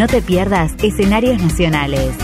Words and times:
No 0.00 0.06
te 0.06 0.22
pierdas 0.22 0.72
escenarios 0.82 1.42
nacionales. 1.42 2.14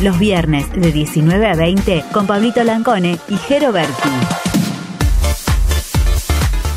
Los 0.00 0.16
viernes 0.20 0.70
de 0.70 0.92
19 0.92 1.48
a 1.48 1.56
20 1.56 2.04
con 2.12 2.28
Pablito 2.28 2.62
Lancone 2.62 3.18
y 3.28 3.36
Jero 3.36 3.72
Berti. 3.72 4.08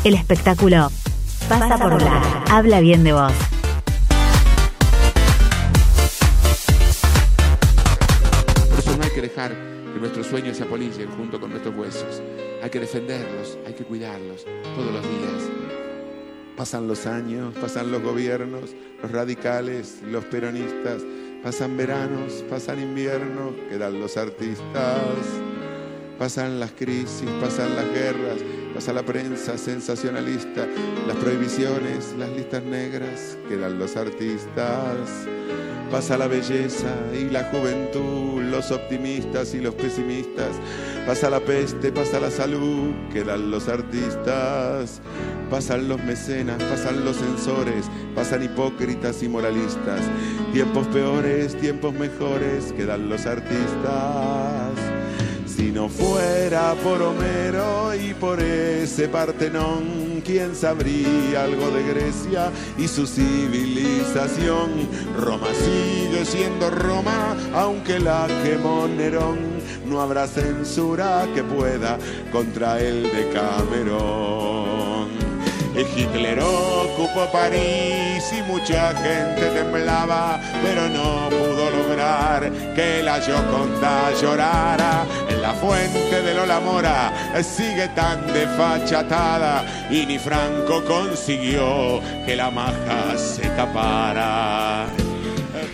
El 0.02 0.14
espectáculo 0.14 0.90
pasa 1.48 1.78
por 1.78 2.02
la. 2.02 2.42
Habla 2.50 2.80
bien 2.80 3.04
de 3.04 3.12
vos. 3.12 3.32
Por 8.68 8.78
eso 8.80 8.96
no 8.96 9.04
hay 9.04 9.10
que 9.10 9.22
dejar 9.22 9.52
que 9.94 10.00
nuestros 10.00 10.26
sueños 10.26 10.56
se 10.56 10.64
apolicen 10.64 11.08
junto 11.12 11.40
con 11.40 11.50
nuestros 11.50 11.76
huesos. 11.76 12.20
Hay 12.64 12.70
que 12.70 12.80
defenderlos, 12.80 13.58
hay 13.64 13.74
que 13.74 13.84
cuidarlos 13.84 14.44
todos 14.74 14.92
los 14.92 15.02
días. 15.02 15.59
Pasan 16.60 16.86
los 16.86 17.06
años, 17.06 17.54
pasan 17.58 17.90
los 17.90 18.02
gobiernos, 18.02 18.74
los 19.00 19.10
radicales, 19.10 20.02
los 20.06 20.26
peronistas, 20.26 21.00
pasan 21.42 21.74
veranos, 21.74 22.44
pasan 22.50 22.82
inviernos, 22.82 23.54
quedan 23.70 23.98
los 23.98 24.18
artistas, 24.18 25.00
pasan 26.18 26.60
las 26.60 26.72
crisis, 26.72 27.30
pasan 27.40 27.74
las 27.74 27.86
guerras, 27.86 28.36
pasa 28.74 28.92
la 28.92 29.02
prensa 29.02 29.58
sensacionalista, 29.58 30.66
las 31.06 31.16
prohibiciones, 31.16 32.14
las 32.18 32.30
listas 32.30 32.62
negras, 32.62 33.36
quedan 33.48 33.78
los 33.78 33.96
artistas. 33.96 35.26
Pasa 35.90 36.16
la 36.16 36.28
belleza 36.28 36.94
y 37.12 37.28
la 37.30 37.42
juventud, 37.44 38.42
los 38.42 38.70
optimistas 38.70 39.54
y 39.54 39.60
los 39.60 39.74
pesimistas. 39.74 40.50
Pasa 41.04 41.28
la 41.28 41.40
peste, 41.40 41.90
pasa 41.90 42.20
la 42.20 42.30
salud, 42.30 42.92
quedan 43.12 43.50
los 43.50 43.68
artistas. 43.68 45.00
Pasan 45.50 45.88
los 45.88 46.00
mecenas, 46.04 46.62
pasan 46.62 47.04
los 47.04 47.16
censores, 47.16 47.86
pasan 48.14 48.44
hipócritas 48.44 49.20
y 49.24 49.28
moralistas. 49.28 50.02
Tiempos 50.52 50.86
peores, 50.86 51.56
tiempos 51.56 51.92
mejores, 51.92 52.72
quedan 52.72 53.08
los 53.08 53.26
artistas. 53.26 54.89
Si 55.60 55.70
no 55.72 55.90
fuera 55.90 56.74
por 56.82 57.02
Homero 57.02 57.94
y 57.94 58.14
por 58.14 58.40
ese 58.40 59.08
Partenón, 59.08 60.22
¿quién 60.24 60.54
sabría 60.56 61.44
algo 61.44 61.70
de 61.70 61.82
Grecia 61.82 62.50
y 62.78 62.88
su 62.88 63.06
civilización? 63.06 64.70
Roma 65.18 65.48
sigue 65.52 66.24
siendo 66.24 66.70
Roma, 66.70 67.36
aunque 67.52 68.00
la 68.00 68.26
quemó 68.42 68.88
Nerón. 68.88 69.36
No 69.84 70.00
habrá 70.00 70.26
censura 70.26 71.28
que 71.34 71.44
pueda 71.44 71.98
contra 72.32 72.80
el 72.80 73.02
de 73.02 73.30
Camerón. 73.30 74.89
Hitler 75.76 76.40
ocupó 76.40 77.30
París 77.32 78.32
y 78.36 78.42
mucha 78.50 78.92
gente 78.94 79.46
temblaba, 79.54 80.40
pero 80.62 80.88
no 80.88 81.28
pudo 81.28 81.70
lograr 81.70 82.50
que 82.74 83.02
la 83.02 83.20
Gioconda 83.20 84.12
llorara. 84.20 85.04
En 85.28 85.40
la 85.40 85.52
fuente 85.52 86.22
de 86.22 86.34
Lola 86.34 86.60
Mora 86.60 87.12
sigue 87.42 87.88
tan 87.88 88.26
desfachatada 88.32 89.64
y 89.90 90.06
ni 90.06 90.18
Franco 90.18 90.84
consiguió 90.84 92.00
que 92.26 92.36
la 92.36 92.50
maja 92.50 93.16
se 93.16 93.48
tapara. 93.50 94.86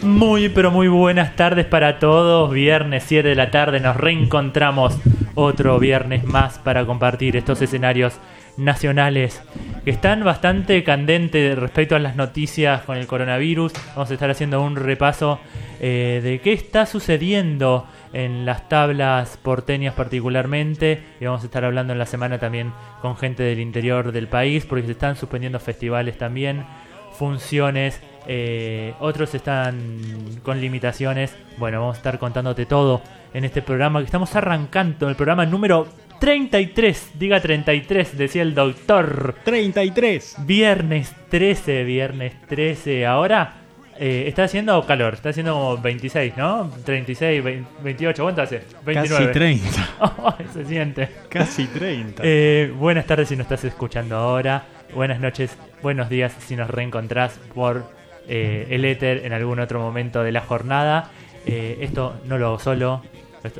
Muy, 0.02 0.48
pero 0.48 0.70
muy 0.70 0.89
buenas 0.89 1.34
tardes 1.36 1.67
para 1.67 1.98
todos. 1.98 2.50
Viernes 2.50 3.05
7 3.06 3.28
de 3.28 3.34
la 3.34 3.50
tarde 3.50 3.80
nos 3.80 3.97
reencontramos 3.97 4.94
otro 5.37 5.79
viernes 5.79 6.25
más 6.25 6.59
para 6.59 6.84
compartir 6.84 7.37
estos 7.37 7.62
escenarios 7.62 8.19
nacionales 8.56 9.42
que 9.84 9.91
están 9.91 10.25
bastante 10.25 10.83
candentes 10.83 11.59
respecto 11.59 11.95
a 11.95 11.98
las 11.98 12.17
noticias 12.17 12.83
con 12.83 12.97
el 12.97 13.06
coronavirus. 13.06 13.73
Vamos 13.95 14.11
a 14.11 14.14
estar 14.14 14.31
haciendo 14.31 14.62
un 14.62 14.77
repaso 14.77 15.39
eh, 15.79 16.20
de 16.24 16.41
qué 16.41 16.55
está 16.55 16.86
sucediendo 16.86 17.86
en 18.14 18.47
las 18.47 18.69
tablas 18.69 19.36
porteñas 19.36 19.95
particularmente 19.95 21.02
y 21.20 21.27
vamos 21.27 21.42
a 21.42 21.47
estar 21.47 21.64
hablando 21.67 21.92
en 21.92 21.98
la 21.98 22.07
semana 22.07 22.39
también 22.39 22.73
con 23.03 23.17
gente 23.18 23.42
del 23.42 23.61
interior 23.61 24.13
del 24.13 24.29
país 24.29 24.64
porque 24.64 24.86
se 24.86 24.92
están 24.92 25.17
suspendiendo 25.17 25.61
festivales 25.61 26.17
también, 26.17 26.64
funciones, 27.13 28.01
eh, 28.27 28.95
otros 29.01 29.35
están 29.35 30.01
con 30.42 30.63
limitaciones. 30.63 31.36
Bueno, 31.58 31.80
vamos 31.80 31.97
a 31.97 31.98
estar 31.98 32.18
contándote 32.18 32.64
todo 32.64 33.03
en 33.36 33.45
este 33.45 33.61
programa 33.61 33.98
que 34.01 34.07
estamos 34.07 34.35
arrancando, 34.35 35.11
el 35.11 35.14
programa 35.14 35.45
número 35.45 35.86
33, 36.20 37.11
diga 37.19 37.39
33, 37.39 38.17
decía 38.17 38.41
el 38.41 38.55
doctor. 38.55 39.35
33. 39.45 40.36
Viernes 40.47 41.14
13, 41.29 41.85
viernes 41.85 42.33
13. 42.48 43.05
Ahora 43.05 43.57
eh, 43.98 44.24
está 44.27 44.45
haciendo 44.45 44.83
calor, 44.86 45.13
está 45.13 45.29
haciendo 45.29 45.52
como 45.52 45.77
26, 45.77 46.35
¿no? 46.39 46.70
36, 46.83 47.45
28, 47.83 48.23
¿cuánto 48.23 48.41
hace? 48.41 48.63
29. 48.86 49.27
Casi 49.27 49.33
30. 49.33 49.89
Oh, 50.01 50.35
se 50.55 50.64
siente. 50.64 51.08
Casi 51.29 51.67
30. 51.67 52.23
Eh, 52.24 52.73
buenas 52.74 53.05
tardes 53.05 53.29
si 53.29 53.36
nos 53.36 53.45
estás 53.45 53.64
escuchando 53.64 54.17
ahora. 54.17 54.64
Buenas 54.95 55.20
noches, 55.20 55.58
buenos 55.83 56.08
días 56.08 56.35
si 56.39 56.57
nos 56.57 56.70
reencontrás 56.70 57.39
por 57.55 57.85
eh, 58.29 58.68
el 58.70 58.86
éter 58.86 59.27
en 59.27 59.35
algún 59.35 59.61
otro 59.61 59.79
momento 59.79 60.23
de 60.23 60.33
la 60.33 60.41
jornada. 60.41 61.11
Eh, 61.47 61.79
esto 61.83 62.20
no 62.24 62.39
lo 62.39 62.47
hago 62.47 62.58
solo, 62.58 63.03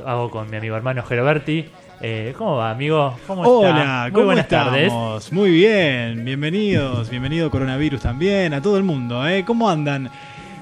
hago 0.05 0.29
con 0.29 0.49
mi 0.49 0.57
amigo 0.57 0.75
hermano 0.75 1.03
Geroberti. 1.03 1.65
Eh, 1.99 2.33
¿Cómo 2.37 2.57
va, 2.57 2.69
amigo? 2.71 3.17
¿Cómo 3.25 3.41
Hola, 3.41 3.69
está? 3.69 4.01
Muy 4.03 4.11
¿cómo 4.11 4.25
buenas 4.25 4.45
estamos? 4.45 4.73
tardes. 4.73 5.33
Muy 5.33 5.51
bien, 5.51 6.23
bienvenidos, 6.25 7.09
bienvenido 7.09 7.49
coronavirus 7.49 8.01
también, 8.01 8.53
a 8.53 8.61
todo 8.61 8.77
el 8.77 8.83
mundo, 8.83 9.27
¿eh? 9.27 9.43
¿Cómo 9.45 9.69
andan? 9.69 10.09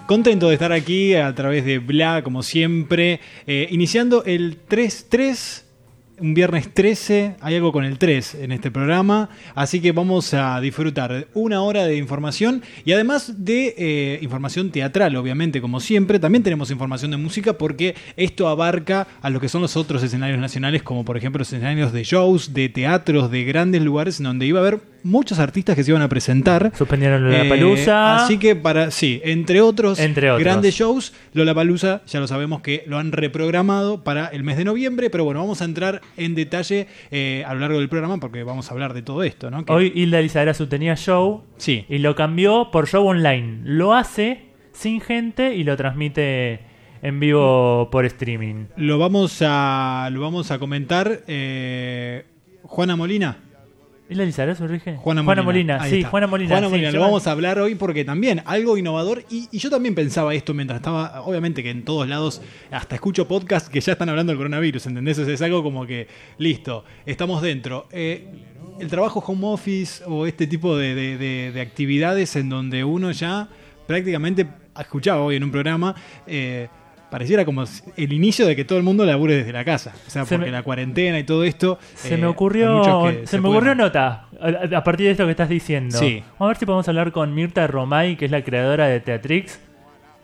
Contento 0.06 0.48
de 0.48 0.54
estar 0.54 0.72
aquí 0.72 1.16
a 1.16 1.34
través 1.36 1.66
de 1.66 1.80
Bla, 1.80 2.22
como 2.24 2.44
siempre, 2.44 3.20
eh, 3.48 3.68
iniciando 3.72 4.24
el 4.24 4.60
3-3, 4.70 5.65
un 6.20 6.34
viernes 6.34 6.74
13, 6.74 7.36
hay 7.42 7.56
algo 7.56 7.72
con 7.72 7.84
el 7.84 7.98
3 7.98 8.36
en 8.36 8.52
este 8.52 8.72
programa, 8.72 9.30
así 9.54 9.82
que 9.82 9.92
vamos 9.92 10.34
a 10.34 10.60
disfrutar 10.62 11.28
una 11.34 11.62
hora 11.62 11.86
de 11.86 11.98
información 11.98 12.64
y 12.86 12.94
además 12.94 13.34
de 13.38 13.76
eh, 13.78 14.20
información 14.22 14.72
teatral, 14.72 15.16
obviamente, 15.16 15.62
como 15.62 15.80
siempre, 15.80 16.20
también 16.20 16.44
tenemos 16.44 16.72
información 16.72 17.12
de 17.12 17.18
música 17.18 17.54
porque 17.54 17.96
esto 18.18 18.48
abarca 18.48 19.08
a 19.22 19.30
lo 19.30 19.40
que 19.40 19.50
son 19.50 19.62
los 19.62 19.76
otros 19.76 20.04
escenarios 20.04 20.40
nacionales, 20.40 20.84
como 20.84 21.04
por 21.04 21.18
ejemplo 21.18 21.40
los 21.40 21.52
escenarios 21.52 21.92
de 21.92 22.04
shows, 22.04 22.54
de 22.54 22.70
teatros, 22.70 23.32
de 23.32 23.44
grandes 23.44 23.82
lugares 23.82 24.20
en 24.20 24.26
donde 24.26 24.46
iba 24.46 24.60
a 24.60 24.62
haber 24.62 24.95
muchos 25.06 25.40
artistas 25.40 25.76
que 25.76 25.84
se 25.84 25.92
iban 25.92 26.02
a 26.02 26.10
presentar. 26.10 26.72
Suspendieron 26.76 27.30
la 27.32 27.44
Eh, 27.46 27.50
palusa. 27.50 28.18
así 28.26 28.38
que 28.38 28.56
para, 28.56 28.92
sí, 28.92 29.22
entre 29.24 29.62
otros, 29.62 30.00
Entre 30.00 30.30
otros. 30.30 30.44
grandes 30.44 30.76
shows, 30.76 31.14
Lollapalooza 31.34 32.02
ya 32.08 32.20
lo 32.20 32.28
sabemos 32.28 32.62
que 32.62 32.84
lo 32.88 32.98
han 32.98 33.12
reprogramado 33.12 34.04
para 34.04 34.28
el 34.28 34.44
mes 34.44 34.58
de 34.58 34.66
noviembre, 34.66 35.10
pero 35.10 35.24
bueno, 35.24 35.40
vamos 35.40 35.62
a 35.62 35.66
entrar 35.66 36.02
en 36.18 36.36
detalle 36.36 36.88
eh, 37.12 37.44
a 37.48 37.54
lo 37.54 37.62
largo 37.62 37.80
del 37.80 37.88
programa 37.88 38.18
porque 38.20 38.44
vamos 38.44 38.70
a 38.70 38.74
hablar 38.74 38.94
de 38.94 39.02
todo 39.04 39.24
esto, 39.24 39.50
¿no? 39.50 39.64
Que- 39.64 39.72
Hoy 39.72 39.92
Hilda 39.96 40.20
Lizarazu 40.22 40.68
tenía 40.68 40.96
show 40.96 41.44
sí, 41.58 41.86
y 41.88 42.00
lo 42.00 42.16
cambió 42.16 42.70
por 42.72 42.88
show 42.88 43.06
online. 43.08 43.60
Lo 43.64 43.94
hace 43.94 44.46
sin 44.74 45.00
gente 45.02 45.56
y 45.56 45.64
lo 45.64 45.78
transmite 45.78 46.60
en 47.02 47.20
vivo 47.20 47.90
por 47.92 48.04
streaming. 48.06 48.66
lo 48.78 48.98
vamos 48.98 49.38
a, 49.46 50.10
lo 50.12 50.22
vamos 50.22 50.50
a 50.52 50.58
comentar. 50.60 51.22
eh, 51.28 52.26
Juana 52.64 52.96
Molina. 52.96 53.38
¿Hilda 54.08 54.24
Lizarazu, 54.24 54.68
Rige? 54.68 54.98
Juana 54.98 55.24
Molina. 55.24 55.82
Ahí 55.82 55.90
sí, 55.90 55.98
está. 55.98 56.10
Juana 56.10 56.28
Molina. 56.28 56.50
Juana 56.52 56.68
sí, 56.68 56.72
Molina, 56.72 56.92
lo 56.92 57.00
vamos 57.00 57.26
a 57.26 57.32
hablar 57.32 57.58
hoy 57.60 57.74
porque 57.74 58.06
también 58.06 58.42
algo 58.46 58.78
innovador. 58.78 59.24
Y, 59.32 59.48
y 59.52 59.58
yo 59.58 59.70
también 59.72 59.96
pensaba 59.96 60.34
esto 60.36 60.54
mientras 60.54 60.78
estaba. 60.78 61.22
Obviamente 61.24 61.64
que 61.64 61.72
en 61.72 61.84
todos 61.84 62.08
lados, 62.08 62.42
hasta 62.70 62.96
escucho 62.96 63.28
podcasts 63.28 63.68
que 63.68 63.82
ya 63.82 63.94
están 63.94 64.10
hablando 64.10 64.32
del 64.32 64.38
coronavirus, 64.38 64.86
¿entendés? 64.86 65.18
O 65.18 65.26
sea, 65.26 65.34
es 65.34 65.42
algo 65.42 65.64
como 65.64 65.88
que, 65.88 66.08
listo, 66.38 66.84
estamos 67.08 67.42
dentro. 67.42 67.88
Eh, 67.92 68.28
el 68.80 68.88
trabajo 68.90 69.24
home 69.26 69.48
office 69.48 70.04
o 70.06 70.28
este 70.28 70.46
tipo 70.46 70.78
de, 70.78 70.94
de- 70.94 71.18
de- 71.18 71.52
de 71.52 71.62
actividades 71.62 72.36
en 72.36 72.50
donde 72.50 72.84
uno 72.84 73.12
ya 73.12 73.50
prácticamente, 73.88 74.46
escuchaba 74.80 75.22
hoy 75.22 75.36
en 75.38 75.44
un 75.44 75.52
programa, 75.52 75.96
eh, 76.28 76.68
pareciera 77.10 77.46
como 77.46 77.64
el 77.98 78.14
inicio 78.14 78.46
de 78.48 78.56
que 78.56 78.66
todo 78.66 78.78
el 78.78 78.84
mundo 78.84 79.06
labure 79.06 79.36
desde 79.36 79.54
la 79.54 79.64
casa. 79.64 79.94
O 80.08 80.10
sea, 80.10 80.26
Se 80.26 80.36
porque 80.38 80.48
me- 80.50 80.52
la 80.52 80.64
cuarentena 80.64 81.20
y 81.20 81.24
todo 81.24 81.44
esto. 81.44 81.80
Se 81.96 82.14
eh, 82.14 82.18
me 82.18 82.24
hay 82.26 82.30
ocurrió, 82.32 82.84
se 83.26 83.38
me 83.38 83.42
pueden- 83.44 83.46
ocurrió 83.58 83.76
nota 83.76 84.28
a, 84.40 84.78
a 84.78 84.84
partir 84.84 85.06
de 85.06 85.12
esto 85.14 85.26
que 85.26 85.32
estás 85.32 85.50
diciendo. 85.50 85.98
Sí. 85.98 86.24
Vamos 86.34 86.42
a 86.42 86.48
ver 86.48 86.58
si 86.58 86.66
podemos 86.66 86.88
hablar 86.88 87.12
con 87.12 87.34
Mirta 87.34 87.66
Romay, 87.68 88.16
que 88.18 88.26
es 88.26 88.32
la 88.32 88.44
creadora 88.44 88.88
de 88.88 89.00
Teatrix. 89.00 89.60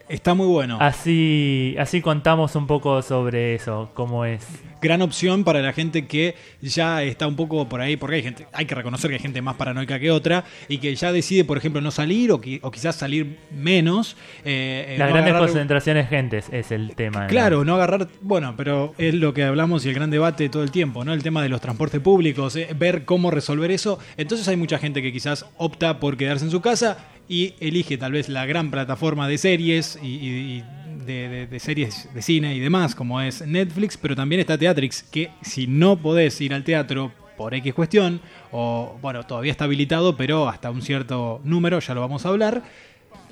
Está 0.09 0.33
muy 0.33 0.47
bueno. 0.47 0.77
Así, 0.81 1.75
así 1.79 2.01
contamos 2.01 2.55
un 2.57 2.67
poco 2.67 3.01
sobre 3.01 3.55
eso, 3.55 3.91
cómo 3.93 4.25
es. 4.25 4.45
Gran 4.81 5.01
opción 5.01 5.43
para 5.43 5.61
la 5.61 5.73
gente 5.73 6.05
que 6.07 6.35
ya 6.61 7.03
está 7.03 7.27
un 7.27 7.35
poco 7.35 7.69
por 7.69 7.81
ahí, 7.81 7.97
porque 7.97 8.17
hay 8.17 8.23
gente, 8.23 8.47
hay 8.53 8.65
que 8.65 8.75
reconocer 8.75 9.09
que 9.09 9.15
hay 9.15 9.21
gente 9.21 9.41
más 9.41 9.55
paranoica 9.55 9.99
que 9.99 10.11
otra 10.11 10.43
y 10.67 10.79
que 10.79 10.95
ya 10.95 11.11
decide, 11.11 11.43
por 11.45 11.57
ejemplo, 11.57 11.81
no 11.81 11.91
salir 11.91 12.31
o, 12.31 12.41
qui- 12.41 12.59
o 12.61 12.71
quizás 12.71 12.95
salir 12.95 13.37
menos. 13.51 14.15
eh, 14.43 14.85
eh, 14.89 14.95
Las 14.97 15.09
no 15.09 15.13
grandes 15.13 15.33
agarrar- 15.33 15.49
concentraciones 15.49 16.09
gentes 16.09 16.47
es 16.51 16.71
el 16.71 16.95
tema. 16.95 17.21
¿no? 17.23 17.27
Claro, 17.27 17.63
no 17.63 17.75
agarrar, 17.75 18.07
bueno, 18.21 18.55
pero 18.57 18.93
es 18.97 19.13
lo 19.13 19.33
que 19.33 19.43
hablamos 19.43 19.85
y 19.85 19.89
el 19.89 19.95
gran 19.95 20.09
debate 20.09 20.49
todo 20.49 20.63
el 20.63 20.71
tiempo, 20.71 21.05
¿no? 21.05 21.13
El 21.13 21.23
tema 21.23 21.41
de 21.43 21.49
los 21.49 21.61
transportes 21.61 22.01
públicos, 22.01 22.55
eh, 22.55 22.67
ver 22.77 23.05
cómo 23.05 23.31
resolver 23.31 23.71
eso. 23.71 23.99
Entonces 24.17 24.47
hay 24.47 24.55
mucha 24.57 24.77
gente 24.79 25.01
que 25.01 25.11
quizás 25.13 25.45
opta 25.57 25.99
por 25.99 26.17
quedarse 26.17 26.45
en 26.45 26.51
su 26.51 26.61
casa 26.61 26.97
y 27.29 27.53
elige 27.59 27.97
tal 27.97 28.11
vez 28.13 28.27
la 28.29 28.45
gran 28.45 28.71
plataforma 28.71 29.27
de 29.27 29.37
series 29.37 29.97
y, 30.01 30.07
y- 30.07 30.27
y 30.57 30.63
de, 31.05 31.59
series 31.59 32.09
de 32.13 32.21
cine 32.21 32.55
y 32.55 32.59
demás, 32.59 32.95
como 32.95 33.21
es 33.21 33.45
Netflix, 33.45 33.97
pero 33.97 34.15
también 34.15 34.41
está 34.41 34.57
Teatrix, 34.57 35.03
que 35.03 35.31
si 35.41 35.67
no 35.67 35.97
podés 35.97 36.39
ir 36.41 36.53
al 36.53 36.63
teatro 36.63 37.11
por 37.37 37.53
X 37.53 37.73
cuestión, 37.73 38.21
o 38.51 38.97
bueno, 39.01 39.23
todavía 39.23 39.51
está 39.51 39.65
habilitado, 39.65 40.15
pero 40.15 40.47
hasta 40.47 40.69
un 40.69 40.81
cierto 40.81 41.41
número, 41.43 41.79
ya 41.79 41.93
lo 41.93 42.01
vamos 42.01 42.25
a 42.25 42.29
hablar, 42.29 42.63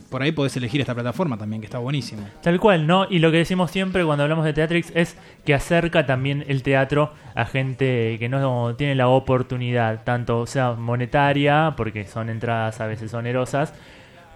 por 0.10 0.24
ahí 0.24 0.32
podés 0.32 0.58
elegir 0.58 0.82
esta 0.82 0.96
plataforma 0.96 1.38
también, 1.38 1.62
que 1.62 1.66
está 1.66 1.78
buenísimo. 1.78 2.24
Tal 2.42 2.60
cual, 2.60 2.88
¿no? 2.88 3.06
Y 3.10 3.20
lo 3.20 3.32
que 3.32 3.38
decimos 3.38 3.72
siempre 3.72 4.04
cuando 4.04 4.24
hablamos 4.24 4.46
de 4.46 4.54
Teatrix 4.54 4.92
es 4.96 5.16
que 5.46 5.54
acerca 5.54 6.06
también 6.06 6.44
el 6.48 6.64
teatro 6.64 7.14
a 7.36 7.46
gente 7.46 8.18
que 8.20 8.30
no 8.30 8.76
tiene 8.76 8.96
la 8.96 9.08
oportunidad, 9.08 10.04
tanto 10.04 10.46
sea 10.48 10.74
monetaria, 10.74 11.76
porque 11.78 12.06
son 12.06 12.30
entradas 12.30 12.82
a 12.82 12.88
veces 12.88 13.14
onerosas, 13.14 13.74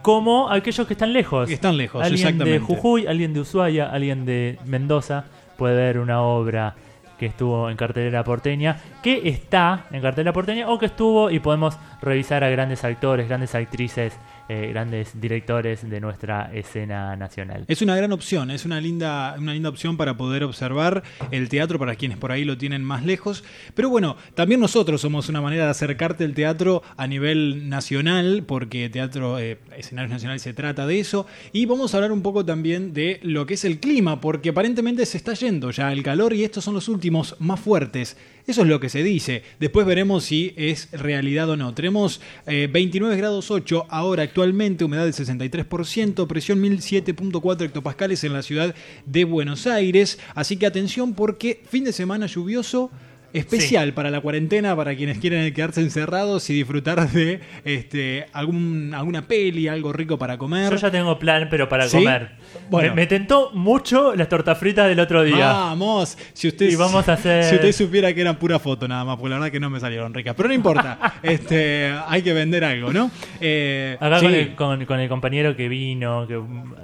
como 0.03 0.51
aquellos 0.51 0.85
que 0.85 0.93
están 0.93 1.13
lejos. 1.13 1.47
Que 1.47 1.55
están 1.55 1.77
lejos, 1.77 2.03
alguien 2.03 2.19
exactamente. 2.19 2.59
de 2.59 2.59
Jujuy, 2.59 3.07
alguien 3.07 3.33
de 3.33 3.39
Ushuaia, 3.39 3.89
alguien 3.89 4.25
de 4.25 4.59
Mendoza 4.65 5.25
puede 5.57 5.75
ver 5.75 5.97
una 5.97 6.21
obra 6.21 6.75
que 7.17 7.25
estuvo 7.27 7.69
en 7.69 7.77
cartelera 7.77 8.23
porteña, 8.23 8.81
que 9.01 9.29
está 9.29 9.85
en 9.91 10.01
cartelera 10.01 10.33
porteña 10.33 10.69
o 10.69 10.77
que 10.77 10.87
estuvo 10.87 11.31
y 11.31 11.39
podemos 11.39 11.77
revisar 12.01 12.43
a 12.43 12.49
grandes 12.49 12.83
actores, 12.83 13.29
grandes 13.29 13.55
actrices, 13.55 14.19
eh, 14.49 14.67
grandes 14.69 15.19
directores 15.19 15.89
de 15.89 16.01
nuestra 16.01 16.51
escena 16.53 17.15
nacional. 17.15 17.65
Es 17.67 17.81
una 17.81 17.95
gran 17.95 18.11
opción, 18.11 18.51
es 18.51 18.65
una 18.65 18.81
linda, 18.81 19.35
una 19.37 19.53
linda 19.53 19.69
opción 19.69 19.95
para 19.95 20.17
poder 20.17 20.43
observar 20.43 21.03
el 21.31 21.47
teatro 21.49 21.79
para 21.79 21.95
quienes 21.95 22.17
por 22.17 22.31
ahí 22.31 22.43
lo 22.43 22.57
tienen 22.57 22.83
más 22.83 23.05
lejos. 23.05 23.43
Pero 23.73 23.89
bueno, 23.89 24.17
también 24.35 24.59
nosotros 24.59 25.01
somos 25.01 25.29
una 25.29 25.41
manera 25.41 25.65
de 25.65 25.71
acercarte 25.71 26.25
al 26.25 26.33
teatro 26.33 26.83
a 26.97 27.07
nivel 27.07 27.69
nacional, 27.69 28.43
porque 28.45 28.89
teatro, 28.89 29.39
eh, 29.39 29.59
escenarios 29.77 30.11
nacionales 30.11 30.41
se 30.41 30.53
trata 30.53 30.85
de 30.87 30.99
eso. 30.99 31.25
Y 31.51 31.65
vamos 31.65 31.93
a 31.93 31.97
hablar 31.97 32.11
un 32.11 32.21
poco 32.21 32.43
también 32.43 32.93
de 32.93 33.19
lo 33.23 33.45
que 33.45 33.53
es 33.53 33.63
el 33.63 33.79
clima, 33.79 34.19
porque 34.19 34.49
aparentemente 34.49 35.05
se 35.05 35.17
está 35.17 35.33
yendo 35.33 35.71
ya 35.71 35.91
el 35.91 36.03
calor 36.03 36.33
y 36.33 36.43
estos 36.43 36.63
son 36.63 36.73
los 36.73 36.89
últimos 36.89 37.35
más 37.39 37.59
fuertes. 37.59 38.17
Eso 38.45 38.63
es 38.63 38.67
lo 38.67 38.79
que 38.79 38.89
se 38.89 39.03
dice. 39.03 39.43
Después 39.59 39.85
veremos 39.85 40.25
si 40.25 40.53
es 40.57 40.89
realidad 40.91 41.49
o 41.49 41.55
no. 41.55 41.73
Tenemos 41.73 42.19
eh, 42.45 42.67
29 42.71 43.15
grados 43.15 43.49
8 43.49 43.85
ahora 43.89 44.23
actualmente, 44.23 44.83
humedad 44.83 45.05
del 45.05 45.13
63%, 45.13 46.27
presión 46.27 46.61
1007.4 46.61 47.61
hectopascales 47.61 48.23
en 48.25 48.33
la 48.33 48.41
ciudad 48.41 48.75
de 49.05 49.23
Buenos 49.23 49.65
Aires. 49.65 50.19
Así 50.35 50.57
que 50.57 50.65
atención 50.65 51.13
porque 51.13 51.61
fin 51.69 51.85
de 51.85 51.93
semana 51.93 52.25
lluvioso. 52.25 52.91
Especial 53.33 53.93
para 53.93 54.11
la 54.11 54.21
cuarentena, 54.21 54.75
para 54.75 54.95
quienes 54.95 55.17
quieren 55.17 55.51
quedarse 55.53 55.81
encerrados 55.81 56.49
y 56.49 56.53
disfrutar 56.53 57.09
de 57.09 57.39
este, 57.65 58.27
algún, 58.31 58.93
alguna 58.95 59.23
peli, 59.23 59.67
algo 59.67 59.91
rico 59.91 60.17
para 60.17 60.37
comer. 60.37 60.69
Yo 60.71 60.77
ya 60.77 60.91
tengo 60.91 61.17
plan, 61.17 61.47
pero 61.49 61.67
para 61.67 61.87
¿Sí? 61.87 61.97
comer. 61.97 62.31
Bueno. 62.69 62.89
Me, 62.89 62.95
me 63.01 63.07
tentó 63.07 63.49
mucho 63.53 64.15
las 64.15 64.29
tortas 64.29 64.57
fritas 64.57 64.87
del 64.87 64.99
otro 64.99 65.23
día. 65.23 65.47
Vamos, 65.51 66.17
si 66.33 66.47
usted, 66.47 66.69
Y 66.69 66.75
vamos 66.75 67.07
a 67.09 67.13
hacer- 67.17 67.43
si 67.45 67.55
usted 67.55 67.71
supiera 67.71 68.13
que 68.13 68.21
eran 68.21 68.35
pura 68.37 68.59
foto 68.59 68.87
nada 68.87 69.03
más, 69.03 69.17
porque 69.17 69.29
la 69.31 69.35
verdad 69.39 69.51
que 69.51 69.59
no 69.59 69.69
me 69.69 69.79
salieron 69.79 70.13
ricas. 70.13 70.35
Pero 70.35 70.49
no 70.49 70.55
importa, 70.55 71.15
este, 71.23 71.91
hay 72.07 72.21
que 72.21 72.33
vender 72.33 72.63
algo, 72.63 72.93
¿no? 72.93 73.09
Eh, 73.41 73.97
Acá 73.99 74.19
sí, 74.19 74.25
con, 74.25 74.33
el, 74.35 74.55
con- 74.55 74.85
con 74.85 74.99
el 74.99 75.09
compañero 75.09 75.55
que 75.55 75.67
vino 75.69 76.27
que, 76.27 76.39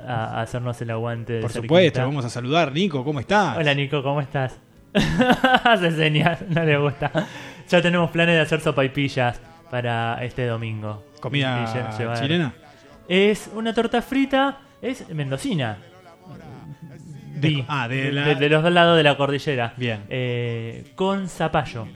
a, 0.08 0.40
a 0.40 0.42
hacernos 0.42 0.82
el 0.82 0.90
aguante. 0.90 1.40
por 1.42 1.52
supuesto, 1.52 2.00
vamos 2.02 2.26
a 2.26 2.30
saludar. 2.30 2.72
Nico, 2.74 3.04
¿cómo 3.04 3.20
estás? 3.20 3.58
Hola 3.58 3.74
Nico, 3.76 4.02
¿cómo 4.02 4.20
estás? 4.22 4.60
Hace 5.64 5.92
señas, 5.92 6.42
no 6.50 6.64
le 6.64 6.78
gusta. 6.78 7.12
Ya 7.70 7.82
tenemos 7.82 8.10
planes 8.12 8.36
de 8.36 8.42
hacer 8.42 8.62
sopaipillas 8.62 9.40
para 9.70 10.24
este 10.24 10.46
domingo. 10.48 11.06
¿Comida 11.22 11.66
Y 11.96 11.98
llevar- 12.00 12.20
chilena? 12.20 12.54
Es 13.08 13.50
una 13.54 13.74
torta 13.74 14.02
frita, 14.02 14.60
es 14.82 15.08
mendocina. 15.10 15.78
Vi, 17.36 17.64
ah, 17.68 17.88
de 17.88 18.12
la- 18.12 18.36
de 18.36 18.50
los 18.50 18.62
dos 18.64 18.72
lados 18.72 18.98
de 18.98 19.04
la 19.04 19.16
cordillera. 19.16 19.74
Bien. 19.78 20.02
Eh, 20.10 20.92
con 20.96 21.30
zapallo. 21.30 21.88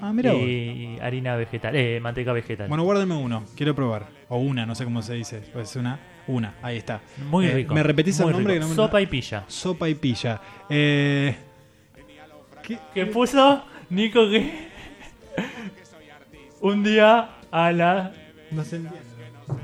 Ah, 0.00 0.12
mira 0.12 0.34
y 0.34 0.98
harina 1.00 1.36
vegetal, 1.36 1.74
eh, 1.76 2.00
manteca 2.00 2.32
vegetal. 2.32 2.68
Bueno, 2.68 2.82
guárdame 2.82 3.14
uno, 3.14 3.44
quiero 3.56 3.74
probar. 3.74 4.06
O 4.28 4.38
una, 4.38 4.66
no 4.66 4.74
sé 4.74 4.84
cómo 4.84 5.00
se 5.00 5.14
dice. 5.14 5.40
Pues 5.52 5.76
una, 5.76 5.98
una, 6.26 6.54
ahí 6.62 6.76
está. 6.76 7.00
muy 7.30 7.46
Eh, 7.46 7.52
rico. 7.54 7.72
¿Me 7.74 7.82
repetís 7.82 8.18
el 8.20 8.30
nombre? 8.32 8.54
Que 8.54 8.60
no 8.60 8.68
me- 8.68 8.74
Sopa 8.74 9.00
y 9.00 9.06
pilla. 9.06 9.44
Sopa 9.46 9.88
y 9.88 9.94
pilla. 9.94 10.40
Eh, 10.68 11.36
¿qué? 12.94 13.00
Que 13.00 13.06
puso 13.06 13.64
Nico 13.90 14.28
que 14.30 14.68
un 16.60 16.82
día 16.84 17.28
a 17.50 17.72
la 17.72 18.12
No 18.50 18.64
se 18.64 18.76
entiende. 18.76 19.12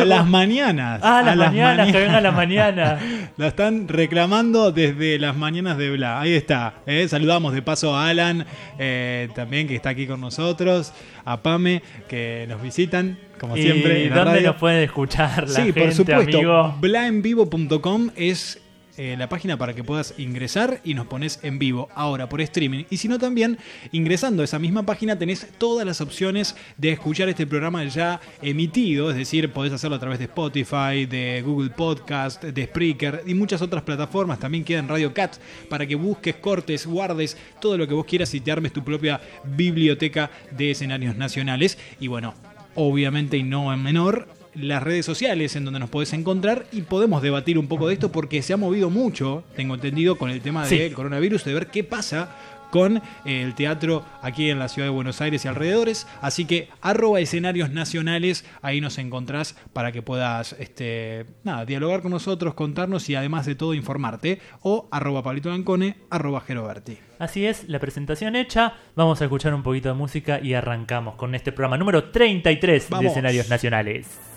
A 0.00 0.04
las 0.04 0.26
mañanas. 0.26 1.00
Ah, 1.02 1.20
las 1.24 1.34
a 1.34 1.36
mañanas, 1.36 1.92
que 1.92 1.98
venga 2.00 2.18
a 2.18 2.20
la 2.20 2.32
mañana. 2.32 2.98
La 3.36 3.48
están 3.48 3.86
reclamando 3.88 4.72
desde 4.72 5.18
las 5.18 5.36
mañanas 5.36 5.76
de 5.76 5.90
Bla. 5.90 6.20
Ahí 6.20 6.32
está. 6.32 6.74
eh. 6.86 7.06
Saludamos 7.08 7.52
de 7.52 7.60
paso 7.62 7.94
a 7.94 8.08
Alan, 8.08 8.46
eh, 8.78 9.28
también 9.34 9.66
que 9.68 9.74
está 9.74 9.90
aquí 9.90 10.06
con 10.06 10.20
nosotros, 10.20 10.92
a 11.24 11.42
Pame, 11.42 11.82
que 12.08 12.46
nos 12.48 12.62
visitan, 12.62 13.18
como 13.38 13.56
siempre. 13.56 14.04
¿Y 14.04 14.06
en 14.06 14.14
dónde 14.14 14.40
nos 14.40 14.56
puede 14.56 14.84
escuchar 14.84 15.42
la 15.48 15.54
Sí, 15.54 15.62
gente, 15.64 15.80
por 15.82 15.92
supuesto. 15.92 16.74
Blaenvivo.com 16.80 18.10
es 18.16 18.60
eh, 18.96 19.16
la 19.18 19.28
página 19.28 19.58
para 19.58 19.74
que 19.74 19.82
puedas 19.82 20.14
ingresar 20.18 20.80
y 20.84 20.94
nos 20.94 21.06
pones 21.06 21.40
en 21.42 21.58
vivo 21.58 21.88
ahora 21.94 22.28
por 22.28 22.40
streaming. 22.40 22.84
Y 22.90 22.98
si 22.98 23.08
no, 23.08 23.18
también 23.18 23.58
ingresando 23.92 24.42
a 24.42 24.44
esa 24.44 24.58
misma 24.58 24.84
página 24.84 25.18
tenés 25.18 25.48
todas 25.58 25.84
las 25.84 26.00
opciones 26.00 26.54
de 26.76 26.90
escuchar 26.92 27.28
este 27.28 27.46
programa 27.46 27.84
ya 27.84 28.20
emitido. 28.40 29.10
Es 29.10 29.16
decir, 29.16 29.52
podés 29.52 29.72
hacerlo 29.72 29.96
a 29.96 30.00
través 30.00 30.18
de 30.18 30.26
Spotify, 30.26 31.06
de 31.06 31.42
Google 31.44 31.70
Podcast, 31.70 32.44
de 32.44 32.64
Spreaker 32.66 33.22
y 33.26 33.34
muchas 33.34 33.62
otras 33.62 33.82
plataformas. 33.82 34.38
También 34.38 34.64
queda 34.64 34.78
en 34.78 34.88
Radio 34.88 35.12
Cat 35.12 35.36
para 35.68 35.86
que 35.86 35.96
busques, 35.96 36.36
cortes, 36.36 36.86
guardes 36.86 37.36
todo 37.60 37.76
lo 37.76 37.88
que 37.88 37.94
vos 37.94 38.06
quieras 38.06 38.32
y 38.34 38.40
te 38.40 38.52
armes 38.52 38.72
tu 38.72 38.84
propia 38.84 39.20
biblioteca 39.44 40.30
de 40.50 40.70
escenarios 40.70 41.16
nacionales. 41.16 41.78
Y 41.98 42.06
bueno, 42.06 42.34
obviamente 42.74 43.36
y 43.36 43.42
no 43.42 43.72
en 43.72 43.82
menor, 43.82 44.28
las 44.54 44.82
redes 44.82 45.04
sociales 45.06 45.56
en 45.56 45.64
donde 45.64 45.80
nos 45.80 45.90
podés 45.90 46.12
encontrar 46.12 46.66
y 46.72 46.82
podemos 46.82 47.22
debatir 47.22 47.58
un 47.58 47.66
poco 47.68 47.88
de 47.88 47.94
esto 47.94 48.12
porque 48.12 48.42
se 48.42 48.52
ha 48.52 48.56
movido 48.56 48.90
mucho, 48.90 49.44
tengo 49.56 49.74
entendido, 49.74 50.16
con 50.16 50.30
el 50.30 50.40
tema 50.40 50.64
Sí. 50.66 50.78
del 50.78 50.94
coronavirus, 50.94 51.44
de 51.44 51.54
ver 51.54 51.66
qué 51.68 51.84
pasa 51.84 52.28
con 52.70 52.96
eh, 52.96 53.02
el 53.42 53.54
teatro 53.54 54.04
aquí 54.20 54.50
en 54.50 54.58
la 54.58 54.66
ciudad 54.68 54.88
de 54.88 54.92
Buenos 54.92 55.20
Aires 55.20 55.44
y 55.44 55.48
alrededores. 55.48 56.08
Así 56.20 56.44
que 56.44 56.68
arroba 56.80 57.20
escenarios 57.20 57.70
nacionales, 57.70 58.44
ahí 58.62 58.80
nos 58.80 58.98
encontrás 58.98 59.54
para 59.72 59.92
que 59.92 60.02
puedas 60.02 60.56
este, 60.58 61.24
nada, 61.44 61.66
dialogar 61.66 62.02
con 62.02 62.10
nosotros, 62.10 62.54
contarnos 62.54 63.08
y 63.08 63.14
además 63.14 63.46
de 63.46 63.54
todo 63.54 63.74
informarte. 63.74 64.40
O 64.62 64.88
arroba 64.90 65.22
Pablito 65.22 65.50
Lancone, 65.50 65.98
arroba 66.10 66.40
Geroberti. 66.40 66.98
Así 67.20 67.46
es, 67.46 67.68
la 67.68 67.78
presentación 67.78 68.34
hecha. 68.34 68.74
Vamos 68.96 69.20
a 69.20 69.24
escuchar 69.26 69.54
un 69.54 69.62
poquito 69.62 69.88
de 69.90 69.94
música 69.94 70.40
y 70.42 70.54
arrancamos 70.54 71.14
con 71.14 71.36
este 71.36 71.52
programa 71.52 71.78
número 71.78 72.10
33 72.10 72.90
de 72.90 73.06
escenarios 73.06 73.48
nacionales. 73.48 74.33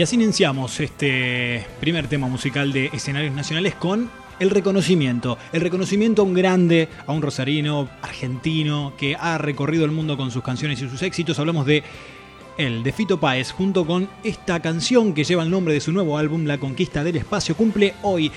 Y 0.00 0.02
así 0.02 0.16
iniciamos 0.16 0.80
este 0.80 1.66
primer 1.78 2.08
tema 2.08 2.26
musical 2.26 2.72
de 2.72 2.86
escenarios 2.86 3.34
nacionales 3.34 3.74
con 3.74 4.10
el 4.38 4.48
reconocimiento. 4.48 5.36
El 5.52 5.60
reconocimiento 5.60 6.22
a 6.22 6.24
un 6.24 6.32
grande, 6.32 6.88
a 7.06 7.12
un 7.12 7.20
rosarino, 7.20 7.86
argentino, 8.00 8.94
que 8.96 9.14
ha 9.14 9.36
recorrido 9.36 9.84
el 9.84 9.90
mundo 9.90 10.16
con 10.16 10.30
sus 10.30 10.42
canciones 10.42 10.80
y 10.80 10.88
sus 10.88 11.02
éxitos. 11.02 11.38
Hablamos 11.38 11.66
de 11.66 11.82
él, 12.56 12.82
de 12.82 12.92
Fito 12.92 13.20
Páez, 13.20 13.50
junto 13.52 13.86
con 13.86 14.08
esta 14.24 14.60
canción 14.60 15.12
que 15.12 15.24
lleva 15.24 15.42
el 15.42 15.50
nombre 15.50 15.74
de 15.74 15.82
su 15.82 15.92
nuevo 15.92 16.16
álbum, 16.16 16.46
La 16.46 16.56
Conquista 16.56 17.04
del 17.04 17.16
Espacio. 17.16 17.54
Cumple 17.54 17.92
hoy 18.00 18.32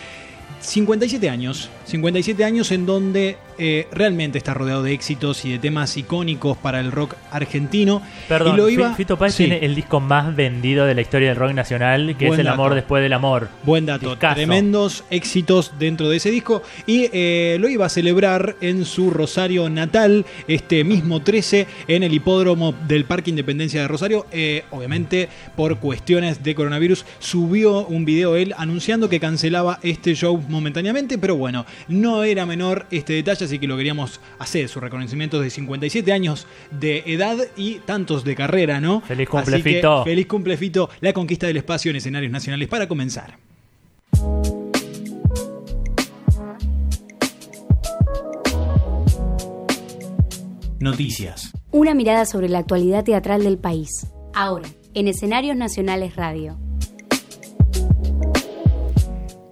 57 0.59 1.29
años. 1.29 1.69
57 1.85 2.43
años 2.43 2.73
en 2.73 2.85
donde 2.85 3.37
eh, 3.57 3.87
realmente 3.91 4.37
está 4.37 4.53
rodeado 4.53 4.83
de 4.83 4.93
éxitos 4.93 5.45
y 5.45 5.51
de 5.51 5.59
temas 5.59 5.95
icónicos 5.97 6.57
para 6.57 6.79
el 6.79 6.91
rock 6.91 7.15
argentino. 7.31 8.01
Perdón, 8.27 8.53
y 8.53 8.57
lo 8.57 8.67
Fi- 8.67 8.73
iba... 8.73 8.93
Fito 8.95 9.17
Páez 9.17 9.33
Sí. 9.35 9.45
tiene 9.45 9.65
el 9.65 9.75
disco 9.75 9.99
más 9.99 10.35
vendido 10.35 10.85
de 10.85 10.93
la 10.95 11.01
historia 11.01 11.29
del 11.29 11.37
rock 11.37 11.53
nacional, 11.53 12.15
que 12.17 12.27
Buen 12.27 12.39
es 12.39 12.45
El 12.45 12.51
amor 12.51 12.73
después 12.75 13.01
del 13.01 13.13
amor. 13.13 13.49
Buen 13.63 13.85
dato, 13.85 14.11
Discazo. 14.11 14.35
tremendos 14.35 15.03
éxitos 15.09 15.73
dentro 15.79 16.09
de 16.09 16.17
ese 16.17 16.29
disco 16.31 16.61
y 16.85 17.09
eh, 17.13 17.57
lo 17.59 17.69
iba 17.69 17.85
a 17.85 17.89
celebrar 17.89 18.55
en 18.61 18.85
su 18.85 19.09
Rosario 19.11 19.69
natal 19.69 20.25
este 20.47 20.83
mismo 20.83 21.21
13 21.21 21.67
en 21.87 22.03
el 22.03 22.13
hipódromo 22.13 22.73
del 22.87 23.05
Parque 23.05 23.29
Independencia 23.29 23.81
de 23.81 23.87
Rosario. 23.87 24.25
Eh, 24.31 24.63
obviamente 24.71 25.29
por 25.55 25.77
cuestiones 25.79 26.43
de 26.43 26.55
coronavirus 26.55 27.05
subió 27.19 27.85
un 27.85 28.05
video 28.05 28.35
él 28.35 28.53
anunciando 28.57 29.09
que 29.09 29.19
cancelaba 29.19 29.79
este 29.83 30.13
show 30.15 30.41
momentáneamente, 30.49 31.17
pero 31.17 31.35
bueno, 31.35 31.65
no 31.87 32.23
era 32.23 32.45
menor 32.45 32.85
este 32.91 33.13
detalle, 33.13 33.42
así 33.45 33.59
que 33.59 33.67
lo 33.67 33.77
queríamos 33.77 34.19
hacer, 34.39 34.69
su 34.69 34.79
reconocimiento 34.79 35.39
de 35.41 35.49
57 35.49 36.11
años 36.11 36.47
de 36.71 37.03
edad 37.05 37.37
y 37.55 37.75
tantos 37.79 38.23
de 38.23 38.35
carrera, 38.35 38.79
¿no? 38.79 39.01
Feliz 39.01 39.29
cumple, 39.29 39.55
Así 39.55 39.63
que, 39.63 39.75
Fito. 39.75 40.03
Feliz 40.03 40.27
cumple, 40.27 40.57
Fito. 40.57 40.89
La 41.01 41.13
conquista 41.13 41.47
del 41.47 41.57
espacio 41.57 41.91
en 41.91 41.97
escenarios 41.97 42.31
nacionales 42.31 42.67
para 42.67 42.87
comenzar. 42.87 43.37
Noticias. 50.79 51.53
Una 51.71 51.93
mirada 51.93 52.25
sobre 52.25 52.49
la 52.49 52.59
actualidad 52.59 53.05
teatral 53.05 53.43
del 53.43 53.57
país. 53.57 53.89
Ahora, 54.33 54.67
en 54.93 55.07
Escenarios 55.07 55.55
Nacionales 55.55 56.15
Radio. 56.15 56.57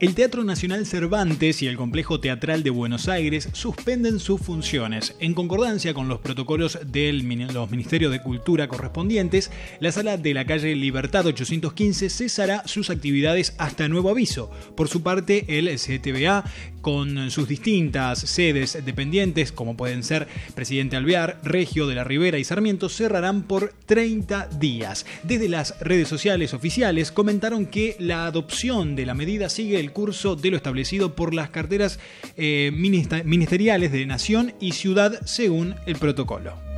El 0.01 0.15
Teatro 0.15 0.43
Nacional 0.43 0.87
Cervantes 0.87 1.61
y 1.61 1.67
el 1.67 1.77
Complejo 1.77 2.19
Teatral 2.19 2.63
de 2.63 2.71
Buenos 2.71 3.07
Aires 3.07 3.49
suspenden 3.53 4.19
sus 4.19 4.41
funciones. 4.41 5.15
En 5.19 5.35
concordancia 5.35 5.93
con 5.93 6.07
los 6.07 6.21
protocolos 6.21 6.79
de 6.87 7.13
los 7.13 7.69
Ministerios 7.69 8.11
de 8.11 8.19
Cultura 8.19 8.67
correspondientes, 8.67 9.51
la 9.79 9.91
sala 9.91 10.17
de 10.17 10.33
la 10.33 10.47
calle 10.47 10.75
Libertad 10.75 11.27
815 11.27 12.09
cesará 12.09 12.67
sus 12.67 12.89
actividades 12.89 13.53
hasta 13.59 13.87
nuevo 13.89 14.09
aviso. 14.09 14.49
Por 14.75 14.87
su 14.87 15.03
parte, 15.03 15.45
el 15.59 15.69
CTBA, 15.77 16.45
con 16.81 17.31
sus 17.31 17.47
distintas 17.47 18.19
sedes 18.19 18.83
dependientes, 18.83 19.51
como 19.51 19.77
pueden 19.77 20.03
ser 20.03 20.27
Presidente 20.55 20.97
Alvear, 20.97 21.39
Regio 21.43 21.87
de 21.87 21.95
la 21.95 22.03
Ribera 22.03 22.37
y 22.37 22.43
Sarmiento, 22.43 22.89
cerrarán 22.89 23.43
por 23.43 23.73
30 23.85 24.47
días. 24.59 25.05
Desde 25.23 25.49
las 25.49 25.79
redes 25.79 26.07
sociales 26.07 26.53
oficiales 26.53 27.11
comentaron 27.11 27.65
que 27.65 27.95
la 27.99 28.25
adopción 28.25 28.95
de 28.95 29.05
la 29.05 29.13
medida 29.13 29.49
sigue 29.49 29.79
el 29.79 29.91
curso 29.91 30.35
de 30.35 30.51
lo 30.51 30.57
establecido 30.57 31.15
por 31.15 31.33
las 31.33 31.49
carteras 31.49 31.99
eh, 32.37 32.71
ministeriales 32.73 33.91
de 33.91 34.05
Nación 34.05 34.53
y 34.59 34.73
Ciudad 34.73 35.19
según 35.25 35.75
el 35.85 35.97
protocolo. 35.97 36.70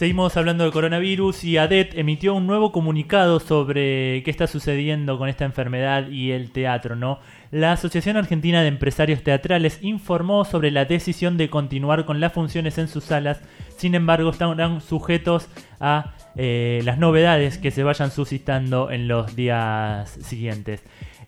Seguimos 0.00 0.38
hablando 0.38 0.64
del 0.64 0.72
coronavirus 0.72 1.44
y 1.44 1.58
ADET 1.58 1.92
emitió 1.98 2.34
un 2.34 2.46
nuevo 2.46 2.72
comunicado 2.72 3.38
sobre 3.38 4.22
qué 4.22 4.30
está 4.30 4.46
sucediendo 4.46 5.18
con 5.18 5.28
esta 5.28 5.44
enfermedad 5.44 6.08
y 6.08 6.30
el 6.30 6.52
teatro, 6.52 6.96
¿no? 6.96 7.18
La 7.50 7.72
Asociación 7.72 8.16
Argentina 8.16 8.62
de 8.62 8.68
Empresarios 8.68 9.22
Teatrales 9.22 9.78
informó 9.82 10.46
sobre 10.46 10.70
la 10.70 10.86
decisión 10.86 11.36
de 11.36 11.50
continuar 11.50 12.06
con 12.06 12.18
las 12.18 12.32
funciones 12.32 12.78
en 12.78 12.88
sus 12.88 13.04
salas, 13.04 13.42
sin 13.76 13.94
embargo 13.94 14.30
estarán 14.30 14.80
sujetos 14.80 15.50
a 15.80 16.14
eh, 16.34 16.80
las 16.86 16.96
novedades 16.96 17.58
que 17.58 17.70
se 17.70 17.82
vayan 17.82 18.10
suscitando 18.10 18.90
en 18.90 19.06
los 19.06 19.36
días 19.36 20.12
siguientes. 20.22 20.82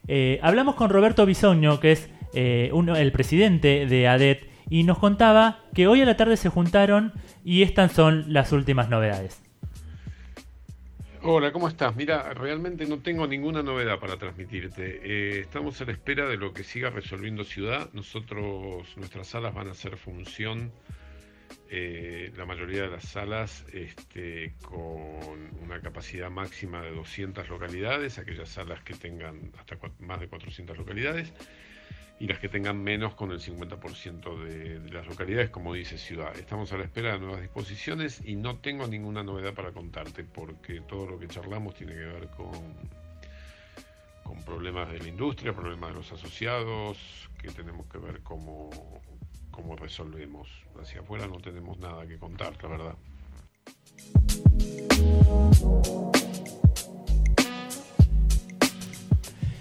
Eh, 0.08 0.40
hablamos 0.40 0.76
con 0.76 0.88
Roberto 0.88 1.26
Bisoño, 1.26 1.78
que 1.78 1.92
es 1.92 2.08
eh, 2.32 2.72
el 2.72 3.12
presidente 3.12 3.84
de 3.84 4.08
ADET, 4.08 4.46
y 4.72 4.84
nos 4.84 4.98
contaba 4.98 5.58
que 5.74 5.86
hoy 5.86 6.00
a 6.00 6.06
la 6.06 6.16
tarde 6.16 6.38
se 6.38 6.48
juntaron 6.48 7.12
y 7.44 7.62
estas 7.62 7.92
son 7.92 8.32
las 8.32 8.52
últimas 8.52 8.88
novedades. 8.88 9.42
Hola, 11.20 11.52
¿cómo 11.52 11.68
estás? 11.68 11.94
Mira, 11.94 12.32
realmente 12.32 12.86
no 12.86 13.00
tengo 13.00 13.26
ninguna 13.26 13.62
novedad 13.62 13.98
para 13.98 14.16
transmitirte. 14.16 15.00
Eh, 15.04 15.40
estamos 15.40 15.78
a 15.82 15.84
la 15.84 15.92
espera 15.92 16.26
de 16.26 16.38
lo 16.38 16.54
que 16.54 16.64
siga 16.64 16.88
resolviendo 16.88 17.44
Ciudad. 17.44 17.90
Nosotros, 17.92 18.96
nuestras 18.96 19.26
salas 19.26 19.52
van 19.52 19.68
a 19.68 19.72
hacer 19.72 19.98
función, 19.98 20.72
eh, 21.68 22.32
la 22.34 22.46
mayoría 22.46 22.84
de 22.84 22.88
las 22.88 23.04
salas, 23.04 23.66
este, 23.74 24.54
con 24.62 25.50
una 25.62 25.82
capacidad 25.82 26.30
máxima 26.30 26.80
de 26.80 26.92
200 26.92 27.46
localidades, 27.50 28.18
aquellas 28.18 28.48
salas 28.48 28.82
que 28.82 28.94
tengan 28.94 29.52
hasta 29.58 29.76
más 30.00 30.18
de 30.18 30.28
400 30.28 30.78
localidades, 30.78 31.34
y 32.22 32.28
las 32.28 32.38
que 32.38 32.48
tengan 32.48 32.80
menos 32.80 33.14
con 33.14 33.32
el 33.32 33.40
50% 33.40 34.44
de, 34.44 34.78
de 34.78 34.90
las 34.92 35.04
localidades, 35.08 35.50
como 35.50 35.74
dice 35.74 35.98
Ciudad. 35.98 36.32
Estamos 36.38 36.72
a 36.72 36.76
la 36.76 36.84
espera 36.84 37.14
de 37.14 37.18
nuevas 37.18 37.40
disposiciones 37.40 38.22
y 38.24 38.36
no 38.36 38.58
tengo 38.58 38.86
ninguna 38.86 39.24
novedad 39.24 39.54
para 39.54 39.72
contarte 39.72 40.22
porque 40.22 40.82
todo 40.82 41.04
lo 41.04 41.18
que 41.18 41.26
charlamos 41.26 41.74
tiene 41.74 41.94
que 41.94 42.04
ver 42.04 42.28
con, 42.28 42.52
con 44.22 44.40
problemas 44.44 44.92
de 44.92 45.00
la 45.00 45.08
industria, 45.08 45.52
problemas 45.52 45.90
de 45.90 45.96
los 45.96 46.12
asociados, 46.12 46.96
que 47.40 47.50
tenemos 47.50 47.86
que 47.86 47.98
ver 47.98 48.20
cómo, 48.20 48.70
cómo 49.50 49.74
resolvemos. 49.74 50.48
Hacia 50.80 51.00
afuera 51.00 51.26
no 51.26 51.40
tenemos 51.40 51.76
nada 51.80 52.06
que 52.06 52.18
contar, 52.18 52.52
la 52.62 52.68
verdad. 52.68 52.94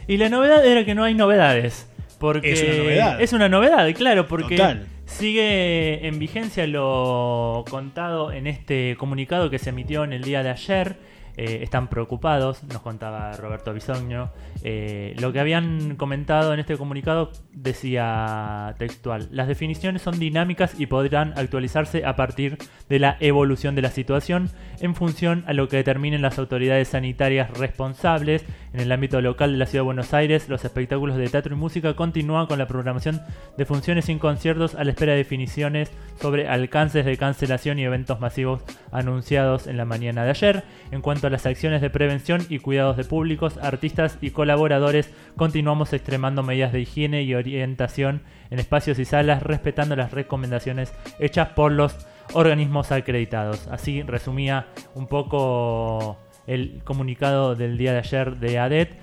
Y 0.08 0.18
la 0.18 0.30
novedad 0.30 0.64
era 0.64 0.86
que 0.86 0.94
no 0.94 1.04
hay 1.04 1.16
novedades. 1.16 1.88
Porque 2.22 2.54
Es 2.54 2.64
una 2.64 2.78
novedad. 2.78 3.22
Es 3.22 3.34
una 3.34 3.50
novedad, 3.50 3.94
claro, 3.96 4.28
porque 4.28 4.56
Total. 4.56 4.86
sigue 5.06 6.08
en 6.08 6.20
vigencia 6.20 6.68
lo 6.68 7.66
contado 7.70 8.32
en 8.32 8.46
este 8.46 8.96
comunicado 8.98 9.50
que 9.50 9.58
se 9.58 9.72
emitió 9.72 10.04
en 10.04 10.14
el 10.14 10.24
día 10.24 10.44
de 10.44 10.52
ayer. 10.52 10.96
Eh, 11.38 11.60
están 11.62 11.88
preocupados, 11.88 12.64
nos 12.64 12.82
contaba 12.82 13.32
Roberto 13.34 13.74
Bisoño. 13.74 14.30
Eh, 14.64 15.16
lo 15.20 15.32
que 15.32 15.40
habían 15.40 15.96
comentado 15.96 16.54
en 16.54 16.60
este 16.60 16.78
comunicado 16.78 17.32
decía 17.54 18.76
textual, 18.78 19.30
las 19.32 19.48
definiciones 19.48 20.02
son 20.02 20.20
dinámicas 20.20 20.80
y 20.80 20.88
podrán 20.88 21.34
actualizarse 21.38 22.06
a 22.06 22.16
partir 22.16 22.58
de 22.90 23.00
la 23.00 23.18
evolución 23.20 23.76
de 23.76 23.82
la 23.82 23.92
situación 23.92 24.50
en 24.80 24.96
función 24.96 25.44
a 25.48 25.54
lo 25.54 25.68
que 25.68 25.78
determinen 25.78 26.22
las 26.22 26.40
autoridades 26.40 26.90
sanitarias 26.90 27.50
responsables. 27.58 28.44
En 28.74 28.80
el 28.80 28.92
ámbito 28.92 29.20
local 29.22 29.52
de 29.52 29.58
la 29.58 29.66
Ciudad 29.66 29.84
de 29.84 29.86
Buenos 29.86 30.14
Aires, 30.14 30.48
los 30.48 30.64
espectáculos 30.64 31.18
de 31.18 31.28
teatro 31.28 31.56
y 31.56 31.58
música 31.58 31.94
continúan 31.94 32.48
con 32.48 32.58
la 32.58 32.68
programación 32.68 33.22
de 33.58 33.66
funciones 33.66 34.06
sin 34.06 34.20
conciertos 34.20 34.76
a 34.76 34.84
la 34.84 34.92
espera 34.92 35.12
de 35.12 35.20
definiciones 35.20 35.92
sobre 36.20 36.48
alcances 36.48 37.06
de 37.06 37.18
cancelación 37.18 37.80
y 37.80 37.84
eventos 37.84 38.20
masivos 38.20 38.64
anunciados 38.92 39.68
en 39.68 39.78
la 39.78 39.86
mañana 39.86 40.24
de 40.24 40.30
ayer. 40.30 40.64
En 40.92 41.02
cuanto 41.02 41.21
a 41.28 41.30
las 41.30 41.46
acciones 41.46 41.82
de 41.82 41.90
prevención 41.90 42.42
y 42.50 42.60
cuidados 42.60 42.98
de 42.98 43.04
públicos, 43.04 43.58
artistas 43.58 44.18
y 44.22 44.32
colaboradores, 44.32 45.14
continuamos 45.36 45.94
extremando 45.94 46.44
medidas 46.44 46.72
de 46.74 46.82
higiene 46.82 47.24
y 47.24 47.36
orientación 47.36 48.24
en 48.50 48.60
espacios 48.60 49.00
y 49.00 49.06
salas, 49.06 49.44
respetando 49.44 49.96
las 49.96 50.12
recomendaciones 50.12 50.94
hechas 51.20 51.50
por 51.50 51.72
los 51.72 52.08
organismos 52.34 52.92
acreditados. 52.92 53.68
Así 53.68 54.02
resumía 54.02 54.68
un 54.96 55.08
poco 55.08 56.18
el 56.48 56.82
comunicado 56.84 57.56
del 57.56 57.78
día 57.78 57.94
de 57.94 58.00
ayer 58.00 58.38
de 58.38 58.60
ADET. 58.60 58.98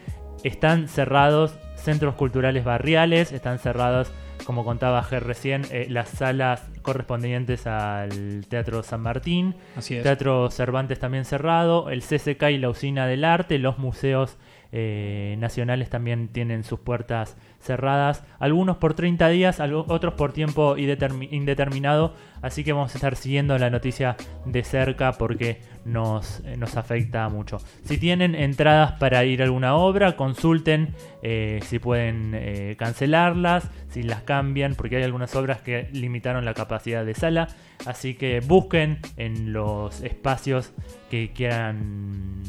Están 0.44 0.88
cerrados 0.88 1.58
centros 1.76 2.14
culturales 2.14 2.64
barriales, 2.64 3.32
están 3.32 3.58
cerrados, 3.58 4.12
como 4.48 4.64
contaba 4.64 5.02
Ger 5.02 5.24
recién, 5.24 5.66
eh, 5.70 5.88
las 5.90 6.08
salas 6.08 6.66
correspondientes 6.80 7.66
al 7.66 8.46
Teatro 8.48 8.82
San 8.82 9.02
Martín, 9.02 9.54
Así 9.76 9.94
es. 9.96 10.02
Teatro 10.02 10.50
Cervantes 10.50 10.98
también 10.98 11.26
cerrado, 11.26 11.90
el 11.90 12.00
CCK 12.00 12.44
y 12.52 12.56
la 12.56 12.70
Usina 12.70 13.06
del 13.06 13.26
Arte, 13.26 13.58
los 13.58 13.76
museos 13.76 14.38
eh, 14.72 15.36
nacionales 15.38 15.90
también 15.90 16.28
tienen 16.28 16.64
sus 16.64 16.80
puertas 16.80 17.36
cerradas, 17.60 18.24
algunos 18.38 18.78
por 18.78 18.94
30 18.94 19.28
días, 19.28 19.60
otros 19.60 20.14
por 20.14 20.32
tiempo 20.32 20.76
indetermi- 20.78 21.28
indeterminado, 21.30 22.14
así 22.40 22.64
que 22.64 22.72
vamos 22.72 22.94
a 22.94 22.96
estar 22.96 23.16
siguiendo 23.16 23.58
la 23.58 23.68
noticia 23.68 24.16
de 24.46 24.64
cerca 24.64 25.12
porque 25.12 25.60
nos, 25.88 26.40
eh, 26.44 26.56
nos 26.56 26.76
afecta 26.76 27.28
mucho. 27.28 27.58
Si 27.84 27.98
tienen 27.98 28.34
entradas 28.34 28.92
para 28.92 29.24
ir 29.24 29.42
a 29.42 29.44
alguna 29.44 29.74
obra, 29.74 30.16
consulten 30.16 30.94
eh, 31.22 31.60
si 31.64 31.78
pueden 31.78 32.32
eh, 32.34 32.76
cancelarlas, 32.78 33.70
si 33.90 34.02
las 34.02 34.22
cambian, 34.22 34.74
porque 34.74 34.96
hay 34.96 35.02
algunas 35.02 35.34
obras 35.34 35.60
que 35.62 35.88
limitaron 35.92 36.44
la 36.44 36.54
capacidad 36.54 37.04
de 37.04 37.14
sala, 37.14 37.48
así 37.86 38.14
que 38.14 38.40
busquen 38.40 38.98
en 39.16 39.52
los 39.52 40.00
espacios 40.02 40.72
que 41.10 41.32
quieran 41.32 42.42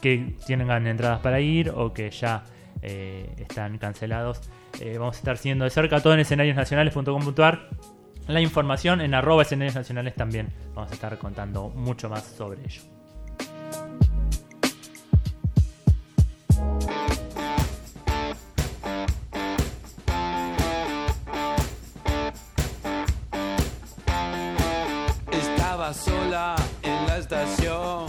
que 0.00 0.34
tengan 0.46 0.86
entradas 0.86 1.20
para 1.20 1.40
ir 1.40 1.70
o 1.70 1.92
que 1.92 2.10
ya 2.10 2.44
están 2.82 3.78
cancelados. 3.78 4.40
Vamos 4.98 5.16
a 5.16 5.18
estar 5.18 5.36
siguiendo 5.36 5.64
de 5.64 5.70
cerca 5.70 6.00
todo 6.00 6.14
en 6.14 6.20
escenariosnacionales.com.ar. 6.20 7.68
La 8.28 8.40
información 8.40 9.00
en 9.00 9.14
arroba 9.14 9.42
escenarios 9.42 9.74
nacionales 9.74 10.14
también. 10.14 10.52
Vamos 10.74 10.90
a 10.90 10.94
estar 10.94 11.18
contando 11.18 11.68
mucho 11.70 12.08
más 12.08 12.24
sobre 12.24 12.60
ello. 12.64 12.82
Estaba 25.30 25.92
sola 25.92 26.56
en 26.82 27.06
la 27.06 27.18
estación, 27.18 28.06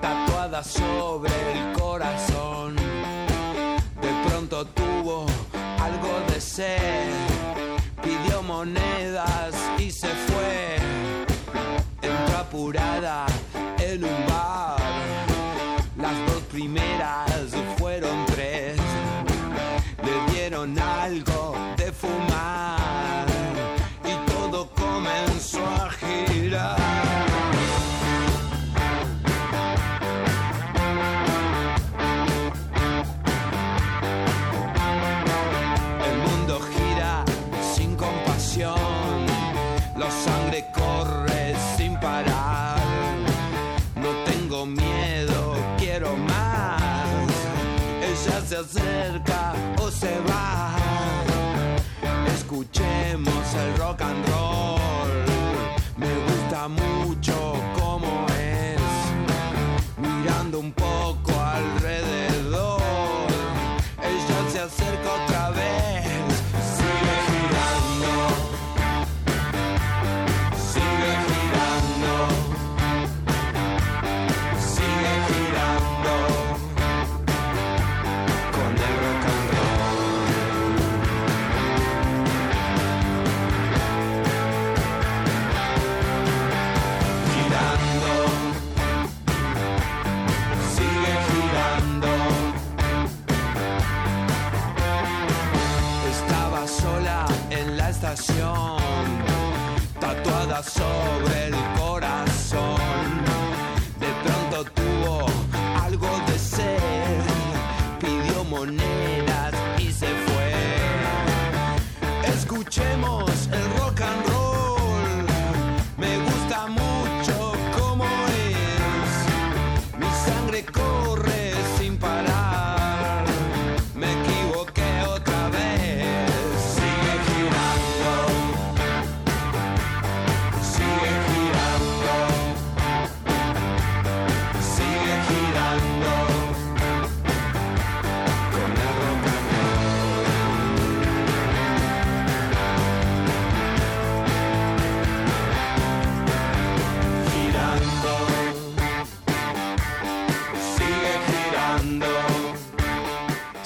tatuada 0.00 0.62
sobre 0.62 1.32
el 1.52 1.72
corazón. 1.72 2.76
De 2.76 4.28
pronto 4.28 4.66
tuvo 4.66 5.26
algo 5.80 6.20
de 6.28 6.40
sed, 6.40 7.21
apurada 12.72 13.26
en 13.80 14.00
las 16.00 16.26
dos 16.26 16.42
primeras 16.50 17.31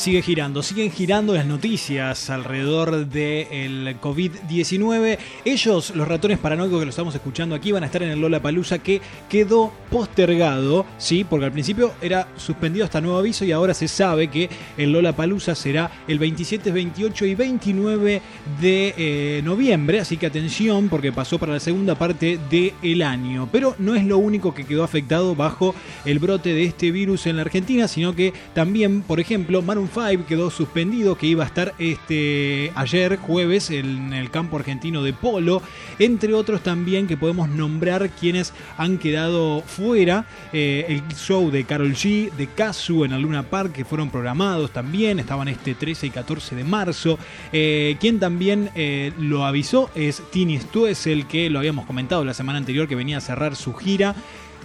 sigue 0.06 0.22
girando, 0.22 0.62
siguen 0.62 0.92
girando 0.92 1.34
las 1.34 1.46
noticias 1.46 2.30
alrededor 2.30 3.08
del 3.08 3.96
COVID-19. 4.00 5.18
Ellos, 5.44 5.96
los 5.96 6.06
ratones 6.06 6.38
paranoicos 6.38 6.78
que 6.78 6.84
lo 6.84 6.90
estamos 6.90 7.12
escuchando 7.16 7.56
aquí, 7.56 7.72
van 7.72 7.82
a 7.82 7.86
estar 7.86 8.04
en 8.04 8.10
el 8.10 8.20
Lola 8.20 8.40
Palusa 8.40 8.78
que 8.78 9.00
quedó 9.28 9.72
postergado, 9.90 10.86
¿sí? 10.96 11.24
Porque 11.24 11.46
al 11.46 11.50
principio 11.50 11.92
era 12.00 12.28
suspendido 12.36 12.84
hasta 12.84 13.00
nuevo 13.00 13.18
aviso 13.18 13.44
y 13.44 13.50
ahora 13.50 13.74
se 13.74 13.88
sabe 13.88 14.28
que 14.28 14.48
el 14.76 14.92
Lola 14.92 15.16
Palusa 15.16 15.56
será 15.56 15.90
el 16.06 16.20
27, 16.20 16.70
28 16.70 17.26
y 17.26 17.34
29 17.34 18.22
de 18.60 18.94
eh, 18.96 19.42
noviembre. 19.42 19.98
Así 19.98 20.18
que 20.18 20.26
atención, 20.26 20.88
porque 20.88 21.10
pasó 21.10 21.40
para 21.40 21.54
la 21.54 21.60
segunda 21.60 21.96
parte 21.96 22.38
del 22.48 23.02
año. 23.02 23.48
Pero 23.50 23.74
no 23.80 23.96
es 23.96 24.04
lo 24.04 24.18
único 24.18 24.54
que 24.54 24.66
quedó 24.66 24.84
afectado 24.84 25.34
bajo 25.34 25.74
el 26.04 26.20
brote 26.20 26.54
de 26.54 26.62
este 26.62 26.92
virus 26.92 27.26
en 27.26 27.34
la 27.34 27.42
Argentina, 27.42 27.88
sino 27.88 28.14
que 28.14 28.32
también, 28.54 29.02
por 29.02 29.18
ejemplo, 29.18 29.62
Maroon 29.62 29.95
5 29.96 30.26
quedó 30.26 30.50
suspendido, 30.50 31.16
que 31.16 31.26
iba 31.26 31.42
a 31.42 31.46
estar 31.46 31.74
este 31.78 32.70
ayer, 32.74 33.16
jueves, 33.16 33.70
en 33.70 34.12
el 34.12 34.30
campo 34.30 34.58
argentino 34.58 35.02
de 35.02 35.14
polo, 35.14 35.62
entre 35.98 36.34
otros 36.34 36.62
también 36.62 37.06
que 37.06 37.16
podemos 37.16 37.48
nombrar 37.48 38.10
quienes 38.10 38.52
han 38.76 38.98
quedado 38.98 39.62
fuera, 39.62 40.26
eh, 40.52 40.84
el 40.88 41.02
show 41.16 41.50
de 41.50 41.64
Carol 41.64 41.94
G, 41.94 42.30
de 42.32 42.46
Kazu 42.46 43.04
en 43.04 43.12
la 43.12 43.18
Luna 43.18 43.44
Park, 43.44 43.72
que 43.72 43.86
fueron 43.86 44.10
programados 44.10 44.70
también, 44.70 45.18
estaban 45.18 45.48
este 45.48 45.74
13 45.74 46.08
y 46.08 46.10
14 46.10 46.56
de 46.56 46.64
marzo, 46.64 47.18
eh, 47.52 47.96
quien 47.98 48.20
también 48.20 48.70
eh, 48.74 49.12
lo 49.18 49.46
avisó 49.46 49.90
es 49.94 50.22
Tini 50.30 50.58
Stuessel, 50.58 51.26
que 51.26 51.48
lo 51.48 51.58
habíamos 51.58 51.86
comentado 51.86 52.22
la 52.22 52.34
semana 52.34 52.58
anterior, 52.58 52.86
que 52.86 52.96
venía 52.96 53.16
a 53.16 53.22
cerrar 53.22 53.56
su 53.56 53.72
gira 53.72 54.14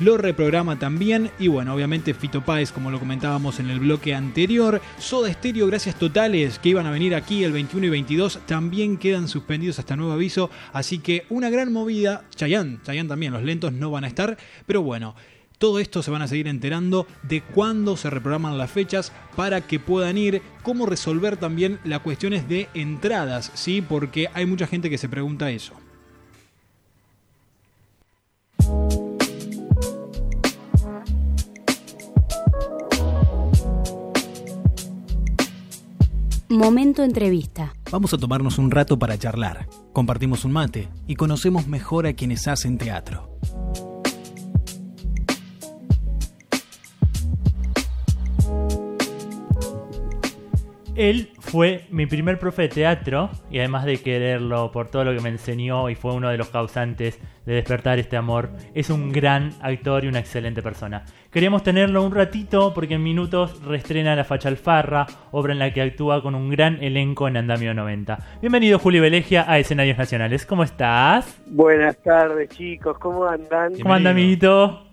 lo 0.01 0.17
reprograma 0.17 0.79
también 0.79 1.29
y 1.37 1.47
bueno, 1.47 1.75
obviamente 1.75 2.15
Fito 2.15 2.41
Páez, 2.41 2.71
como 2.71 2.89
lo 2.89 2.99
comentábamos 2.99 3.59
en 3.59 3.69
el 3.69 3.79
bloque 3.79 4.15
anterior, 4.15 4.81
Soda 4.97 5.31
Stereo, 5.31 5.67
gracias 5.67 5.95
totales 5.95 6.57
que 6.57 6.69
iban 6.69 6.87
a 6.87 6.91
venir 6.91 7.13
aquí 7.13 7.43
el 7.43 7.51
21 7.51 7.85
y 7.85 7.89
22, 7.89 8.39
también 8.47 8.97
quedan 8.97 9.27
suspendidos 9.27 9.77
hasta 9.77 9.95
nuevo 9.95 10.11
aviso, 10.11 10.49
así 10.73 10.97
que 10.97 11.25
una 11.29 11.51
gran 11.51 11.71
movida, 11.71 12.23
Chayanne, 12.35 12.79
Chayanne 12.83 13.09
también, 13.09 13.31
los 13.31 13.43
lentos 13.43 13.73
no 13.73 13.91
van 13.91 14.03
a 14.03 14.07
estar, 14.07 14.37
pero 14.65 14.81
bueno, 14.81 15.15
todo 15.59 15.77
esto 15.79 16.01
se 16.01 16.09
van 16.09 16.23
a 16.23 16.27
seguir 16.27 16.47
enterando 16.47 17.05
de 17.21 17.41
cuándo 17.41 17.95
se 17.95 18.09
reprograman 18.09 18.57
las 18.57 18.71
fechas 18.71 19.11
para 19.35 19.61
que 19.61 19.79
puedan 19.79 20.17
ir, 20.17 20.41
cómo 20.63 20.87
resolver 20.87 21.37
también 21.37 21.77
las 21.83 21.99
cuestiones 21.99 22.49
de 22.49 22.67
entradas, 22.73 23.51
¿sí? 23.53 23.83
Porque 23.87 24.29
hay 24.33 24.47
mucha 24.47 24.65
gente 24.65 24.89
que 24.89 24.97
se 24.97 25.09
pregunta 25.09 25.51
eso. 25.51 25.73
Momento 36.61 37.03
entrevista. 37.03 37.73
Vamos 37.89 38.13
a 38.13 38.19
tomarnos 38.19 38.59
un 38.59 38.69
rato 38.69 38.99
para 38.99 39.17
charlar, 39.17 39.67
compartimos 39.93 40.45
un 40.45 40.51
mate 40.51 40.89
y 41.07 41.15
conocemos 41.15 41.65
mejor 41.65 42.05
a 42.05 42.13
quienes 42.13 42.47
hacen 42.47 42.77
teatro. 42.77 43.31
Él 51.01 51.31
fue 51.39 51.87
mi 51.89 52.05
primer 52.05 52.37
profe 52.37 52.61
de 52.61 52.69
teatro 52.69 53.31
y 53.49 53.57
además 53.57 53.85
de 53.85 53.97
quererlo 53.97 54.71
por 54.71 54.91
todo 54.91 55.03
lo 55.03 55.15
que 55.15 55.19
me 55.19 55.29
enseñó 55.29 55.89
y 55.89 55.95
fue 55.95 56.13
uno 56.13 56.29
de 56.29 56.37
los 56.37 56.49
causantes 56.49 57.19
de 57.43 57.55
despertar 57.55 57.97
este 57.97 58.17
amor, 58.17 58.51
es 58.75 58.91
un 58.91 59.11
gran 59.11 59.49
actor 59.63 60.05
y 60.05 60.09
una 60.09 60.19
excelente 60.19 60.61
persona. 60.61 61.03
Queríamos 61.31 61.63
tenerlo 61.63 62.03
un 62.03 62.13
ratito 62.13 62.71
porque 62.75 62.93
en 62.93 63.03
minutos 63.03 63.63
reestrena 63.63 64.15
La 64.15 64.25
Facha 64.25 64.49
Alfarra, 64.49 65.07
obra 65.31 65.53
en 65.53 65.57
la 65.57 65.73
que 65.73 65.81
actúa 65.81 66.21
con 66.21 66.35
un 66.35 66.51
gran 66.51 66.77
elenco 66.83 67.27
en 67.27 67.37
Andamio 67.37 67.73
90. 67.73 68.19
Bienvenido 68.39 68.77
Julio 68.77 69.01
Velegia 69.01 69.51
a 69.51 69.57
Escenarios 69.57 69.97
Nacionales, 69.97 70.45
¿cómo 70.45 70.61
estás? 70.61 71.41
Buenas 71.47 71.97
tardes 72.03 72.49
chicos, 72.49 72.99
¿cómo 72.99 73.25
andan? 73.25 73.73
¿Cómo 73.81 73.95
anda 73.95 74.11
amiguito? 74.11 74.85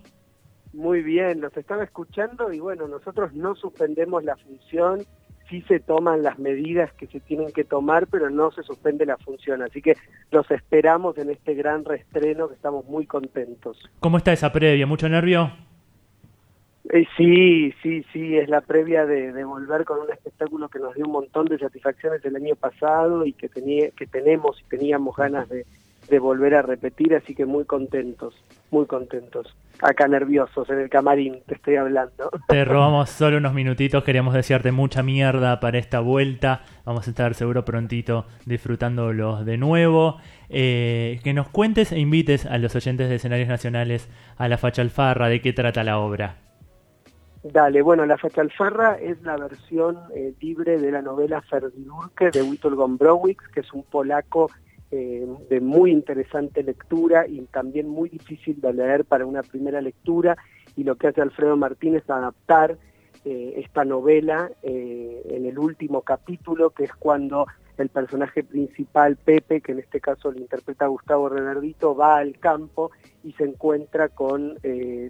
Muy 0.72 1.02
bien, 1.02 1.42
los 1.42 1.54
estaba 1.54 1.84
escuchando 1.84 2.50
y 2.50 2.60
bueno, 2.60 2.88
nosotros 2.88 3.34
no 3.34 3.54
suspendemos 3.56 4.24
la 4.24 4.36
función 4.36 5.04
sí 5.48 5.62
se 5.62 5.80
toman 5.80 6.22
las 6.22 6.38
medidas 6.38 6.92
que 6.94 7.06
se 7.06 7.20
tienen 7.20 7.52
que 7.52 7.64
tomar, 7.64 8.06
pero 8.06 8.30
no 8.30 8.50
se 8.50 8.62
suspende 8.62 9.06
la 9.06 9.16
función. 9.16 9.62
Así 9.62 9.82
que 9.82 9.96
los 10.30 10.50
esperamos 10.50 11.18
en 11.18 11.30
este 11.30 11.54
gran 11.54 11.84
reestreno 11.84 12.48
que 12.48 12.54
estamos 12.54 12.84
muy 12.86 13.06
contentos. 13.06 13.78
¿Cómo 14.00 14.18
está 14.18 14.32
esa 14.32 14.52
previa? 14.52 14.86
¿Mucho 14.86 15.08
nervio? 15.08 15.50
Eh, 16.90 17.06
sí, 17.16 17.74
sí, 17.82 18.04
sí, 18.12 18.38
es 18.38 18.48
la 18.48 18.62
previa 18.62 19.04
de, 19.04 19.32
de, 19.32 19.44
volver 19.44 19.84
con 19.84 20.00
un 20.00 20.10
espectáculo 20.10 20.68
que 20.70 20.78
nos 20.78 20.94
dio 20.94 21.04
un 21.04 21.12
montón 21.12 21.44
de 21.46 21.58
satisfacciones 21.58 22.24
el 22.24 22.36
año 22.36 22.56
pasado 22.56 23.26
y 23.26 23.34
que, 23.34 23.50
tenía, 23.50 23.90
que 23.90 24.06
tenemos 24.06 24.58
y 24.58 24.64
teníamos 24.64 25.14
ganas 25.14 25.50
de, 25.50 25.66
de 26.08 26.18
volver 26.18 26.54
a 26.54 26.62
repetir, 26.62 27.14
así 27.14 27.34
que 27.34 27.44
muy 27.44 27.64
contentos, 27.64 28.34
muy 28.70 28.86
contentos. 28.86 29.56
Acá 29.80 30.08
nerviosos 30.08 30.68
en 30.70 30.80
el 30.80 30.90
camarín, 30.90 31.40
te 31.46 31.54
estoy 31.54 31.76
hablando. 31.76 32.30
Te 32.48 32.64
robamos 32.64 33.10
solo 33.10 33.36
unos 33.38 33.54
minutitos, 33.54 34.02
queríamos 34.02 34.34
desearte 34.34 34.72
mucha 34.72 35.02
mierda 35.02 35.60
para 35.60 35.78
esta 35.78 36.00
vuelta. 36.00 36.62
Vamos 36.84 37.06
a 37.06 37.10
estar 37.10 37.34
seguro 37.34 37.64
prontito 37.64 38.26
disfrutándolos 38.44 39.44
de 39.44 39.56
nuevo. 39.56 40.16
Eh, 40.48 41.20
que 41.22 41.32
nos 41.32 41.48
cuentes 41.48 41.92
e 41.92 41.98
invites 41.98 42.44
a 42.46 42.58
los 42.58 42.74
oyentes 42.74 43.08
de 43.08 43.16
escenarios 43.16 43.48
nacionales 43.48 44.08
a 44.36 44.48
la 44.48 44.58
Facha 44.58 44.82
Alfarra, 44.82 45.28
de 45.28 45.40
qué 45.40 45.52
trata 45.52 45.84
la 45.84 45.98
obra. 45.98 46.36
Dale, 47.42 47.82
bueno, 47.82 48.04
La 48.04 48.18
Facha 48.18 48.40
Alfarra 48.40 48.98
es 49.00 49.22
la 49.22 49.36
versión 49.36 49.96
eh, 50.14 50.34
libre 50.40 50.78
de 50.78 50.90
la 50.90 51.02
novela 51.02 51.40
Ferdinurke 51.42 52.30
de 52.30 52.42
Witold 52.42 52.74
Gombrowicz, 52.76 53.46
que 53.54 53.60
es 53.60 53.72
un 53.72 53.84
polaco 53.84 54.50
eh, 54.90 55.26
de 55.50 55.60
muy 55.60 55.90
interesante 55.90 56.62
lectura 56.62 57.26
y 57.28 57.42
también 57.42 57.90
muy 57.90 58.08
difícil 58.08 58.58
de 58.58 58.72
leer 58.72 59.04
para 59.04 59.26
una 59.26 59.42
primera 59.42 59.82
lectura. 59.82 60.38
Y 60.76 60.84
lo 60.84 60.96
que 60.96 61.08
hace 61.08 61.20
Alfredo 61.20 61.58
Martínez 61.58 62.04
es 62.04 62.10
adaptar 62.10 62.78
eh, 63.26 63.54
esta 63.58 63.84
novela 63.84 64.50
eh, 64.62 65.22
en 65.28 65.44
el 65.44 65.58
último 65.58 66.00
capítulo 66.00 66.70
que 66.70 66.84
es 66.84 66.94
cuando 66.94 67.46
el 67.76 67.90
personaje 67.90 68.42
principal 68.42 69.16
Pepe 69.16 69.60
que 69.60 69.72
en 69.72 69.80
este 69.80 70.00
caso 70.00 70.32
lo 70.32 70.38
interpreta 70.38 70.86
Gustavo 70.86 71.28
Renardito 71.28 71.94
va 71.94 72.16
al 72.16 72.38
campo 72.38 72.90
y 73.22 73.32
se 73.32 73.44
encuentra 73.44 74.08
con 74.08 74.56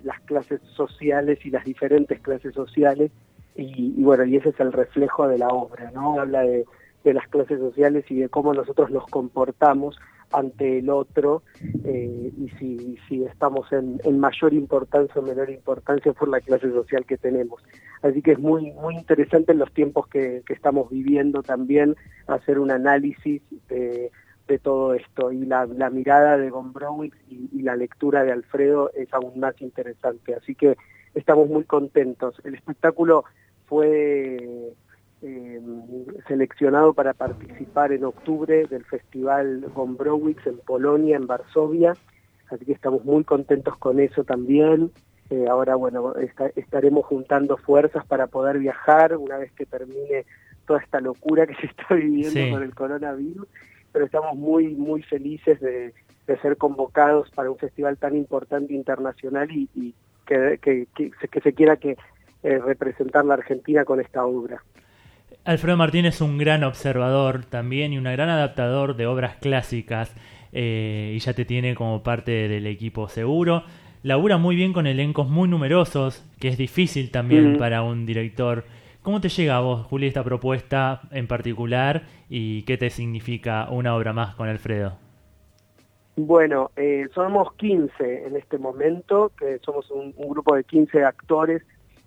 las 0.02 0.20
clases 0.22 0.60
sociales 0.74 1.38
y 1.44 1.50
las 1.50 1.64
diferentes 1.64 2.20
clases 2.20 2.52
sociales. 2.52 3.12
Y, 3.54 3.94
y 3.96 4.02
bueno 4.02 4.24
y 4.24 4.36
ese 4.36 4.48
es 4.48 4.58
el 4.58 4.72
reflejo 4.72 5.28
de 5.28 5.38
la 5.38 5.48
obra 5.48 5.90
no 5.92 6.20
habla 6.20 6.42
de 6.42 6.64
de 7.04 7.14
las 7.14 7.28
clases 7.28 7.58
sociales 7.58 8.04
y 8.08 8.16
de 8.16 8.28
cómo 8.28 8.52
nosotros 8.54 8.90
nos 8.90 9.06
comportamos 9.06 9.98
ante 10.32 10.78
el 10.78 10.90
otro 10.90 11.42
eh, 11.84 12.32
y 12.36 12.48
si, 12.58 12.98
si 13.08 13.24
estamos 13.24 13.72
en, 13.72 14.00
en, 14.04 14.18
mayor 14.18 14.52
importancia 14.52 15.20
o 15.20 15.24
menor 15.24 15.50
importancia 15.50 16.12
por 16.12 16.28
la 16.28 16.40
clase 16.40 16.70
social 16.70 17.06
que 17.06 17.16
tenemos. 17.16 17.62
Así 18.02 18.20
que 18.20 18.32
es 18.32 18.38
muy, 18.38 18.72
muy 18.72 18.96
interesante 18.96 19.52
en 19.52 19.58
los 19.58 19.72
tiempos 19.72 20.06
que, 20.08 20.42
que 20.46 20.52
estamos 20.52 20.90
viviendo 20.90 21.42
también 21.42 21.96
hacer 22.26 22.58
un 22.58 22.70
análisis 22.70 23.42
de, 23.68 24.10
de 24.46 24.58
todo 24.58 24.94
esto 24.94 25.32
y 25.32 25.46
la, 25.46 25.66
la 25.66 25.90
mirada 25.90 26.36
de 26.36 26.50
Gombrowicz 26.50 27.16
y, 27.28 27.48
y 27.52 27.62
la 27.62 27.76
lectura 27.76 28.22
de 28.24 28.32
Alfredo 28.32 28.90
es 28.94 29.12
aún 29.14 29.40
más 29.40 29.60
interesante. 29.62 30.34
Así 30.34 30.54
que 30.54 30.76
estamos 31.14 31.48
muy 31.48 31.64
contentos. 31.64 32.40
El 32.44 32.54
espectáculo 32.54 33.24
fue 33.66 34.74
eh, 35.22 35.60
seleccionado 36.26 36.94
para 36.94 37.12
participar 37.14 37.92
en 37.92 38.04
octubre 38.04 38.66
del 38.66 38.84
Festival 38.84 39.66
Gombrowicz 39.74 40.46
en 40.46 40.58
Polonia, 40.58 41.16
en 41.16 41.26
Varsovia, 41.26 41.94
así 42.50 42.64
que 42.64 42.72
estamos 42.72 43.04
muy 43.04 43.24
contentos 43.24 43.76
con 43.78 44.00
eso 44.00 44.24
también. 44.24 44.90
Eh, 45.30 45.46
ahora, 45.48 45.74
bueno, 45.74 46.14
está, 46.16 46.50
estaremos 46.56 47.04
juntando 47.04 47.56
fuerzas 47.56 48.06
para 48.06 48.28
poder 48.28 48.58
viajar 48.58 49.16
una 49.16 49.36
vez 49.36 49.52
que 49.52 49.66
termine 49.66 50.24
toda 50.66 50.80
esta 50.80 51.00
locura 51.00 51.46
que 51.46 51.54
se 51.60 51.66
está 51.66 51.94
viviendo 51.94 52.40
sí. 52.40 52.50
con 52.50 52.62
el 52.62 52.74
coronavirus, 52.74 53.46
pero 53.92 54.04
estamos 54.04 54.36
muy, 54.36 54.74
muy 54.74 55.02
felices 55.02 55.60
de, 55.60 55.92
de, 56.26 56.38
ser 56.38 56.56
convocados 56.56 57.30
para 57.30 57.50
un 57.50 57.58
festival 57.58 57.98
tan 57.98 58.16
importante 58.16 58.72
internacional 58.72 59.50
y, 59.50 59.68
y 59.74 59.94
que, 60.26 60.58
que, 60.62 60.86
que, 60.94 61.10
que, 61.10 61.40
se 61.40 61.52
quiera 61.54 61.76
que 61.76 61.96
eh, 62.42 62.58
representar 62.58 63.24
la 63.24 63.34
Argentina 63.34 63.84
con 63.84 64.00
esta 64.00 64.24
obra. 64.24 64.62
Alfredo 65.48 65.78
Martínez 65.78 66.16
es 66.16 66.20
un 66.20 66.36
gran 66.36 66.62
observador 66.62 67.46
también 67.46 67.94
y 67.94 67.96
un 67.96 68.04
gran 68.04 68.28
adaptador 68.28 68.96
de 68.96 69.06
obras 69.06 69.36
clásicas 69.36 70.14
eh, 70.52 71.14
y 71.16 71.18
ya 71.20 71.32
te 71.32 71.46
tiene 71.46 71.74
como 71.74 72.02
parte 72.02 72.48
del 72.48 72.66
equipo 72.66 73.08
seguro. 73.08 73.62
Labura 74.02 74.36
muy 74.36 74.56
bien 74.56 74.74
con 74.74 74.86
elencos 74.86 75.26
muy 75.26 75.48
numerosos, 75.48 76.22
que 76.38 76.48
es 76.48 76.58
difícil 76.58 77.10
también 77.10 77.56
para 77.56 77.82
un 77.82 78.04
director. 78.04 78.64
¿Cómo 79.00 79.22
te 79.22 79.30
llega 79.30 79.56
a 79.56 79.60
vos, 79.60 79.86
Juli, 79.86 80.08
esta 80.08 80.22
propuesta 80.22 81.00
en 81.12 81.26
particular 81.26 82.02
y 82.28 82.64
qué 82.64 82.76
te 82.76 82.90
significa 82.90 83.68
una 83.70 83.96
obra 83.96 84.12
más 84.12 84.34
con 84.34 84.50
Alfredo? 84.50 84.98
Bueno, 86.16 86.72
eh, 86.76 87.06
somos 87.14 87.54
15 87.54 88.26
en 88.26 88.36
este 88.36 88.58
momento, 88.58 89.32
que 89.38 89.60
somos 89.60 89.90
un, 89.92 90.12
un 90.14 90.28
grupo 90.28 90.54
de 90.54 90.64
15 90.64 91.04
actores, 91.04 91.62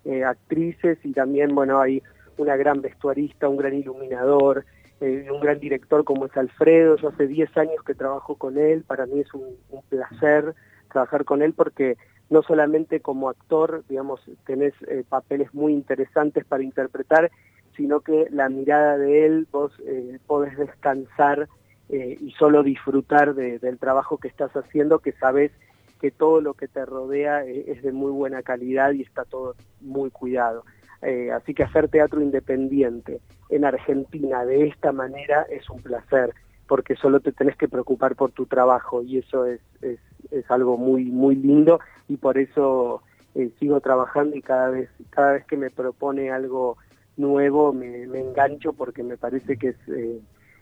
eh, 0.05 0.23
actrices 0.23 0.99
y 1.03 1.11
también, 1.11 1.55
bueno, 1.55 1.81
hay 1.81 2.03
una 2.41 2.55
gran 2.55 2.81
vestuarista, 2.81 3.47
un 3.47 3.57
gran 3.57 3.73
iluminador, 3.73 4.65
eh, 4.99 5.27
un 5.31 5.39
gran 5.39 5.59
director 5.59 6.03
como 6.03 6.25
es 6.25 6.35
Alfredo. 6.35 6.97
Yo 6.97 7.09
hace 7.09 7.27
10 7.27 7.55
años 7.57 7.83
que 7.85 7.93
trabajo 7.93 8.35
con 8.35 8.57
él, 8.57 8.83
para 8.83 9.05
mí 9.05 9.19
es 9.19 9.33
un, 9.33 9.55
placer 9.89 10.53
trabajar 10.91 11.23
con 11.23 11.41
él 11.41 11.53
porque 11.53 11.97
no 12.29 12.41
solamente 12.43 12.99
como 12.99 13.29
actor, 13.29 13.83
digamos, 13.87 14.21
tenés 14.45 14.73
eh, 14.87 15.03
papeles 15.07 15.53
muy 15.53 15.73
interesantes 15.73 16.43
para 16.45 16.63
interpretar, 16.63 17.31
sino 17.75 18.01
que 18.01 18.27
la 18.31 18.49
mirada 18.49 18.97
de 18.97 19.25
él 19.25 19.47
vos 19.51 19.71
eh, 19.85 20.19
podés 20.27 20.57
descansar 20.57 21.47
y 21.93 22.31
solo 22.39 22.63
disfrutar 22.63 23.35
de- 23.35 23.59
del 23.59 23.77
trabajo 23.77 24.17
que 24.17 24.29
estás 24.29 24.55
haciendo, 24.55 24.99
que 24.99 25.11
sabes 25.11 25.51
que 25.99 26.09
todo 26.09 26.39
lo 26.39 26.53
que 26.53 26.69
te 26.69 26.85
rodea 26.85 27.43
es 27.43 27.83
de 27.83 27.91
muy 27.91 28.11
buena 28.11 28.43
calidad 28.43 28.93
y 28.93 29.01
está 29.01 29.25
todo 29.25 29.55
muy 29.81 30.09
cuidado. 30.09 30.63
Eh, 31.01 31.31
así 31.31 31.53
que 31.53 31.63
hacer 31.63 31.87
teatro 31.89 32.21
independiente 32.21 33.21
en 33.49 33.65
Argentina 33.65 34.45
de 34.45 34.67
esta 34.67 34.91
manera 34.91 35.45
es 35.49 35.69
un 35.69 35.81
placer, 35.81 36.33
porque 36.67 36.95
solo 36.95 37.19
te 37.19 37.31
tenés 37.31 37.57
que 37.57 37.67
preocupar 37.67 38.15
por 38.15 38.31
tu 38.31 38.45
trabajo 38.45 39.01
y 39.01 39.17
eso 39.17 39.45
es, 39.45 39.61
es, 39.81 39.99
es 40.29 40.49
algo 40.51 40.77
muy, 40.77 41.05
muy 41.05 41.35
lindo 41.35 41.79
y 42.07 42.17
por 42.17 42.37
eso 42.37 43.01
eh, 43.33 43.49
sigo 43.59 43.81
trabajando 43.81 44.35
y 44.35 44.41
cada 44.41 44.69
vez, 44.69 44.89
cada 45.09 45.33
vez 45.33 45.45
que 45.45 45.57
me 45.57 45.71
propone 45.71 46.29
algo 46.29 46.77
nuevo 47.17 47.73
me, 47.73 48.07
me 48.07 48.19
engancho 48.19 48.73
porque 48.73 49.03
me 49.03 49.17
parece 49.17 49.57
que 49.57 49.69
es, 49.69 49.77
eh, 49.87 50.19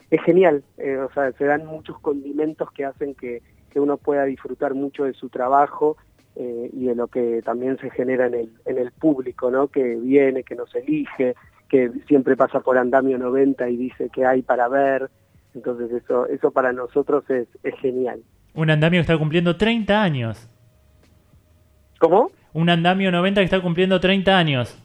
es 0.10 0.22
genial. 0.24 0.64
O 0.78 1.14
sea, 1.14 1.32
se 1.34 1.46
dan 1.46 1.66
muchos 1.66 2.00
condimentos 2.00 2.72
que 2.72 2.86
hacen 2.86 3.14
que, 3.14 3.42
que 3.70 3.80
uno 3.80 3.98
pueda 3.98 4.24
disfrutar 4.24 4.74
mucho 4.74 5.04
de 5.04 5.14
su 5.14 5.30
trabajo 5.30 5.98
eh, 6.42 6.70
y 6.72 6.86
de 6.86 6.96
lo 6.96 7.08
que 7.08 7.42
también 7.44 7.78
se 7.80 7.90
genera 7.90 8.28
en 8.28 8.34
el, 8.34 8.50
en 8.66 8.78
el 8.78 8.92
público, 8.94 9.52
¿no? 9.52 9.68
Que 9.68 9.98
viene, 9.98 10.44
que 10.44 10.56
nos 10.56 10.74
elige, 10.74 11.36
que 11.68 11.92
siempre 12.08 12.38
pasa 12.38 12.62
por 12.62 12.78
andamio 12.78 13.18
90 13.18 13.70
y 13.70 13.76
dice 13.76 14.10
que 14.10 14.26
hay 14.26 14.42
para 14.42 14.70
ver. 14.70 15.10
Entonces 15.54 15.92
eso, 15.92 16.28
eso 16.28 16.52
para 16.52 16.72
nosotros 16.72 17.30
es, 17.30 17.50
es 17.62 17.76
genial. 17.82 18.22
Un 18.54 18.70
andamio 18.70 19.00
que 19.00 19.02
está 19.02 19.18
cumpliendo 19.18 19.58
30 19.58 20.02
años. 20.02 20.50
¿Cómo? 22.00 22.32
Un 22.54 22.70
andamio 22.70 23.12
90 23.12 23.42
que 23.42 23.46
está 23.46 23.62
cumpliendo 23.62 24.00
30 24.00 24.38
años. 24.38 24.82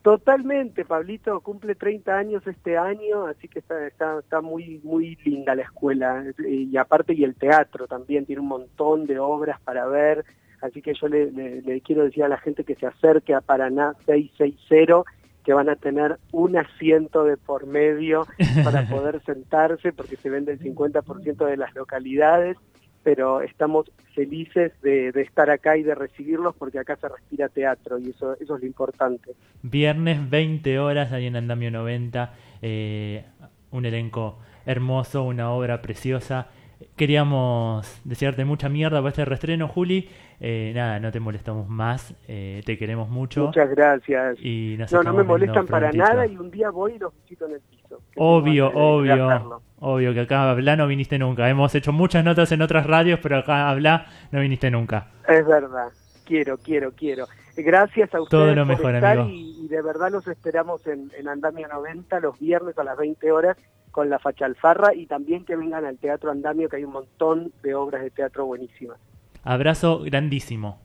Totalmente, 0.00 0.86
Pablito 0.86 1.38
cumple 1.42 1.74
30 1.74 2.16
años 2.16 2.46
este 2.46 2.78
año, 2.78 3.26
así 3.26 3.48
que 3.48 3.58
está, 3.58 3.86
está, 3.86 4.20
está 4.20 4.40
muy, 4.40 4.80
muy 4.82 5.16
linda 5.26 5.54
la 5.54 5.64
escuela. 5.64 6.24
Y 6.48 6.74
aparte 6.78 7.12
y 7.12 7.22
el 7.22 7.34
teatro 7.34 7.86
también, 7.86 8.24
tiene 8.24 8.40
un 8.40 8.48
montón 8.48 9.04
de 9.04 9.18
obras 9.18 9.60
para 9.60 9.86
ver. 9.86 10.24
Así 10.62 10.82
que 10.82 10.94
yo 10.94 11.08
le, 11.08 11.30
le- 11.32 11.62
le 11.62 11.80
quiero 11.80 12.04
decir 12.04 12.22
a 12.24 12.28
la 12.28 12.38
gente 12.38 12.64
que 12.64 12.74
se 12.74 12.86
acerque 12.86 13.34
a 13.34 13.40
Paraná 13.40 13.94
660, 14.06 15.02
que 15.44 15.52
van 15.54 15.68
a 15.70 15.76
tener 15.76 16.18
un 16.32 16.56
asiento 16.56 17.24
de 17.24 17.36
por 17.36 17.66
medio 17.66 18.26
para 18.64 18.86
poder 18.88 19.22
sentarse, 19.24 19.92
porque 19.92 20.16
se 20.16 20.28
vende 20.30 20.52
el 20.52 20.60
50% 20.60 21.46
de 21.46 21.56
las 21.56 21.74
localidades, 21.74 22.56
pero 23.02 23.40
estamos 23.40 23.90
felices 24.14 24.72
de, 24.82 25.10
de 25.12 25.22
estar 25.22 25.48
acá 25.48 25.78
y 25.78 25.82
de 25.82 25.94
recibirlos, 25.94 26.54
porque 26.56 26.78
acá 26.78 26.96
se 26.96 27.08
respira 27.08 27.48
teatro 27.48 27.98
y 27.98 28.10
eso, 28.10 28.34
eso 28.38 28.56
es 28.56 28.60
lo 28.60 28.66
importante. 28.66 29.32
Viernes 29.62 30.28
20 30.28 30.78
horas 30.78 31.10
ahí 31.12 31.24
en 31.26 31.36
Andamio 31.36 31.70
90. 31.70 32.34
eh, 32.60 33.24
un 33.72 33.86
elenco 33.86 34.36
hermoso, 34.66 35.22
una 35.22 35.50
obra 35.52 35.80
preciosa. 35.80 36.48
Queríamos 36.96 38.00
desearte 38.04 38.44
mucha 38.44 38.68
mierda 38.68 39.00
por 39.00 39.08
este 39.08 39.24
restreno, 39.24 39.68
Juli. 39.68 40.08
Eh, 40.40 40.72
nada, 40.74 41.00
no 41.00 41.10
te 41.12 41.20
molestamos 41.20 41.68
más. 41.68 42.14
eh, 42.28 42.62
te 42.64 42.78
queremos 42.78 43.08
mucho. 43.08 43.46
Muchas 43.46 43.70
gracias. 43.70 44.36
Y 44.40 44.76
No, 44.92 45.02
no 45.02 45.12
me 45.14 45.22
molestan 45.22 45.66
para 45.66 45.92
nada 45.92 46.26
y 46.26 46.36
un 46.36 46.50
día 46.50 46.70
voy 46.70 46.94
y 46.94 46.98
los 46.98 47.12
visito 47.22 47.46
en 47.46 47.52
el 47.52 47.60
piso. 47.60 48.00
Obvio, 48.16 48.70
obvio. 48.74 49.60
Obvio 49.82 50.12
que 50.14 50.20
acá 50.20 50.42
a 50.44 50.50
hablar 50.50 50.76
no 50.78 50.86
viniste 50.86 51.18
nunca. 51.18 51.48
Hemos 51.48 51.74
hecho 51.74 51.92
muchas 51.92 52.22
notas 52.24 52.52
en 52.52 52.60
otras 52.62 52.86
radios, 52.86 53.18
pero 53.22 53.38
acá 53.38 53.66
a 53.66 53.70
hablar 53.70 54.06
no 54.30 54.40
viniste 54.40 54.70
nunca. 54.70 55.08
Es 55.26 55.46
verdad. 55.46 55.88
Quiero, 56.26 56.58
quiero, 56.58 56.92
quiero. 56.92 57.26
Gracias 57.56 58.14
a 58.14 58.20
ustedes 58.20 58.30
Todo 58.30 58.54
lo 58.54 58.62
por 58.62 58.66
mejor, 58.66 58.94
estar 58.94 59.18
amigo. 59.18 59.28
y, 59.34 59.64
y 59.64 59.68
de 59.68 59.82
verdad 59.82 60.10
los 60.10 60.26
esperamos 60.28 60.86
en, 60.86 61.10
en 61.18 61.28
Andamio 61.28 61.66
90 61.68 62.20
los 62.20 62.38
viernes 62.38 62.78
a 62.78 62.84
las 62.84 62.96
20 62.96 63.32
horas 63.32 63.56
con 63.90 64.08
la 64.08 64.18
Facha 64.18 64.46
Alfarra 64.46 64.94
y 64.94 65.06
también 65.06 65.44
que 65.44 65.56
vengan 65.56 65.84
al 65.84 65.98
Teatro 65.98 66.30
Andamio 66.30 66.68
que 66.68 66.76
hay 66.76 66.84
un 66.84 66.92
montón 66.92 67.52
de 67.62 67.74
obras 67.74 68.02
de 68.02 68.10
teatro 68.10 68.46
buenísimas. 68.46 68.98
Abrazo 69.42 70.00
grandísimo. 70.00 70.80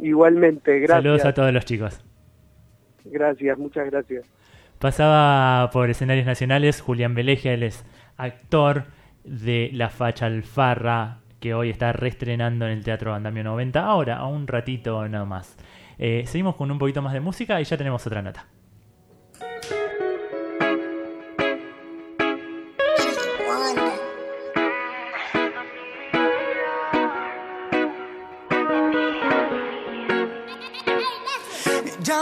Igualmente, 0.00 0.78
gracias. 0.78 1.02
Saludos 1.02 1.24
a 1.24 1.34
todos 1.34 1.52
los 1.52 1.64
chicos. 1.64 2.04
Gracias, 3.04 3.58
muchas 3.58 3.90
gracias. 3.90 4.26
Pasaba 4.78 5.70
por 5.70 5.90
escenarios 5.90 6.26
nacionales 6.26 6.80
Julián 6.80 7.14
Belegia, 7.14 7.52
él 7.52 7.64
es 7.64 7.84
actor 8.16 8.84
de 9.24 9.70
La 9.72 9.88
Facha 9.88 10.26
Alfarra, 10.26 11.18
que 11.40 11.54
hoy 11.54 11.70
está 11.70 11.92
reestrenando 11.92 12.66
en 12.66 12.72
el 12.72 12.84
Teatro 12.84 13.14
Andamio 13.14 13.44
90, 13.44 13.84
ahora, 13.84 14.16
a 14.18 14.26
un 14.26 14.46
ratito 14.46 15.08
nada 15.08 15.24
más. 15.24 15.56
Eh, 15.98 16.22
seguimos 16.26 16.54
con 16.54 16.70
un 16.70 16.78
poquito 16.78 17.02
más 17.02 17.12
de 17.12 17.20
música 17.20 17.60
y 17.60 17.64
ya 17.64 17.76
tenemos 17.76 18.06
otra 18.06 18.22
nota. 18.22 18.46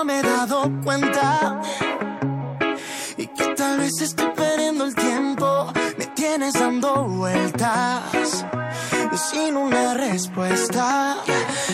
Me 0.07 0.21
he 0.21 0.23
dado 0.23 0.71
cuenta 0.85 1.61
y 3.17 3.27
que 3.27 3.47
tal 3.57 3.79
vez 3.79 4.01
estoy 4.01 4.31
perdiendo 4.37 4.85
el 4.85 4.95
tiempo. 4.95 5.73
Me 5.99 6.07
tienes 6.07 6.55
dando 6.55 7.05
vueltas 7.05 8.45
y 9.13 9.17
sin 9.17 9.57
una 9.57 9.95
respuesta. 9.95 11.17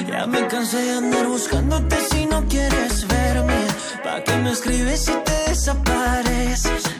Ya 0.08 0.26
me 0.26 0.46
cansé 0.48 0.78
de 0.78 0.92
andar 0.92 1.26
buscándote 1.26 1.96
si 2.10 2.24
no 2.24 2.42
quieres 2.48 3.06
verme. 3.06 3.66
¿Pa' 4.02 4.24
qué 4.24 4.36
me 4.36 4.52
escribes 4.52 5.04
si 5.04 5.12
te 5.12 5.50
desapareces? 5.50 6.91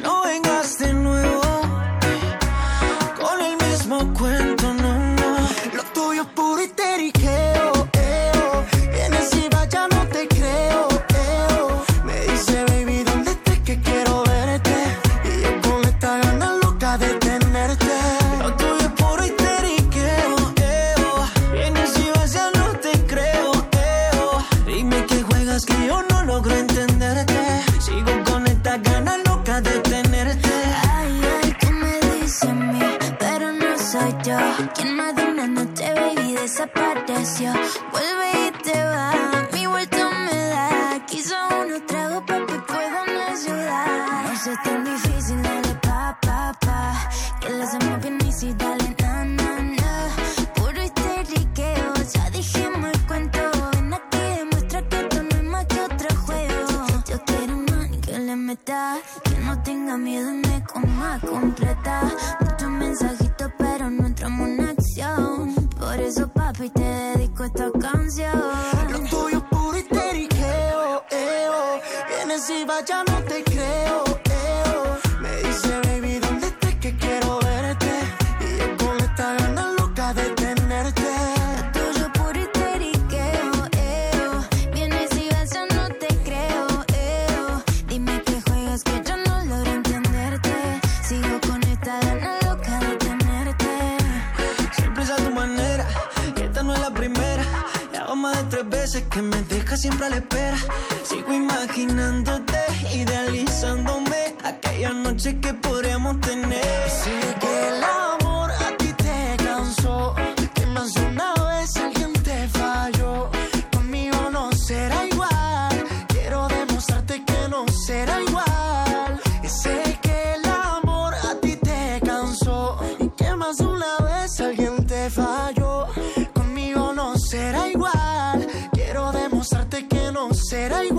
Será 117.87 118.21
igual. 118.21 119.21
Sé 119.45 119.99
que 120.01 120.35
el 120.35 120.45
amor 120.47 121.15
a 121.15 121.35
ti 121.41 121.57
te 121.57 122.01
cansó 122.05 122.79
y 122.99 123.09
que 123.09 123.35
más 123.35 123.59
de 123.59 123.67
una 123.67 123.99
vez 123.99 124.41
alguien 124.41 124.87
te 124.87 125.11
falló. 125.11 125.87
Conmigo 126.33 126.93
no 126.93 127.19
será 127.19 127.69
igual, 127.69 128.47
quiero 128.73 129.13
demostrarte 129.13 129.89
que 129.89 130.13
no 130.13 130.33
será 130.33 130.85
igual. 130.85 130.92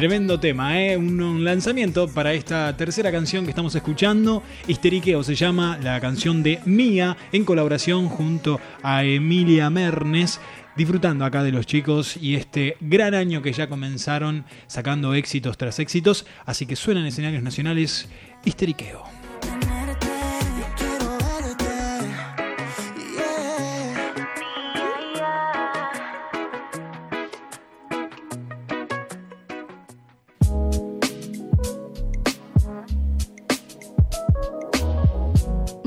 Tremendo 0.00 0.40
tema, 0.40 0.80
¿eh? 0.80 0.96
un, 0.96 1.44
lanzamiento 1.44 2.08
para 2.08 2.32
esta 2.32 2.74
tercera 2.74 3.12
canción 3.12 3.44
que 3.44 3.50
estamos 3.50 3.74
escuchando. 3.74 4.42
Histeriqueo 4.66 5.22
se 5.22 5.34
llama 5.34 5.78
la 5.82 6.00
canción 6.00 6.42
de 6.42 6.58
Mía 6.64 7.18
en 7.32 7.44
colaboración 7.44 8.08
junto 8.08 8.58
a 8.82 9.04
Emilia 9.04 9.68
Mernes. 9.68 10.40
Disfrutando 10.74 11.26
acá 11.26 11.42
de 11.42 11.52
los 11.52 11.66
chicos 11.66 12.16
y 12.16 12.34
este 12.34 12.78
gran 12.80 13.12
año 13.12 13.42
que 13.42 13.52
ya 13.52 13.68
comenzaron 13.68 14.46
sacando 14.68 15.12
éxitos 15.12 15.58
tras 15.58 15.78
éxitos. 15.78 16.24
Así 16.46 16.64
que 16.64 16.76
suenan 16.76 17.04
escenarios 17.04 17.42
nacionales 17.42 18.08
Histeriqueo. 18.46 19.19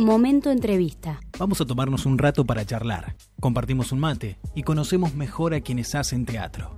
Momento 0.03 0.51
entrevista. 0.51 1.21
Vamos 1.39 1.61
a 1.61 1.65
tomarnos 1.65 2.05
un 2.05 2.17
rato 2.17 2.43
para 2.43 2.65
charlar. 2.65 3.15
Compartimos 3.39 3.93
un 3.93 4.01
mate 4.01 4.37
y 4.53 4.63
conocemos 4.63 5.15
mejor 5.15 5.53
a 5.53 5.61
quienes 5.61 5.95
hacen 5.95 6.25
teatro. 6.25 6.75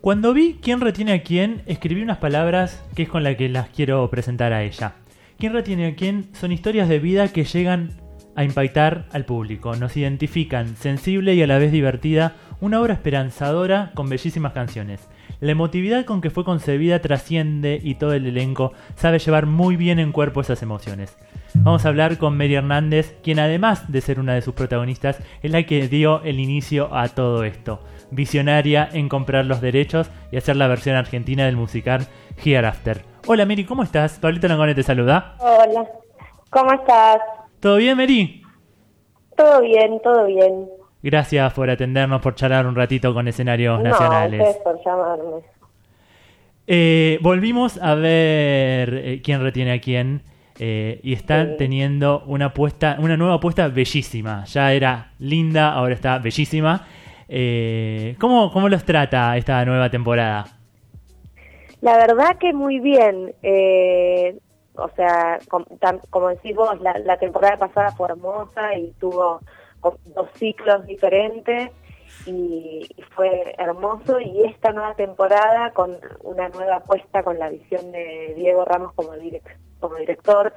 Cuando 0.00 0.32
vi 0.32 0.58
quién 0.62 0.80
retiene 0.80 1.12
a 1.12 1.22
quién, 1.22 1.62
escribí 1.66 2.00
unas 2.00 2.16
palabras 2.16 2.82
que 2.94 3.02
es 3.02 3.10
con 3.10 3.22
las 3.22 3.36
que 3.36 3.50
las 3.50 3.68
quiero 3.68 4.08
presentar 4.08 4.54
a 4.54 4.64
ella. 4.64 4.94
¿Quién 5.36 5.52
retiene 5.52 5.88
a 5.88 5.94
quién? 5.94 6.30
Son 6.32 6.52
historias 6.52 6.88
de 6.88 7.00
vida 7.00 7.28
que 7.34 7.44
llegan 7.44 8.00
a 8.38 8.44
impactar 8.44 9.08
al 9.10 9.24
público. 9.24 9.74
Nos 9.74 9.96
identifican, 9.96 10.76
sensible 10.76 11.34
y 11.34 11.42
a 11.42 11.48
la 11.48 11.58
vez 11.58 11.72
divertida, 11.72 12.36
una 12.60 12.80
obra 12.80 12.94
esperanzadora 12.94 13.92
con 13.94 14.08
bellísimas 14.08 14.52
canciones. 14.52 15.08
La 15.40 15.52
emotividad 15.52 16.04
con 16.04 16.20
que 16.20 16.30
fue 16.30 16.44
concebida 16.44 17.00
trasciende 17.00 17.78
y 17.82 17.94
todo 17.94 18.12
el 18.14 18.26
elenco 18.26 18.72
sabe 18.96 19.20
llevar 19.20 19.46
muy 19.46 19.76
bien 19.76 19.98
en 20.00 20.10
cuerpo 20.10 20.40
esas 20.40 20.62
emociones. 20.62 21.16
Vamos 21.54 21.84
a 21.84 21.88
hablar 21.88 22.18
con 22.18 22.36
Mary 22.36 22.54
Hernández, 22.54 23.16
quien 23.22 23.38
además 23.38 23.90
de 23.90 24.00
ser 24.00 24.18
una 24.18 24.34
de 24.34 24.42
sus 24.42 24.54
protagonistas, 24.54 25.20
es 25.42 25.50
la 25.50 25.62
que 25.62 25.86
dio 25.88 26.22
el 26.22 26.40
inicio 26.40 26.94
a 26.94 27.08
todo 27.08 27.44
esto. 27.44 27.80
Visionaria 28.10 28.88
en 28.92 29.08
comprar 29.08 29.44
los 29.46 29.60
derechos 29.60 30.10
y 30.32 30.36
hacer 30.36 30.56
la 30.56 30.66
versión 30.66 30.96
argentina 30.96 31.46
del 31.46 31.56
musical 31.56 32.06
Hereafter. 32.44 33.04
Hola 33.26 33.46
Mary, 33.46 33.64
¿cómo 33.64 33.82
estás? 33.82 34.18
Pablito 34.18 34.48
Langone 34.48 34.74
te 34.74 34.82
saluda. 34.82 35.36
Hola, 35.38 35.86
¿cómo 36.50 36.72
estás? 36.72 37.18
¿Todo 37.60 37.76
bien, 37.76 37.96
Mary? 37.96 38.42
Todo 39.36 39.60
bien, 39.60 40.00
todo 40.02 40.26
bien. 40.26 40.77
Gracias 41.02 41.52
por 41.52 41.70
atendernos, 41.70 42.20
por 42.20 42.34
charlar 42.34 42.66
un 42.66 42.74
ratito 42.74 43.14
con 43.14 43.28
escenarios 43.28 43.78
No, 43.82 43.90
nacionales. 43.90 44.40
ustedes 44.40 44.56
por 44.64 44.84
llamarme. 44.84 45.42
Eh, 46.66 47.18
volvimos 47.22 47.78
a 47.80 47.94
ver 47.94 48.94
eh, 48.94 49.20
quién 49.22 49.42
retiene 49.42 49.72
a 49.72 49.80
quién. 49.80 50.22
eh, 50.60 50.98
y 51.04 51.12
están 51.12 51.50
Sí. 51.50 51.54
teniendo 51.56 52.24
una 52.26 52.46
apuesta, 52.46 52.96
una 52.98 53.16
nueva 53.16 53.34
apuesta 53.34 53.68
bellísima. 53.68 54.44
Ya 54.46 54.72
era 54.72 55.12
linda, 55.20 55.72
ahora 55.72 55.94
está 55.94 56.18
bellísima. 56.18 56.84
Eh, 57.28 58.16
¿cómo, 58.18 58.50
¿Cómo 58.52 58.68
los 58.68 58.82
trata 58.84 59.36
esta 59.36 59.64
nueva 59.64 59.88
temporada? 59.88 60.46
La 61.80 61.96
verdad 61.96 62.36
que 62.40 62.52
muy 62.52 62.80
bien. 62.80 63.32
eh, 63.44 64.36
o 64.74 64.88
sea, 64.96 65.38
com- 65.48 65.64
tam- 65.80 66.00
como 66.10 66.28
decís 66.30 66.56
vos, 66.56 66.80
la, 66.80 66.98
la 67.04 67.16
temporada 67.18 67.56
pasada 67.56 67.92
fue 67.92 68.08
hermosa 68.08 68.74
y 68.76 68.92
tuvo 68.98 69.40
dos 70.14 70.28
ciclos 70.34 70.86
diferentes 70.86 71.70
y, 72.26 72.88
fue 73.14 73.54
hermoso. 73.58 74.20
Y 74.20 74.44
esta 74.44 74.72
nueva 74.72 74.94
temporada 74.94 75.72
con 75.72 75.98
una 76.22 76.48
nueva 76.48 76.76
apuesta 76.76 77.22
con 77.22 77.38
la 77.38 77.48
visión 77.50 77.90
de 77.92 78.34
Diego 78.36 78.64
Ramos 78.64 78.92
como, 78.94 79.14
direc- 79.14 79.56
como 79.80 79.96
director, 79.96 80.52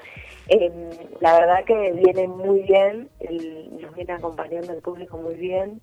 eh, 0.48 0.72
la 1.20 1.40
verdad 1.40 1.64
que 1.66 1.92
viene 1.94 2.28
muy 2.28 2.62
bien, 2.64 3.10
el- 3.20 3.82
nos 3.82 3.96
viene 3.96 4.14
acompañando 4.14 4.74
el 4.74 4.82
público 4.82 5.18
muy 5.18 5.36
bien 5.36 5.82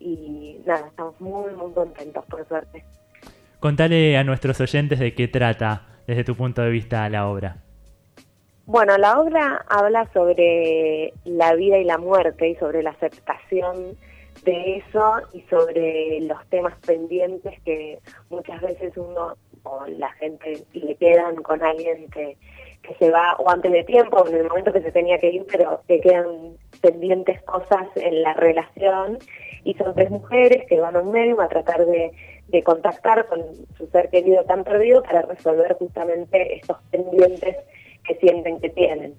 y 0.00 0.58
nada, 0.66 0.88
estamos 0.88 1.20
muy, 1.20 1.52
muy 1.54 1.72
contentos 1.72 2.24
por 2.26 2.46
suerte. 2.48 2.84
Contale 3.60 4.16
a 4.16 4.24
nuestros 4.24 4.60
oyentes 4.60 4.98
de 4.98 5.14
qué 5.14 5.28
trata, 5.28 5.86
desde 6.06 6.24
tu 6.24 6.34
punto 6.34 6.62
de 6.62 6.70
vista, 6.70 7.08
la 7.08 7.28
obra. 7.28 7.58
Bueno, 8.66 8.98
la 8.98 9.20
obra 9.20 9.64
habla 9.68 10.10
sobre 10.12 11.12
la 11.24 11.54
vida 11.54 11.78
y 11.78 11.84
la 11.84 11.98
muerte 11.98 12.48
y 12.48 12.56
sobre 12.56 12.82
la 12.82 12.90
aceptación 12.90 13.96
de 14.44 14.78
eso 14.78 15.20
y 15.32 15.42
sobre 15.42 16.20
los 16.22 16.44
temas 16.48 16.74
pendientes 16.84 17.60
que 17.64 18.00
muchas 18.28 18.60
veces 18.60 18.92
uno 18.96 19.36
o 19.62 19.86
la 19.86 20.10
gente 20.14 20.64
le 20.72 20.96
quedan 20.96 21.36
con 21.36 21.62
alguien 21.62 22.08
que, 22.10 22.36
que 22.82 22.94
se 22.96 23.08
va 23.08 23.36
o 23.36 23.48
antes 23.48 23.70
de 23.70 23.84
tiempo 23.84 24.26
en 24.26 24.34
el 24.34 24.48
momento 24.48 24.72
que 24.72 24.82
se 24.82 24.90
tenía 24.90 25.20
que 25.20 25.30
ir, 25.30 25.46
pero 25.48 25.82
que 25.86 26.00
quedan 26.00 26.56
pendientes 26.80 27.40
cosas 27.44 27.86
en 27.94 28.20
la 28.22 28.34
relación. 28.34 29.18
Y 29.62 29.74
son 29.74 29.94
tres 29.94 30.10
mujeres 30.10 30.64
que 30.68 30.80
van 30.80 30.96
a 30.96 31.02
un 31.02 31.12
medium 31.12 31.38
a 31.38 31.46
tratar 31.46 31.86
de, 31.86 32.10
de 32.48 32.62
contactar 32.64 33.26
con 33.26 33.44
su 33.78 33.86
ser 33.86 34.10
querido 34.10 34.42
tan 34.44 34.64
perdido 34.64 35.04
para 35.04 35.22
resolver 35.22 35.74
justamente 35.74 36.56
estos 36.56 36.78
pendientes 36.90 37.56
que 38.06 38.14
sienten 38.16 38.60
que 38.60 38.70
tienen. 38.70 39.14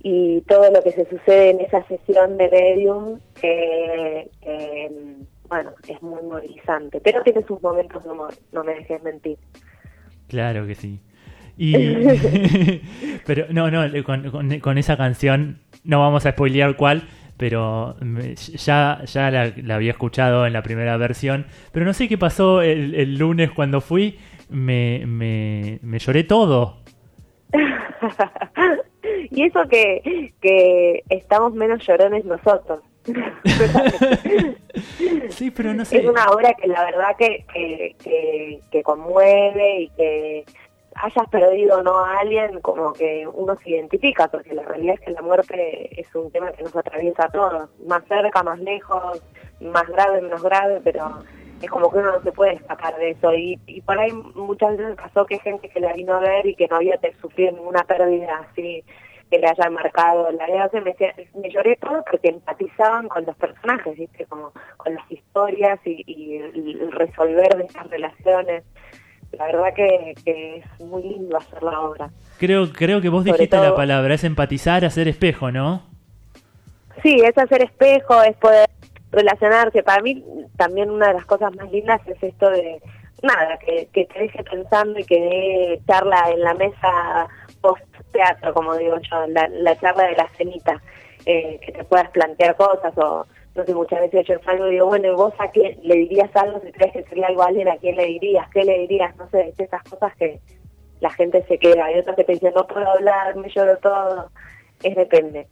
Y 0.00 0.42
todo 0.42 0.70
lo 0.70 0.82
que 0.82 0.92
se 0.92 1.04
sucede 1.08 1.50
en 1.50 1.60
esa 1.60 1.82
sesión 1.88 2.36
de 2.38 2.48
medium, 2.48 3.18
que, 3.40 4.30
que, 4.40 4.90
bueno, 5.48 5.72
es 5.88 6.00
muy 6.02 6.22
movilizante, 6.22 7.00
pero 7.00 7.22
tiene 7.22 7.42
sus 7.46 7.60
momentos 7.60 8.04
de 8.04 8.10
humor, 8.10 8.32
no 8.52 8.62
me 8.62 8.74
dejes 8.74 9.02
mentir. 9.02 9.38
Claro 10.28 10.66
que 10.66 10.74
sí. 10.76 11.00
Y... 11.56 11.74
pero 13.26 13.46
no, 13.50 13.70
no, 13.70 14.04
con, 14.04 14.30
con- 14.30 14.60
con 14.60 14.78
esa 14.78 14.96
canción 14.96 15.58
no 15.82 16.00
vamos 16.00 16.26
a 16.26 16.30
spoilear 16.30 16.76
cuál, 16.76 17.02
pero 17.36 17.96
me- 18.00 18.36
ya, 18.36 19.02
ya 19.04 19.30
la, 19.32 19.52
la 19.56 19.74
había 19.74 19.90
escuchado 19.90 20.46
en 20.46 20.52
la 20.52 20.62
primera 20.62 20.96
versión, 20.96 21.46
pero 21.72 21.84
no 21.84 21.92
sé 21.92 22.08
qué 22.08 22.16
pasó 22.18 22.62
el, 22.62 22.94
el 22.94 23.18
lunes 23.18 23.50
cuando 23.50 23.80
fui, 23.80 24.16
me, 24.48 25.04
me, 25.06 25.80
me 25.82 25.98
lloré 25.98 26.22
todo. 26.24 26.77
y 29.30 29.44
eso 29.44 29.66
que, 29.68 30.32
que 30.40 31.02
estamos 31.08 31.54
menos 31.54 31.86
llorones 31.86 32.24
nosotros. 32.24 32.80
Sí, 35.30 35.50
pero 35.50 35.74
no 35.74 35.84
sé. 35.84 35.98
Es 35.98 36.06
una 36.06 36.26
obra 36.30 36.54
que 36.54 36.68
la 36.68 36.84
verdad 36.84 37.16
que, 37.16 37.44
que, 37.52 37.96
que, 38.02 38.60
que 38.70 38.82
conmueve 38.82 39.82
y 39.82 39.88
que 39.90 40.44
hayas 40.94 41.28
perdido 41.28 41.78
o 41.78 41.82
no 41.82 42.04
a 42.04 42.20
alguien, 42.20 42.60
como 42.60 42.92
que 42.92 43.26
uno 43.26 43.56
se 43.56 43.70
identifica, 43.70 44.28
porque 44.28 44.54
la 44.54 44.62
realidad 44.62 44.96
es 44.98 45.00
que 45.00 45.10
la 45.12 45.22
muerte 45.22 46.00
es 46.00 46.12
un 46.14 46.30
tema 46.30 46.52
que 46.52 46.64
nos 46.64 46.74
atraviesa 46.74 47.26
a 47.26 47.30
todos, 47.30 47.70
más 47.86 48.04
cerca, 48.08 48.42
más 48.42 48.58
lejos, 48.58 49.22
más 49.60 49.86
grave, 49.86 50.22
menos 50.22 50.42
grave, 50.42 50.80
pero 50.82 51.22
es 51.62 51.70
como 51.70 51.90
que 51.90 51.98
uno 51.98 52.12
no 52.12 52.22
se 52.22 52.32
puede 52.32 52.54
escapar 52.54 52.96
de 52.96 53.10
eso. 53.10 53.32
Y, 53.34 53.58
y 53.66 53.80
por 53.80 53.98
ahí 53.98 54.12
muchas 54.12 54.76
veces 54.76 54.96
pasó 54.96 55.26
que 55.26 55.38
gente 55.40 55.68
que 55.68 55.80
la 55.80 55.92
vino 55.92 56.14
a 56.14 56.20
ver 56.20 56.46
y 56.46 56.54
que 56.54 56.68
no 56.68 56.76
había 56.76 56.98
sufrido 57.20 57.52
ninguna 57.52 57.82
pérdida 57.84 58.46
así 58.50 58.84
que 59.30 59.38
le 59.38 59.46
haya 59.46 59.68
marcado 59.68 60.30
la 60.32 60.46
vida. 60.46 60.70
me, 60.72 60.80
decía- 60.80 61.14
me 61.34 61.50
lloré 61.50 61.76
todo 61.76 62.02
porque 62.10 62.28
empatizaban 62.28 63.08
con 63.08 63.26
los 63.26 63.36
personajes, 63.36 63.98
¿viste? 63.98 64.24
Como 64.24 64.52
con 64.78 64.94
las 64.94 65.10
historias 65.12 65.78
y, 65.84 66.02
y 66.06 66.36
el 66.38 66.90
resolver 66.92 67.54
de 67.56 67.64
esas 67.64 67.90
relaciones. 67.90 68.64
La 69.32 69.44
verdad 69.44 69.74
que, 69.74 70.14
que 70.24 70.56
es 70.56 70.80
muy 70.80 71.02
lindo 71.02 71.36
hacer 71.36 71.62
la 71.62 71.78
obra. 71.80 72.08
Creo, 72.38 72.72
creo 72.72 73.02
que 73.02 73.10
vos 73.10 73.24
Sobre 73.24 73.32
dijiste 73.36 73.58
la 73.58 73.74
palabra, 73.76 74.14
es 74.14 74.24
empatizar, 74.24 74.86
hacer 74.86 75.06
espejo, 75.08 75.50
¿no? 75.52 75.82
Sí, 77.02 77.20
es 77.22 77.36
hacer 77.36 77.62
espejo, 77.62 78.22
es 78.22 78.34
poder 78.38 78.66
relacionarse. 79.10 79.82
Para 79.82 80.02
mí 80.02 80.24
también 80.56 80.90
una 80.90 81.08
de 81.08 81.14
las 81.14 81.26
cosas 81.26 81.54
más 81.56 81.70
lindas 81.70 82.00
es 82.06 82.22
esto 82.22 82.50
de, 82.50 82.80
nada, 83.22 83.58
que, 83.58 83.88
te 83.92 84.18
deje 84.18 84.42
pensando 84.44 84.98
y 84.98 85.04
que 85.04 85.20
dé 85.20 85.80
charla 85.86 86.30
en 86.30 86.40
la 86.40 86.54
mesa 86.54 87.28
post-teatro, 87.60 88.54
como 88.54 88.76
digo 88.76 88.96
yo, 89.10 89.26
la, 89.28 89.48
la 89.48 89.78
charla 89.78 90.04
de 90.04 90.16
la 90.16 90.28
cenita, 90.36 90.80
eh, 91.26 91.58
que 91.64 91.72
te 91.72 91.84
puedas 91.84 92.10
plantear 92.10 92.56
cosas 92.56 92.96
o, 92.96 93.26
no 93.54 93.64
sé, 93.64 93.74
muchas 93.74 94.00
veces 94.00 94.26
yo 94.26 94.38
salgo 94.44 94.68
y 94.68 94.72
digo, 94.72 94.86
bueno, 94.86 95.08
¿y 95.08 95.14
vos 95.14 95.34
a 95.38 95.50
quién 95.50 95.78
le 95.82 95.96
dirías 95.96 96.34
algo 96.36 96.60
si 96.60 96.70
crees 96.72 96.92
que 96.92 97.02
sería 97.04 97.26
algo 97.26 97.42
a 97.42 97.48
alguien? 97.48 97.68
¿A 97.68 97.76
quién 97.76 97.96
le 97.96 98.06
dirías? 98.06 98.48
¿Qué 98.50 98.64
le 98.64 98.78
dirías? 98.78 99.16
No 99.16 99.28
sé, 99.30 99.48
es 99.48 99.58
esas 99.58 99.82
cosas 99.82 100.14
que 100.16 100.40
la 101.00 101.10
gente 101.10 101.44
se 101.48 101.58
queda. 101.58 101.86
Hay 101.86 101.98
otras 101.98 102.16
que 102.16 102.24
te 102.24 102.32
dicen, 102.32 102.52
no 102.54 102.66
puedo 102.66 102.88
hablar, 102.88 103.34
me 103.36 103.48
lloro 103.48 103.76
todo. 103.78 104.30
Es 104.82 104.94
depende. 104.94 105.48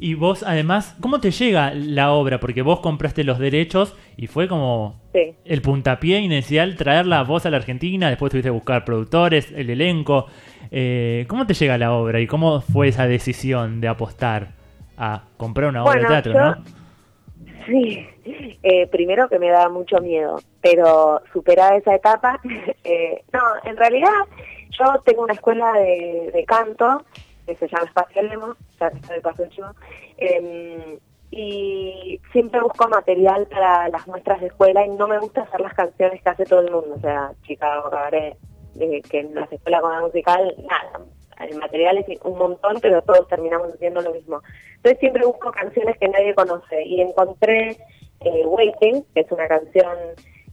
Y 0.00 0.14
vos, 0.14 0.42
además, 0.44 0.96
¿cómo 1.00 1.20
te 1.20 1.30
llega 1.32 1.72
la 1.74 2.12
obra? 2.12 2.38
Porque 2.38 2.62
vos 2.62 2.80
compraste 2.80 3.24
los 3.24 3.38
derechos 3.38 3.96
y 4.16 4.28
fue 4.28 4.46
como 4.48 5.00
Sí. 5.12 5.34
el 5.44 5.60
puntapié 5.62 6.18
inicial 6.20 6.76
traerla 6.76 7.22
vos 7.24 7.44
a 7.46 7.50
la 7.50 7.56
Argentina, 7.56 8.08
después 8.08 8.30
tuviste 8.30 8.46
que 8.48 8.52
buscar 8.52 8.84
productores, 8.84 9.50
el 9.52 9.70
elenco. 9.70 10.26
Eh, 10.70 11.24
¿Cómo 11.28 11.46
te 11.46 11.54
llega 11.54 11.76
la 11.78 11.92
obra 11.92 12.20
y 12.20 12.26
cómo 12.28 12.60
fue 12.60 12.88
esa 12.88 13.06
decisión 13.08 13.80
de 13.80 13.88
apostar 13.88 14.48
a 14.96 15.22
comprar 15.36 15.68
una 15.70 15.82
obra 15.82 16.00
de 16.00 16.06
teatro, 16.06 16.32
yo- 16.32 16.38
no? 16.40 16.56
Sí, 17.66 18.06
eh, 18.62 18.86
primero 18.86 19.28
que 19.28 19.38
me 19.38 19.48
daba 19.50 19.68
mucho 19.68 19.98
miedo, 20.00 20.40
pero 20.62 21.20
superada 21.32 21.76
esa 21.76 21.94
etapa, 21.94 22.40
eh, 22.84 23.22
no, 23.32 23.40
en 23.64 23.76
realidad 23.76 24.08
yo 24.78 25.00
tengo 25.04 25.22
una 25.24 25.34
escuela 25.34 25.72
de, 25.72 26.30
de 26.32 26.44
canto 26.44 27.04
que 27.48 27.56
se 27.56 27.68
llama 27.68 27.86
Espacio 27.86 28.22
Lemos, 28.22 28.56
ya 28.78 28.90
que 28.90 28.98
está 28.98 29.14
de 29.14 29.20
paso 29.20 29.46
chivo, 29.48 29.68
em, 30.18 30.98
y 31.30 32.20
siempre 32.32 32.60
busco 32.60 32.88
material 32.88 33.46
para 33.46 33.88
las 33.88 34.06
muestras 34.06 34.40
de 34.40 34.46
escuela 34.46 34.84
y 34.84 34.90
no 34.90 35.08
me 35.08 35.18
gusta 35.18 35.42
hacer 35.42 35.60
las 35.60 35.74
canciones 35.74 36.22
que 36.22 36.28
hace 36.28 36.44
todo 36.44 36.60
el 36.60 36.70
mundo, 36.70 36.94
o 36.96 37.00
sea, 37.00 37.32
Chicago 37.42 37.90
Cabaret, 37.90 38.36
eh, 38.80 39.02
que 39.02 39.20
en 39.20 39.34
las 39.34 39.50
escuelas 39.52 39.80
con 39.80 39.92
la 39.92 40.00
musical, 40.00 40.54
nada, 40.68 41.04
el 41.40 41.58
material 41.58 41.98
es 41.98 42.06
un 42.24 42.38
montón, 42.38 42.78
pero 42.80 43.02
todos 43.02 43.28
terminamos 43.28 43.72
haciendo 43.74 44.00
lo 44.00 44.12
mismo. 44.12 44.42
Entonces 44.76 44.98
siempre 45.00 45.24
busco 45.24 45.52
canciones 45.52 45.96
que 45.98 46.08
nadie 46.08 46.34
conoce 46.34 46.82
y 46.84 47.00
encontré 47.00 47.76
eh, 48.20 48.46
Waiting, 48.46 49.04
que 49.14 49.20
es 49.20 49.30
una 49.30 49.46
canción, 49.46 49.96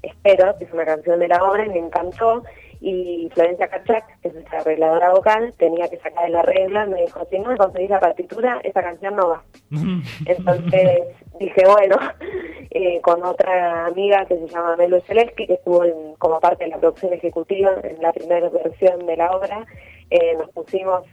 espero, 0.02 0.58
que 0.58 0.66
es 0.66 0.74
una 0.74 0.86
canción 0.86 1.20
de 1.20 1.28
la 1.28 1.44
obra 1.44 1.66
y 1.66 1.70
me 1.70 1.80
encantó. 1.80 2.44
Y 2.82 3.30
Florencia 3.34 3.68
Kachak, 3.68 4.20
que 4.22 4.28
es 4.28 4.34
nuestra 4.34 4.60
arregladora 4.60 5.12
vocal, 5.12 5.54
tenía 5.58 5.88
que 5.88 5.98
sacar 5.98 6.28
el 6.28 6.36
arreglo 6.36 6.84
y 6.86 6.90
me 6.90 7.02
dijo, 7.04 7.26
si 7.30 7.40
no 7.40 7.50
me 7.50 7.58
conseguís 7.58 7.90
la 7.90 8.00
partitura, 8.00 8.60
esa 8.64 8.82
canción 8.84 9.16
no 9.16 9.30
va. 9.30 9.44
Entonces 10.26 11.04
dije, 11.40 11.64
bueno, 11.68 11.98
eh, 12.72 13.00
con 13.02 13.24
otra 13.24 13.86
amiga 13.88 14.26
que 14.26 14.38
se 14.38 14.48
llama 14.48 14.76
Melu 14.76 15.00
Zeleski, 15.02 15.48
que 15.48 15.54
estuvo 15.54 15.84
en- 15.84 16.16
como 16.18 16.40
parte 16.40 16.66
de 16.66 16.72
la 16.72 16.78
producción 16.78 17.14
ejecutiva 17.14 17.72
en 17.84 18.02
la 18.02 18.12
primera 18.14 18.50
versión 18.50 19.06
de 19.06 19.18
la 19.18 19.32
obra, 19.32 19.66
eh, 20.10 20.36
nos 20.38 20.50
pusimos 20.52 21.04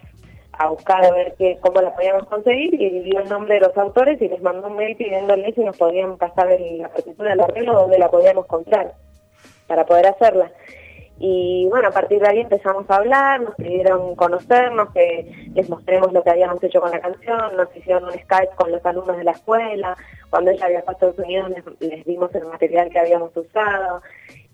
a 0.58 0.68
buscar 0.68 1.02
a 1.04 1.10
ver 1.12 1.34
qué, 1.38 1.56
cómo 1.62 1.80
la 1.80 1.94
podíamos 1.94 2.24
conseguir 2.28 2.74
y 2.74 3.00
dio 3.00 3.20
el 3.20 3.28
nombre 3.28 3.54
de 3.54 3.60
los 3.60 3.76
autores 3.78 4.20
y 4.20 4.28
les 4.28 4.42
mandó 4.42 4.68
un 4.68 4.76
mail 4.76 4.94
pidiéndoles 4.96 5.54
si 5.54 5.62
nos 5.64 5.76
podían 5.78 6.18
pasar 6.18 6.50
el- 6.52 6.78
la 6.78 6.88
partitura 6.90 7.30
del 7.30 7.40
arreglo 7.40 7.72
donde 7.72 7.98
la 7.98 8.10
podíamos 8.10 8.44
comprar 8.46 8.92
para 9.66 9.86
poder 9.86 10.06
hacerla. 10.08 10.50
Y 11.18 11.66
bueno, 11.70 11.88
a 11.88 11.92
partir 11.92 12.20
de 12.20 12.28
ahí 12.28 12.40
empezamos 12.40 12.88
a 12.90 12.96
hablar, 12.96 13.40
nos 13.40 13.54
pidieron 13.54 14.16
conocernos, 14.16 14.92
que 14.92 15.50
les 15.54 15.68
mostremos 15.68 16.12
lo 16.12 16.22
que 16.24 16.30
habíamos 16.30 16.62
hecho 16.64 16.80
con 16.80 16.90
la 16.90 17.00
canción, 17.00 17.56
nos 17.56 17.74
hicieron 17.76 18.04
un 18.04 18.12
Skype 18.12 18.56
con 18.56 18.72
los 18.72 18.84
alumnos 18.84 19.16
de 19.16 19.24
la 19.24 19.32
escuela, 19.32 19.96
cuando 20.30 20.50
ella 20.50 20.66
había 20.66 20.84
pasado 20.84 21.08
a 21.08 21.10
Estados 21.10 21.26
Unidos 21.26 21.50
les, 21.50 21.90
les 21.90 22.04
dimos 22.04 22.34
el 22.34 22.44
material 22.46 22.90
que 22.90 22.98
habíamos 22.98 23.36
usado. 23.36 24.02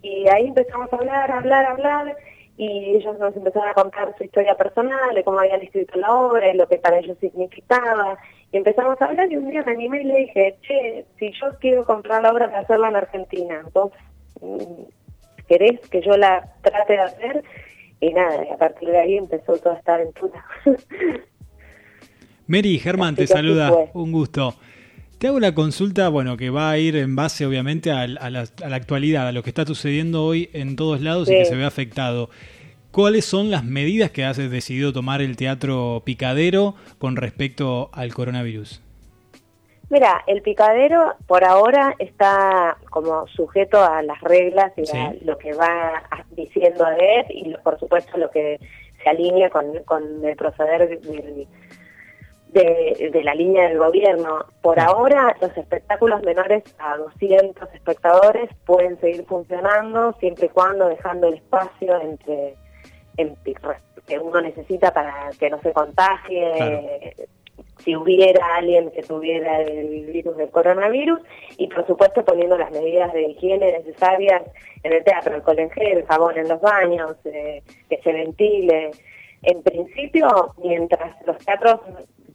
Y 0.03 0.29
ahí 0.29 0.47
empezamos 0.47 0.93
a 0.93 0.97
hablar, 0.97 1.31
hablar, 1.31 1.65
hablar, 1.67 2.17
y 2.59 2.97
ellos 2.97 3.17
nos 3.21 3.35
empezaron 3.37 3.69
a 3.69 3.75
contar 3.75 4.15
su 4.19 4.25
historia 4.25 4.57
personal, 4.57 5.15
de 5.15 5.23
cómo 5.23 5.39
habían 5.39 5.63
escrito 5.63 5.97
la 5.99 6.13
obra 6.13 6.53
y 6.53 6.57
lo 6.57 6.67
que 6.67 6.77
para 6.79 6.99
ellos 6.99 7.17
significaba. 7.21 8.19
Y 8.51 8.57
empezamos 8.57 9.01
a 9.01 9.05
hablar 9.07 9.31
y 9.31 9.37
un 9.37 9.49
día 9.49 9.63
me 9.63 9.73
animé 9.73 10.03
y 10.03 10.05
le 10.05 10.17
dije, 10.17 10.59
che, 10.63 11.07
si 11.19 11.31
yo 11.33 11.57
quiero 11.61 11.85
comprar 11.85 12.21
la 12.21 12.33
obra 12.33 12.47
para 12.47 12.61
hacerla 12.61 12.89
en 12.89 12.97
Argentina, 12.97 13.65
vos 13.73 13.93
mm, 14.41 14.83
querés 15.49 15.81
que 15.91 16.03
yo 16.03 16.17
la 16.17 16.55
trate 16.63 16.93
de 16.93 17.01
hacer 17.01 17.45
y 18.01 18.13
nada, 18.13 18.45
y 18.49 18.53
a 18.53 18.57
partir 18.57 18.89
de 18.91 18.99
ahí 18.99 19.17
empezó 19.17 19.57
toda 19.57 19.77
esta 19.77 19.95
aventura. 19.95 20.45
Mary, 22.47 22.79
Germán, 22.79 23.17
te 23.17 23.25
Así 23.25 23.33
saluda, 23.33 23.73
un 23.93 24.13
gusto. 24.13 24.55
Te 25.19 25.27
hago 25.27 25.37
una 25.37 25.53
consulta, 25.53 26.09
bueno, 26.09 26.37
que 26.37 26.49
va 26.49 26.71
a 26.71 26.79
ir 26.79 26.95
en 26.97 27.17
base 27.17 27.45
obviamente 27.45 27.91
a, 27.91 28.07
la, 28.07 28.21
a 28.21 28.69
la 28.69 28.77
actualidad, 28.77 29.27
a 29.27 29.33
lo 29.33 29.43
que 29.43 29.51
está 29.51 29.67
sucediendo 29.67 30.25
hoy 30.25 30.49
en 30.53 30.77
todos 30.77 31.01
lados 31.01 31.29
y 31.29 31.33
que 31.33 31.45
se 31.45 31.57
ve 31.57 31.65
afectado. 31.65 32.31
¿Cuáles 32.93 33.25
son 33.25 33.51
las 33.51 33.65
medidas 33.65 34.13
que 34.13 34.25
has 34.25 34.37
decidido 34.37 34.93
tomar 34.93 35.21
el 35.21 35.37
teatro 35.37 36.03
Picadero 36.07 36.77
con 36.99 37.17
respecto 37.17 37.91
al 37.93 38.15
coronavirus? 38.15 38.81
Mira, 39.91 40.23
el 40.27 40.43
picadero 40.43 41.15
por 41.27 41.45
ahora 41.45 41.95
está 41.99 42.77
como 42.91 43.27
sujeto 43.29 43.83
a 43.83 44.03
las 44.03 44.21
reglas 44.21 44.73
y 44.77 44.83
a 44.97 45.15
lo 45.23 45.39
que 45.39 45.55
va 45.55 46.03
a- 46.11 46.25
diciendo 46.33 46.85
ADES 46.85 47.27
y 47.31 47.55
por 47.65 47.79
supuesto 47.79 48.19
lo 48.19 48.31
que 48.31 48.59
se 49.03 49.09
alinea 49.09 49.49
con, 49.49 49.83
con 49.85 50.23
el 50.25 50.37
proceder 50.37 51.01
del- 51.01 51.47
de, 52.49 53.11
de 53.13 53.23
la 53.25 53.35
línea 53.35 53.69
del 53.69 53.79
gobierno. 53.79 54.45
Por 54.63 54.79
ahora 54.81 55.35
los 55.41 55.57
espectáculos 55.57 56.23
menores 56.23 56.65
a 56.79 56.97
200 56.97 57.73
espectadores 57.75 58.51
pueden 58.67 58.99
seguir 59.01 59.25
funcionando 59.27 60.13
siempre 60.21 60.47
y 60.47 60.51
cuando 60.51 60.89
dejando 60.89 61.29
el 61.29 61.35
espacio 61.35 62.01
entre 62.01 62.57
en- 63.17 63.37
que 64.07 64.19
uno 64.19 64.41
necesita 64.41 64.93
para 64.93 65.31
que 65.39 65.51
no 65.51 65.61
se 65.61 65.73
contagie, 65.73 66.53
Claro. 66.57 66.81
Si 67.79 67.97
hubiera 67.97 68.57
alguien 68.57 68.91
que 68.91 69.03
tuviera 69.03 69.63
el 69.63 70.07
virus 70.07 70.37
del 70.37 70.51
coronavirus 70.51 71.21
y 71.57 71.69
por 71.69 71.87
supuesto 71.87 72.25
poniendo 72.25 72.59
las 72.59 72.71
medidas 72.71 73.13
de 73.13 73.23
higiene 73.23 73.73
necesarias 73.73 74.43
en 74.83 74.93
el 74.93 75.05
teatro, 75.05 75.35
alcohol 75.35 75.59
en 75.59 75.71
gel, 75.71 76.05
jabón 76.07 76.37
en 76.39 76.49
los 76.49 76.61
baños, 76.61 77.17
eh, 77.25 77.63
que 77.89 77.99
se 78.03 78.13
ventile. 78.13 78.91
En 79.43 79.63
principio, 79.63 80.55
mientras 80.63 81.15
los 81.27 81.39
teatros 81.39 81.81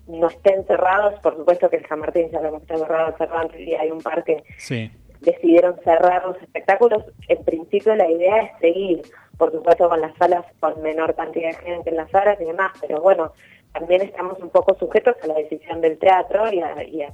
no 0.08 0.28
estén 0.28 0.66
cerrados, 0.66 1.20
por 1.22 1.36
supuesto 1.36 1.70
que 1.70 1.78
el 1.78 1.86
San 1.88 2.00
Martín 2.00 2.30
ya 2.32 2.42
lo 2.42 2.50
hemos 2.50 2.64
cerrado, 2.64 3.16
cerrado 3.18 3.50
y 3.58 3.74
hay 3.74 3.92
un 3.92 4.02
parque 4.02 4.44
Sí. 4.58 4.92
decidieron 5.22 5.80
cerrar 5.84 6.26
los 6.26 6.42
espectáculos, 6.42 7.04
en 7.28 7.44
principio 7.44 7.96
la 7.96 8.10
idea 8.10 8.38
es 8.44 8.60
seguir, 8.60 9.02
por 9.38 9.52
supuesto 9.52 9.88
con 9.88 10.02
las 10.02 10.16
salas 10.18 10.46
con 10.60 10.82
menor 10.82 11.16
cantidad 11.16 11.50
de 11.50 11.66
gente 11.66 11.90
en 11.90 11.96
las 11.98 12.12
salas 12.12 12.40
y 12.42 12.46
demás, 12.46 12.72
pero 12.82 13.02
bueno, 13.02 13.32
también 13.74 14.02
estamos 14.04 14.40
un 14.40 14.50
poco 14.50 14.76
sujetos 14.76 15.16
a 15.24 15.28
la 15.28 15.34
decisión 15.36 15.82
del 15.82 15.98
teatro 15.98 16.52
y 16.52 16.60
a, 16.60 16.84
y 16.84 17.02
a, 17.02 17.14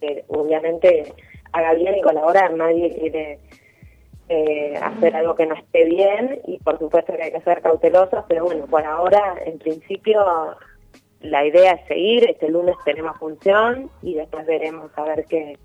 que 0.00 0.24
obviamente 0.28 1.12
haga 1.52 1.74
bien 1.74 1.96
y 1.96 2.00
colaborar, 2.02 2.52
nadie 2.54 2.90
quiere 2.98 3.38
eh, 4.28 4.76
hacer 4.80 5.14
algo 5.14 5.34
que 5.34 5.46
no 5.46 5.54
esté 5.54 5.84
bien 5.84 6.40
y 6.46 6.58
por 6.58 6.78
supuesto 6.78 7.12
que 7.14 7.22
hay 7.22 7.32
que 7.32 7.42
ser 7.42 7.60
cautelosos, 7.60 8.24
pero 8.26 8.44
bueno, 8.44 8.66
por 8.66 8.84
ahora 8.84 9.36
en 9.44 9.58
principio 9.58 10.24
la 11.20 11.46
idea 11.46 11.72
es 11.72 11.86
seguir, 11.86 12.28
este 12.28 12.48
lunes 12.48 12.76
tenemos 12.84 13.16
función 13.18 13.90
y 14.02 14.14
después 14.14 14.46
veremos 14.46 14.90
a 14.96 15.04
ver 15.04 15.26
qué 15.28 15.58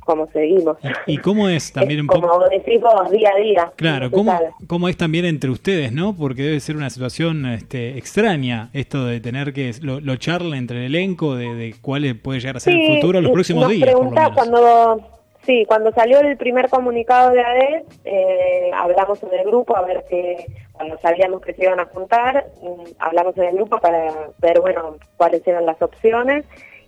cómo 0.00 0.26
seguimos. 0.28 0.76
¿Y 1.06 1.18
cómo 1.18 1.48
es 1.48 1.72
también 1.74 2.00
Es 2.00 2.02
un 2.02 2.06
poco... 2.08 2.28
como 2.28 2.48
decís 2.48 2.80
vos, 2.80 3.10
día 3.10 3.30
a 3.34 3.40
día. 3.40 3.72
Claro, 3.76 4.10
¿cómo. 4.10 4.38
¿cómo 4.66 4.88
es 4.88 4.96
también 4.96 5.24
entre 5.24 5.50
ustedes, 5.50 5.92
no? 5.92 6.16
Porque 6.16 6.42
debe 6.42 6.60
ser 6.60 6.76
una 6.76 6.90
situación 6.90 7.46
este, 7.46 7.96
extraña 7.98 8.70
esto 8.72 9.04
de 9.06 9.20
tener 9.20 9.52
que 9.52 9.72
lo, 9.80 10.00
lo 10.00 10.16
charla 10.16 10.56
entre 10.56 10.86
el 10.86 10.94
elenco 10.94 11.34
de, 11.34 11.54
de 11.54 11.74
cuál 11.80 12.00
puede 12.22 12.40
llegar 12.40 12.56
a 12.56 12.60
ser 12.60 12.74
el 12.74 12.96
futuro 12.96 13.20
los 13.20 13.32
próximos 13.32 13.64
nos 13.64 13.72
días. 13.72 13.88
por 13.90 13.92
lo 13.92 14.10
pregunta 14.10 14.20
menos. 14.22 14.34
cuando 14.34 15.20
sí 15.42 15.64
cuando 15.66 15.92
salió 15.92 16.20
el 16.20 16.36
primer 16.36 16.68
comunicado 16.68 17.30
de 17.30 17.40
ADES 17.40 17.84
eh, 18.04 18.70
hablamos 18.74 19.22
en 19.22 19.32
el 19.38 19.46
grupo 19.46 19.76
a 19.76 19.82
ver 19.82 20.04
que 20.08 20.46
cuando 20.72 20.98
sabíamos 20.98 21.40
que 21.42 21.54
se 21.54 21.64
iban 21.64 21.80
a 21.80 21.86
juntar 21.86 22.46
mm, 22.62 22.92
hablamos 22.98 23.36
en 23.38 23.44
el 23.44 23.54
grupo 23.56 23.78
para 23.78 24.12
ver 24.38 24.60
bueno 24.60 24.96
cuáles 25.16 25.46
eran 25.46 25.66
las 25.66 25.80
opciones 25.80 26.44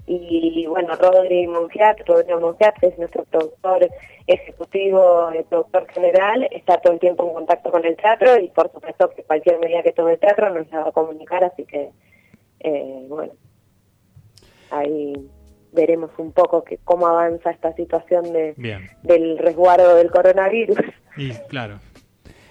y 0.07 0.67
bueno 0.67 0.95
Rodri 0.97 1.47
Monfiat 1.47 2.01
Rodrigo 2.07 2.41
Monfiat 2.41 2.75
que 2.81 2.89
es 2.89 2.99
nuestro 2.99 3.25
productor 3.25 3.89
ejecutivo 4.27 5.31
el 5.31 5.45
productor 5.45 5.87
general 5.93 6.49
está 6.51 6.79
todo 6.79 6.93
el 6.95 6.99
tiempo 6.99 7.27
en 7.29 7.35
contacto 7.35 7.71
con 7.71 7.85
el 7.85 7.97
teatro 7.97 8.39
y 8.41 8.49
por 8.49 8.71
supuesto 8.73 9.11
que 9.11 9.23
cualquier 9.23 9.59
medida 9.61 9.83
que 9.83 9.93
tome 9.93 10.13
el 10.15 10.19
teatro 10.19 10.51
nos 10.51 10.71
la 10.73 10.81
va 10.81 10.89
a 10.89 10.93
comunicar 10.93 11.45
así 11.45 11.65
que 11.65 11.91
eh, 12.61 13.07
bueno, 13.09 13.33
ahí 14.71 15.15
veremos 15.73 16.11
un 16.19 16.33
poco 16.33 16.63
que 16.65 16.79
cómo 16.85 17.07
avanza 17.07 17.51
esta 17.51 17.73
situación 17.75 18.33
de, 18.33 18.55
Bien. 18.57 18.89
del 19.03 19.39
resguardo 19.39 19.97
del 19.97 20.11
coronavirus. 20.11 20.77
Y 21.17 21.31
claro. 21.49 21.81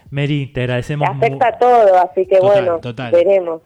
Mary, 0.09 0.47
te 0.53 0.61
agradecemos. 0.63 1.07
mu- 1.07 1.15
afecta 1.23 1.47
a 1.47 1.57
todo, 1.57 1.97
así 1.97 2.25
que 2.25 2.37
Total, 2.37 2.51
bueno, 2.63 2.79
total. 2.79 3.11
veremos. 3.11 3.61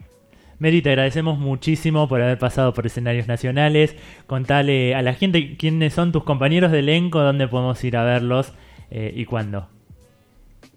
Mary, 0.58 0.82
te 0.82 0.90
agradecemos 0.90 1.38
muchísimo 1.38 2.08
por 2.08 2.22
haber 2.22 2.40
pasado 2.40 2.74
por 2.74 2.86
escenarios 2.86 3.28
nacionales. 3.28 3.96
Contale 4.26 4.96
a 4.96 5.02
la 5.02 5.14
gente 5.14 5.58
quiénes 5.58 5.94
son 5.94 6.14
tus 6.14 6.24
compañeros 6.24 6.72
de 6.72 6.80
elenco, 6.80 7.20
dónde 7.20 7.48
podemos 7.48 7.84
ir 7.84 7.98
a 7.98 8.06
verlos 8.06 8.54
eh, 8.90 9.12
y 9.14 9.26
cuándo. 9.26 9.68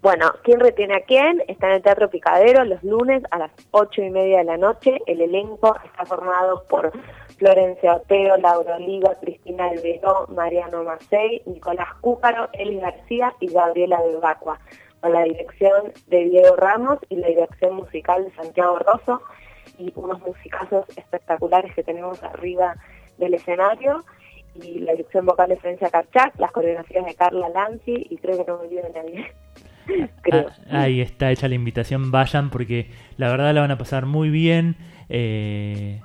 Bueno, 0.01 0.31
¿quién 0.43 0.59
retiene 0.59 0.95
a 0.95 1.01
quién? 1.01 1.43
Está 1.47 1.67
en 1.67 1.73
el 1.75 1.81
Teatro 1.81 2.09
Picadero 2.09 2.63
los 2.65 2.83
lunes 2.83 3.23
a 3.31 3.37
las 3.37 3.51
ocho 3.71 4.01
y 4.01 4.09
media 4.09 4.39
de 4.39 4.43
la 4.45 4.57
noche. 4.57 4.99
El 5.07 5.21
elenco 5.21 5.75
está 5.85 6.05
formado 6.05 6.63
por 6.69 6.91
Florencia 7.37 7.95
Otero, 7.95 8.37
Laura 8.37 8.75
Oliva, 8.75 9.15
Cristina 9.21 9.67
Alberó, 9.67 10.27
Mariano 10.27 10.83
Macei, 10.83 11.41
Nicolás 11.45 11.93
Cúcaro, 12.01 12.49
Eli 12.53 12.79
García 12.79 13.33
y 13.39 13.47
Gabriela 13.47 14.01
Belbacua, 14.01 14.59
con 14.99 15.13
la 15.13 15.23
dirección 15.23 15.93
de 16.07 16.25
Diego 16.25 16.55
Ramos 16.57 16.99
y 17.09 17.15
la 17.15 17.27
dirección 17.27 17.75
musical 17.75 18.25
de 18.25 18.31
Santiago 18.31 18.79
Rosso 18.79 19.21
y 19.79 19.91
unos 19.95 20.19
musicazos 20.21 20.85
espectaculares 20.95 21.73
que 21.73 21.83
tenemos 21.83 22.21
arriba 22.23 22.75
del 23.17 23.33
escenario 23.33 24.03
y 24.55 24.79
la 24.79 24.91
dirección 24.93 25.25
vocal 25.25 25.49
de 25.49 25.55
Florencia 25.57 25.89
Carchac, 25.89 26.37
las 26.39 26.51
coreografías 26.51 27.05
de 27.05 27.15
Carla 27.15 27.49
Lanzi 27.49 28.07
y 28.09 28.17
creo 28.17 28.37
que 28.43 28.51
no 28.51 28.57
me 28.57 28.65
olvido 28.65 28.83
de 28.83 28.93
nadie. 28.93 29.31
creo. 30.21 30.47
Ah, 30.69 30.81
ahí 30.83 31.01
está 31.01 31.31
hecha 31.31 31.47
la 31.47 31.55
invitación, 31.55 32.11
vayan 32.11 32.49
porque 32.49 32.89
la 33.17 33.29
verdad 33.29 33.53
la 33.53 33.61
van 33.61 33.71
a 33.71 33.77
pasar 33.77 34.05
muy 34.05 34.29
bien. 34.29 34.75
eh, 35.09 36.01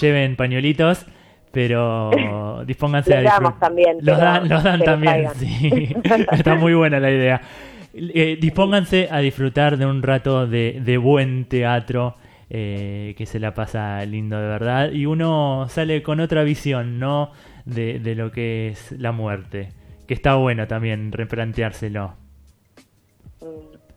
lleven 0.00 0.36
pañuelitos, 0.36 1.06
pero 1.52 2.10
dispónganse 2.66 3.14
a 3.16 3.22
damos 3.22 3.54
disfrutar. 3.54 3.58
también, 3.58 3.98
Los 4.00 4.18
dan, 4.18 4.48
los 4.48 4.62
dan 4.62 4.82
también, 4.82 5.28
sí. 5.36 5.94
está 6.32 6.54
muy 6.54 6.74
buena 6.74 7.00
la 7.00 7.10
idea. 7.10 7.40
Eh, 7.92 8.38
dispónganse 8.40 9.08
a 9.10 9.18
disfrutar 9.18 9.76
de 9.76 9.84
un 9.86 10.02
rato 10.02 10.46
de, 10.46 10.80
de 10.80 10.96
buen 10.96 11.44
teatro. 11.46 12.14
Eh, 12.50 13.14
que 13.16 13.24
se 13.26 13.38
la 13.40 13.54
pasa 13.54 14.04
lindo 14.04 14.38
de 14.38 14.46
verdad. 14.46 14.92
Y 14.92 15.06
uno 15.06 15.66
sale 15.68 16.02
con 16.02 16.20
otra 16.20 16.42
visión 16.42 16.98
no 16.98 17.32
de, 17.64 17.98
de 18.00 18.14
lo 18.14 18.30
que 18.32 18.68
es 18.68 18.92
la 18.92 19.12
muerte 19.12 19.70
que 20.06 20.14
está 20.14 20.34
bueno 20.34 20.66
también 20.66 21.12
replanteárselo. 21.12 22.14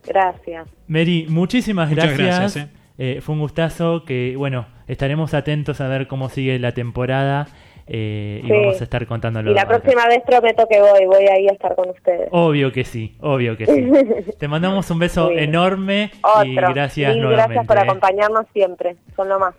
Gracias. 0.05 0.69
Mary, 0.87 1.25
muchísimas 1.27 1.89
Muchas 1.89 2.17
gracias. 2.17 2.39
gracias, 2.55 2.69
Eh, 2.99 3.19
fue 3.21 3.33
un 3.33 3.41
gustazo 3.41 4.05
que, 4.05 4.35
bueno, 4.37 4.67
estaremos 4.87 5.33
atentos 5.33 5.81
a 5.81 5.87
ver 5.87 6.07
cómo 6.07 6.29
sigue 6.29 6.59
la 6.59 6.73
temporada 6.73 7.47
eh, 7.87 8.41
y 8.43 8.49
vamos 8.49 8.79
a 8.79 8.83
estar 8.83 9.05
contándolo. 9.05 9.51
Y 9.51 9.53
la 9.53 9.63
acá. 9.63 9.79
próxima 9.79 10.07
vez 10.07 10.21
prometo 10.25 10.67
que 10.69 10.79
voy, 10.79 11.05
voy 11.05 11.27
ahí 11.27 11.47
a 11.47 11.51
estar 11.51 11.75
con 11.75 11.89
ustedes. 11.89 12.29
Obvio 12.31 12.71
que 12.71 12.83
sí, 12.83 13.17
obvio 13.19 13.57
que 13.57 13.65
sí. 13.65 14.31
Te 14.39 14.47
mandamos 14.47 14.89
un 14.91 14.99
beso 14.99 15.31
enorme 15.31 16.11
y 16.45 16.55
gracias 16.55 17.15
nuevamente. 17.15 17.53
gracias 17.53 17.67
por 17.67 17.77
eh. 17.77 17.81
acompañarnos 17.81 18.45
siempre. 18.53 18.95
Son 19.15 19.27
lo 19.27 19.39
más. 19.39 19.55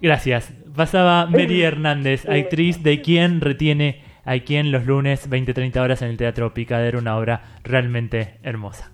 Gracias. 0.00 0.52
Pasaba 0.74 1.26
Mary 1.26 1.62
Hernández, 1.64 2.28
actriz 2.28 2.82
de 2.82 3.00
quien 3.00 3.40
retiene 3.40 4.02
a 4.24 4.38
quien 4.38 4.72
los 4.72 4.86
lunes 4.86 5.30
20-30 5.30 5.76
horas 5.80 6.02
en 6.02 6.08
el 6.08 6.16
Teatro 6.16 6.54
Picadero, 6.54 6.98
una 6.98 7.16
obra 7.16 7.58
realmente 7.62 8.38
hermosa. 8.42 8.93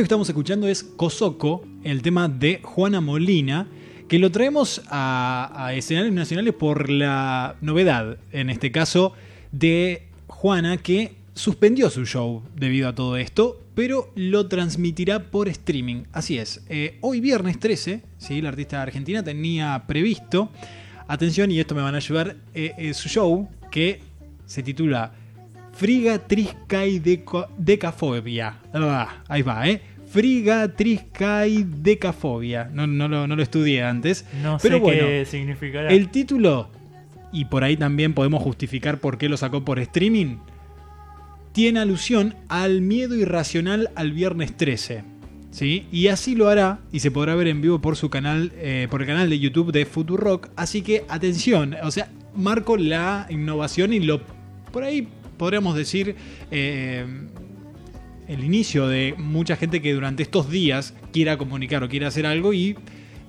Esto 0.00 0.04
que 0.04 0.14
estamos 0.14 0.28
escuchando 0.30 0.66
es 0.66 0.82
Cosoco, 0.82 1.62
el 1.84 2.00
tema 2.00 2.26
de 2.26 2.60
Juana 2.62 3.02
Molina, 3.02 3.68
que 4.08 4.18
lo 4.18 4.30
traemos 4.32 4.80
a, 4.88 5.72
escenarios 5.74 6.14
nacionales 6.14 6.54
por 6.54 6.88
la 6.88 7.56
novedad, 7.60 8.16
en 8.32 8.48
este 8.48 8.72
caso, 8.72 9.12
de 9.52 10.08
Juana, 10.26 10.78
que 10.78 11.16
suspendió 11.34 11.90
su 11.90 12.06
show 12.06 12.42
debido 12.56 12.88
a 12.88 12.94
todo 12.94 13.18
esto, 13.18 13.60
pero 13.74 14.10
lo 14.14 14.48
transmitirá 14.48 15.30
por 15.30 15.48
streaming. 15.48 16.04
Así 16.12 16.38
es, 16.38 16.64
eh, 16.70 16.96
hoy 17.02 17.20
viernes 17.20 17.60
13, 17.60 18.02
¿sí? 18.16 18.40
la 18.40 18.48
artista 18.48 18.80
argentina 18.80 19.22
tenía 19.22 19.84
previsto, 19.86 20.50
atención, 21.08 21.50
y 21.50 21.60
esto 21.60 21.74
me 21.74 21.82
van 21.82 21.94
a 21.94 21.98
ayudar, 21.98 22.36
eh, 22.54 22.72
eh, 22.78 22.94
su 22.94 23.10
show 23.10 23.50
que 23.70 24.00
se 24.46 24.62
titula 24.62 25.12
Friga, 25.72 26.20
y 26.86 27.02
decafobia. 27.58 28.60
Ah, 28.74 29.22
ahí 29.28 29.42
va, 29.42 29.68
¿eh? 29.68 29.80
Frigatriscaidecafobia. 30.10 32.70
No, 32.72 32.86
no, 32.86 33.08
lo, 33.08 33.26
no 33.26 33.36
lo 33.36 33.42
estudié 33.42 33.82
antes. 33.82 34.24
No 34.42 34.58
pero 34.60 34.76
sé 34.76 34.80
bueno, 34.80 35.06
qué 35.06 35.24
significará. 35.26 35.90
el 35.90 36.10
título, 36.10 36.68
y 37.32 37.46
por 37.46 37.64
ahí 37.64 37.76
también 37.76 38.14
podemos 38.14 38.42
justificar 38.42 39.00
por 39.00 39.18
qué 39.18 39.28
lo 39.28 39.36
sacó 39.36 39.64
por 39.64 39.78
streaming, 39.78 40.38
tiene 41.52 41.80
alusión 41.80 42.36
al 42.48 42.80
miedo 42.80 43.16
irracional 43.16 43.90
al 43.94 44.12
viernes 44.12 44.56
13. 44.56 45.04
¿Sí? 45.50 45.86
Y 45.90 46.06
así 46.06 46.36
lo 46.36 46.48
hará 46.48 46.78
y 46.92 47.00
se 47.00 47.10
podrá 47.10 47.34
ver 47.34 47.48
en 47.48 47.60
vivo 47.60 47.80
por 47.80 47.96
su 47.96 48.08
canal, 48.08 48.52
eh, 48.54 48.86
por 48.88 49.00
el 49.00 49.08
canal 49.08 49.28
de 49.28 49.40
YouTube 49.40 49.72
de 49.72 49.84
Futurock. 49.84 50.48
Así 50.54 50.82
que 50.82 51.04
atención, 51.08 51.74
o 51.82 51.90
sea, 51.90 52.08
marco 52.36 52.76
la 52.76 53.26
innovación 53.30 53.92
y 53.92 53.98
lo 53.98 54.20
por 54.70 54.84
ahí 54.84 55.08
podríamos 55.36 55.74
decir 55.74 56.14
eh, 56.52 57.04
el 58.30 58.44
inicio 58.44 58.86
de 58.86 59.14
mucha 59.18 59.56
gente 59.56 59.82
que 59.82 59.92
durante 59.92 60.22
estos 60.22 60.48
días 60.48 60.94
quiera 61.12 61.36
comunicar 61.36 61.82
o 61.82 61.88
quiera 61.88 62.06
hacer 62.06 62.26
algo 62.26 62.52
y 62.52 62.76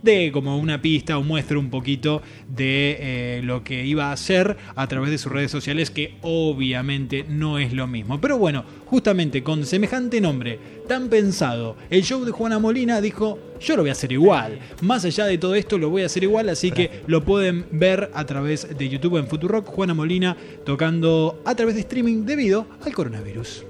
de 0.04 0.32
como 0.32 0.58
una 0.58 0.82
pista 0.82 1.18
o 1.18 1.24
muestra 1.24 1.58
un 1.58 1.70
poquito 1.70 2.22
de 2.48 2.98
eh, 3.00 3.42
lo 3.44 3.64
que 3.64 3.86
iba 3.86 4.10
a 4.10 4.12
hacer 4.14 4.58
a 4.76 4.88
través 4.88 5.10
de 5.10 5.18
sus 5.18 5.32
redes 5.32 5.52
sociales, 5.52 5.90
que 5.90 6.16
obviamente 6.22 7.26
no 7.28 7.58
es 7.58 7.74
lo 7.74 7.88
mismo. 7.88 8.22
Pero 8.22 8.38
bueno, 8.38 8.64
justamente 8.86 9.44
con 9.44 9.66
semejante 9.66 10.22
nombre 10.22 10.60
tan 10.88 11.10
pensado, 11.10 11.78
el 11.90 12.04
show 12.04 12.24
de 12.24 12.32
Juana 12.32 12.60
Molina 12.60 13.02
dijo, 13.02 13.40
yo 13.60 13.76
lo 13.76 13.84
voy 13.84 13.90
a 13.90 13.94
hacer 13.94 14.12
igual. 14.12 14.60
Más 14.82 15.06
allá 15.06 15.26
de 15.26 15.38
todo 15.38 15.56
esto, 15.56 15.78
lo 15.78 15.90
voy 15.90 16.04
a 16.04 16.08
hacer 16.08 16.24
igual, 16.24 16.50
así 16.50 16.72
que 16.72 17.02
lo 17.08 17.24
pueden 17.24 17.66
ver 17.72 18.12
a 18.14 18.26
través 18.26 18.78
de 18.78 18.90
YouTube 18.90 19.18
en 19.18 19.28
Futurock, 19.28 19.66
Juana 19.68 19.94
Molina 19.94 20.38
tocando 20.66 21.42
a 21.46 21.56
través 21.56 21.76
de 21.76 21.82
streaming 21.82 22.26
debido 22.26 22.68
al 22.84 22.94
coronavirus. 22.94 23.66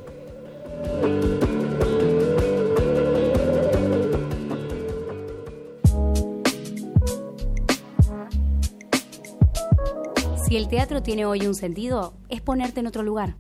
Si 10.46 10.58
el 10.58 10.68
teatro 10.68 11.02
tiene 11.02 11.26
hoy 11.26 11.48
un 11.48 11.56
sentido, 11.56 12.14
es 12.30 12.42
ponerte 12.42 12.80
en 12.82 12.88
otro 12.88 13.04
lugar. 13.04 13.36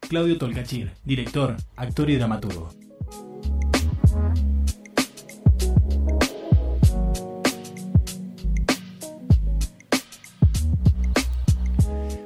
Claudio 0.00 0.38
Tolcachir, 0.38 0.92
director, 1.04 1.56
actor 1.76 2.10
y 2.10 2.16
dramaturgo. 2.16 2.70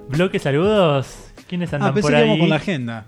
Bloque 0.08 0.38
saludos. 0.38 1.06
¿Quiénes 1.48 1.72
andan 1.72 1.90
Ah, 1.90 1.94
pensé 1.94 2.02
por 2.02 2.10
que 2.12 2.16
ahí? 2.16 2.24
íbamos 2.24 2.40
con 2.40 2.48
la 2.50 2.56
agenda. 2.56 3.06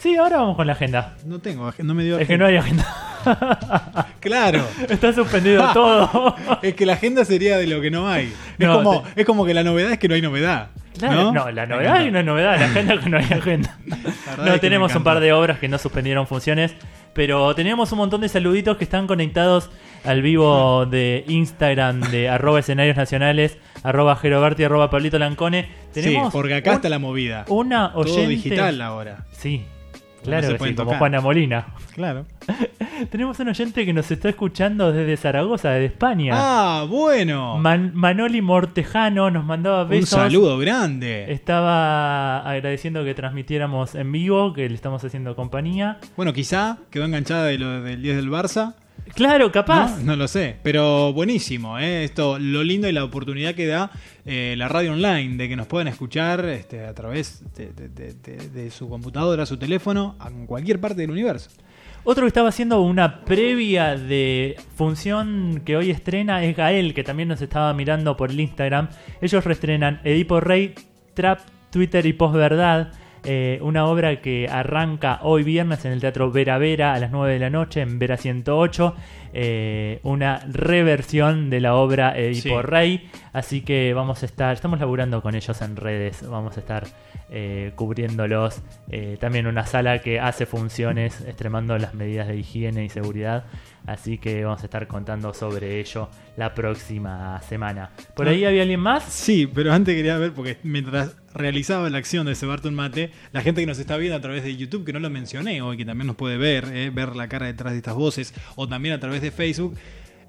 Sí, 0.00 0.16
ahora 0.16 0.38
vamos 0.38 0.56
con 0.56 0.66
la 0.66 0.72
agenda. 0.72 1.14
No 1.26 1.38
tengo, 1.40 1.68
ag- 1.70 1.82
no 1.84 1.94
me 1.94 2.02
dio 2.04 2.18
Es 2.18 2.26
que 2.26 2.38
no 2.38 2.46
hay 2.46 2.56
agenda. 2.56 2.86
Claro. 4.20 4.62
Está 4.88 5.12
suspendido 5.12 5.64
todo. 5.74 6.34
es 6.62 6.74
que 6.74 6.86
la 6.86 6.94
agenda 6.94 7.24
sería 7.24 7.56
de 7.58 7.66
lo 7.66 7.80
que 7.80 7.90
no 7.90 8.08
hay. 8.08 8.32
Es, 8.58 8.66
No, 8.66 8.76
como, 8.82 9.04
es 9.16 9.26
como 9.26 9.44
que 9.46 9.54
la 9.54 9.62
novedad 9.64 9.92
es 9.92 9.98
que 9.98 10.08
no 10.08 10.14
hay 10.14 10.22
novedad. 10.22 10.68
Claro, 10.98 11.14
¿no? 11.24 11.32
no, 11.32 11.50
la 11.50 11.66
novedad 11.66 11.96
hay 11.96 12.08
una 12.08 12.22
novedad, 12.22 12.58
la 12.58 12.66
agenda 12.66 12.98
que 13.00 13.08
no 13.08 13.18
hay 13.18 13.24
agenda. 13.24 13.78
No, 14.38 14.54
es 14.54 14.60
tenemos 14.60 14.94
un 14.94 15.02
par 15.02 15.20
de 15.20 15.32
obras 15.32 15.58
que 15.58 15.68
no 15.68 15.76
suspendieron 15.76 16.26
funciones, 16.26 16.72
pero 17.14 17.54
teníamos 17.54 17.90
un 17.92 17.98
montón 17.98 18.20
de 18.20 18.28
saluditos 18.28 18.76
que 18.76 18.84
están 18.84 19.06
conectados 19.06 19.70
al 20.04 20.22
vivo 20.22 20.86
de 20.86 21.24
Instagram 21.28 22.00
de 22.10 22.28
arroba 22.28 22.60
escenarios 22.60 22.96
nacionales, 22.96 23.58
arroba 23.82 24.16
Geroberti, 24.16 24.64
arroba 24.64 24.88
Pablito 24.88 25.18
Lancone. 25.18 25.68
Tenemos 25.92 26.26
sí, 26.26 26.30
porque 26.32 26.54
acá 26.54 26.70
un- 26.70 26.76
está 26.76 26.88
la 26.88 26.98
movida. 26.98 27.44
una 27.48 27.92
Todo 27.92 28.02
oyente- 28.02 28.28
digital 28.28 28.80
ahora. 28.80 29.24
Sí, 29.32 29.64
No 30.20 30.24
claro 30.26 30.46
se 30.58 30.58
sí, 30.68 30.74
como. 30.74 30.94
Juana 30.94 31.20
Molina. 31.20 31.66
Claro. 31.94 32.26
Tenemos 33.10 33.38
un 33.40 33.48
oyente 33.48 33.86
que 33.86 33.92
nos 33.94 34.10
está 34.10 34.28
escuchando 34.28 34.92
desde 34.92 35.16
Zaragoza, 35.16 35.70
desde 35.70 35.86
España. 35.86 36.32
Ah, 36.36 36.84
bueno. 36.88 37.56
Man- 37.58 37.92
Manoli 37.94 38.42
Mortejano 38.42 39.30
nos 39.30 39.44
mandaba 39.44 39.84
Un 39.84 39.88
besos. 39.90 40.10
saludo 40.10 40.58
grande. 40.58 41.32
Estaba 41.32 42.40
agradeciendo 42.48 43.04
que 43.04 43.14
transmitiéramos 43.14 43.94
en 43.94 44.12
vivo, 44.12 44.52
que 44.52 44.68
le 44.68 44.74
estamos 44.74 45.02
haciendo 45.04 45.34
compañía. 45.34 45.98
Bueno, 46.16 46.32
quizá 46.32 46.78
quedó 46.90 47.04
enganchada 47.06 47.46
de 47.46 47.58
lo 47.58 47.80
del 47.82 48.02
10 48.02 48.16
del 48.16 48.30
Barça. 48.30 48.74
Claro, 49.14 49.50
capaz. 49.52 49.98
No, 49.98 50.04
No 50.12 50.16
lo 50.16 50.28
sé, 50.28 50.56
pero 50.62 51.12
buenísimo, 51.12 51.78
¿eh? 51.78 52.04
Esto, 52.04 52.38
lo 52.38 52.62
lindo 52.62 52.88
y 52.88 52.92
la 52.92 53.04
oportunidad 53.04 53.54
que 53.54 53.66
da 53.66 53.90
eh, 54.24 54.54
la 54.56 54.68
radio 54.68 54.92
online, 54.92 55.36
de 55.36 55.48
que 55.48 55.56
nos 55.56 55.66
puedan 55.66 55.88
escuchar 55.88 56.44
este, 56.46 56.84
a 56.86 56.94
través 56.94 57.42
de, 57.56 57.72
de- 57.72 57.88
de- 57.88 58.14
de- 58.14 58.48
de 58.48 58.70
su 58.70 58.88
computadora, 58.88 59.46
su 59.46 59.56
teléfono, 59.58 60.16
en 60.26 60.46
cualquier 60.46 60.80
parte 60.80 61.00
del 61.02 61.10
universo. 61.10 61.50
Otro 62.02 62.22
que 62.22 62.28
estaba 62.28 62.48
haciendo 62.48 62.80
una 62.80 63.20
previa 63.26 63.94
de 63.96 64.56
función 64.74 65.60
que 65.66 65.76
hoy 65.76 65.90
estrena 65.90 66.42
es 66.44 66.56
Gael, 66.56 66.94
que 66.94 67.04
también 67.04 67.28
nos 67.28 67.42
estaba 67.42 67.74
mirando 67.74 68.16
por 68.16 68.30
el 68.30 68.40
Instagram. 68.40 68.88
Ellos 69.20 69.44
reestrenan 69.44 70.00
Edipo 70.04 70.40
Rey, 70.40 70.74
Trap, 71.12 71.40
Twitter 71.70 72.06
y 72.06 72.14
Posverdad. 72.14 72.92
Eh, 73.24 73.58
una 73.62 73.86
obra 73.86 74.20
que 74.20 74.48
arranca 74.50 75.20
hoy 75.22 75.42
viernes 75.42 75.84
en 75.84 75.92
el 75.92 76.00
Teatro 76.00 76.30
Vera 76.30 76.58
Vera 76.58 76.94
a 76.94 76.98
las 76.98 77.10
9 77.10 77.34
de 77.34 77.38
la 77.38 77.50
noche 77.50 77.80
en 77.80 77.98
Vera 77.98 78.16
108. 78.16 78.94
eh, 79.32 80.00
una 80.02 80.40
reversión 80.48 81.50
de 81.50 81.60
la 81.60 81.74
obra 81.76 82.18
Edipo 82.18 82.60
Sí. 82.60 82.62
Rey. 82.66 83.10
Así 83.32 83.60
que 83.60 83.94
vamos 83.94 84.24
a 84.24 84.26
estar, 84.26 84.52
estamos 84.52 84.80
laburando 84.80 85.22
con 85.22 85.36
ellos 85.36 85.62
en 85.62 85.76
redes, 85.76 86.28
vamos 86.28 86.56
a 86.56 86.60
estar 86.60 86.84
eh, 87.30 87.70
cubriéndolos. 87.76 88.60
Eh, 88.90 89.16
también 89.20 89.46
una 89.46 89.64
sala 89.66 90.00
que 90.00 90.18
hace 90.18 90.46
funciones, 90.46 91.20
extremando 91.20 91.78
las 91.78 91.94
medidas 91.94 92.26
de 92.26 92.38
higiene 92.38 92.84
y 92.84 92.88
seguridad. 92.88 93.44
Así 93.86 94.18
que 94.18 94.42
vamos 94.44 94.62
a 94.62 94.64
estar 94.64 94.88
contando 94.88 95.32
sobre 95.32 95.78
ello 95.78 96.08
la 96.36 96.52
próxima 96.54 97.40
semana. 97.42 97.90
¿Por 98.16 98.26
ahí 98.26 98.44
había 98.44 98.62
alguien 98.62 98.80
más? 98.80 99.04
Sí, 99.04 99.46
pero 99.46 99.72
antes 99.72 99.94
quería 99.94 100.18
ver, 100.18 100.32
porque 100.32 100.58
mientras 100.64 101.16
realizaba 101.34 101.88
la 101.90 101.98
acción 101.98 102.26
de 102.26 102.34
cebarte 102.34 102.68
un 102.68 102.74
mate, 102.74 103.10
la 103.32 103.42
gente 103.42 103.60
que 103.60 103.66
nos 103.66 103.78
está 103.78 103.96
viendo 103.96 104.16
a 104.16 104.20
través 104.20 104.42
de 104.42 104.56
YouTube, 104.56 104.84
que 104.84 104.92
no 104.92 105.00
lo 105.00 105.10
mencioné 105.10 105.62
hoy, 105.62 105.76
que 105.76 105.84
también 105.84 106.06
nos 106.06 106.16
puede 106.16 106.36
ver, 106.36 106.64
eh, 106.72 106.90
ver 106.90 107.16
la 107.16 107.28
cara 107.28 107.46
detrás 107.46 107.72
de 107.72 107.78
estas 107.78 107.94
voces, 107.94 108.34
o 108.56 108.68
también 108.68 108.94
a 108.94 109.00
través 109.00 109.22
de 109.22 109.30
Facebook, 109.30 109.76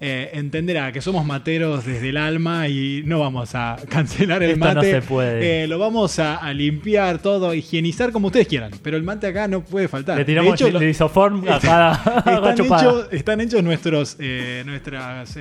eh, 0.04 0.32
entenderá 0.34 0.92
que 0.92 1.00
somos 1.00 1.26
materos 1.26 1.86
desde 1.86 2.10
el 2.10 2.18
alma 2.18 2.68
y 2.68 3.04
no 3.06 3.20
vamos 3.20 3.54
a 3.54 3.78
cancelar 3.88 4.42
el 4.42 4.52
Esto 4.54 4.66
no 4.66 4.74
mate. 4.74 4.92
se 4.92 5.02
puede. 5.04 5.64
Eh, 5.64 5.68
lo 5.68 5.78
vamos 5.78 6.18
a, 6.18 6.38
a 6.38 6.54
limpiar 6.54 7.20
todo, 7.20 7.54
higienizar 7.54 8.12
como 8.12 8.28
ustedes 8.28 8.48
quieran, 8.48 8.72
pero 8.82 8.98
el 8.98 9.04
mate 9.04 9.28
acá 9.28 9.48
no 9.48 9.64
puede 9.64 9.88
faltar. 9.88 10.18
Le 10.18 10.24
De 10.24 10.26
tiramos 10.26 10.56
hecho, 10.56 10.76
el 10.76 10.90
isoform 10.90 11.48
a 11.48 11.60
cada, 11.60 11.92
a 11.94 12.24
cada 12.24 12.50
están, 12.52 12.66
hechos, 12.66 13.08
están 13.12 13.42
hechos 13.42 13.64
nuestros, 13.64 14.18
eh, 14.20 14.64
nuestras 14.66 15.38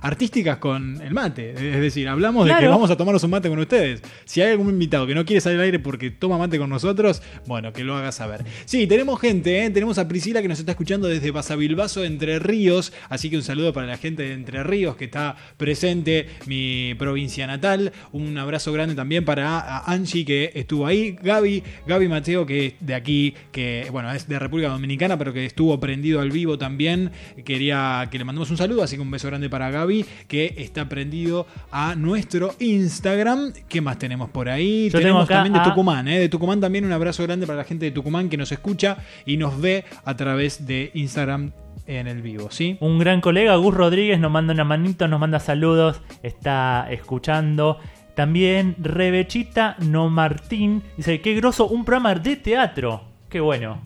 artísticas 0.00 0.58
con 0.58 1.00
el 1.00 1.14
mate. 1.14 1.52
Es 1.52 1.80
decir, 1.80 2.08
hablamos 2.08 2.46
de 2.46 2.56
que 2.56 2.66
vamos 2.66 2.90
a 2.90 2.96
tomarnos 2.96 3.22
un 3.22 3.30
mate 3.30 3.48
con 3.48 3.58
ustedes. 3.60 4.02
Si 4.24 4.42
hay 4.42 4.50
algún 4.50 4.70
invitado 4.70 5.06
que 5.06 5.14
no 5.14 5.24
quiere 5.24 5.40
salir 5.40 5.58
al 5.60 5.66
aire 5.66 5.78
porque 5.78 6.10
toma 6.10 6.36
mate 6.36 6.58
con 6.58 6.68
nosotros, 6.68 7.22
bueno, 7.46 7.72
que 7.72 7.84
lo 7.84 7.96
haga 7.96 8.10
saber. 8.12 8.44
Sí, 8.64 8.86
tenemos 8.86 9.20
gente, 9.20 9.70
tenemos 9.70 9.98
a 9.98 10.08
Priscila 10.08 10.42
que 10.42 10.48
nos 10.48 10.58
está 10.58 10.72
escuchando 10.72 11.06
desde 11.06 11.30
Basavilbaso, 11.30 12.04
Entre 12.04 12.40
Ríos. 12.40 12.92
Así 13.08 13.30
que 13.30 13.36
un 13.36 13.42
saludo 13.42 13.72
para 13.72 13.86
la 13.86 13.96
gente 14.00 14.24
de 14.24 14.32
Entre 14.32 14.62
Ríos 14.62 14.96
que 14.96 15.04
está 15.04 15.36
presente, 15.56 16.28
mi 16.46 16.94
provincia 16.98 17.46
natal. 17.46 17.92
Un 18.12 18.36
abrazo 18.38 18.72
grande 18.72 18.94
también 18.94 19.24
para 19.24 19.80
Angie 19.84 20.24
que 20.24 20.52
estuvo 20.54 20.86
ahí. 20.86 21.16
Gaby, 21.22 21.62
Gaby 21.86 22.08
Mateo 22.08 22.46
que 22.46 22.66
es 22.66 22.74
de 22.80 22.94
aquí, 22.94 23.34
que 23.52 23.86
bueno, 23.92 24.10
es 24.12 24.28
de 24.28 24.38
República 24.38 24.70
Dominicana, 24.70 25.18
pero 25.18 25.32
que 25.32 25.44
estuvo 25.44 25.78
prendido 25.78 26.20
al 26.20 26.30
vivo 26.30 26.58
también. 26.58 27.12
Quería 27.44 28.08
que 28.10 28.18
le 28.18 28.24
mandemos 28.24 28.50
un 28.50 28.56
saludo, 28.56 28.82
así 28.82 28.96
que 28.96 29.02
un 29.02 29.10
beso 29.10 29.28
grande 29.28 29.48
para 29.48 29.70
Gaby, 29.70 30.04
que 30.28 30.54
está 30.58 30.88
prendido 30.88 31.46
a 31.70 31.94
nuestro 31.94 32.54
Instagram. 32.58 33.52
¿Qué 33.68 33.80
más 33.80 33.98
tenemos 33.98 34.30
por 34.30 34.48
ahí? 34.48 34.88
Yo 34.90 34.98
tenemos 34.98 35.28
también 35.28 35.52
de 35.54 35.60
Tucumán, 35.60 36.08
¿eh? 36.08 36.18
De 36.18 36.28
Tucumán 36.28 36.60
también 36.60 36.84
un 36.84 36.92
abrazo 36.92 37.22
grande 37.22 37.46
para 37.46 37.58
la 37.58 37.64
gente 37.64 37.86
de 37.86 37.90
Tucumán 37.90 38.28
que 38.28 38.36
nos 38.36 38.52
escucha 38.52 38.98
y 39.26 39.36
nos 39.36 39.60
ve 39.60 39.84
a 40.04 40.16
través 40.16 40.66
de 40.66 40.90
Instagram 40.94 41.52
en 41.86 42.06
el 42.06 42.22
vivo, 42.22 42.50
¿sí? 42.50 42.76
Un 42.80 42.98
gran 42.98 43.20
colega, 43.20 43.56
Gus 43.56 43.74
Rodríguez, 43.74 44.18
nos 44.20 44.30
manda 44.30 44.52
una 44.54 44.64
manito, 44.64 45.08
nos 45.08 45.20
manda 45.20 45.40
saludos, 45.40 46.00
está 46.22 46.86
escuchando. 46.90 47.78
También 48.14 48.74
Rebechita 48.78 49.76
No 49.78 50.10
Martín 50.10 50.82
dice, 50.96 51.20
qué 51.20 51.34
groso, 51.34 51.66
un 51.68 51.84
programa 51.84 52.14
de 52.14 52.36
teatro. 52.36 53.02
Qué 53.28 53.40
bueno, 53.40 53.80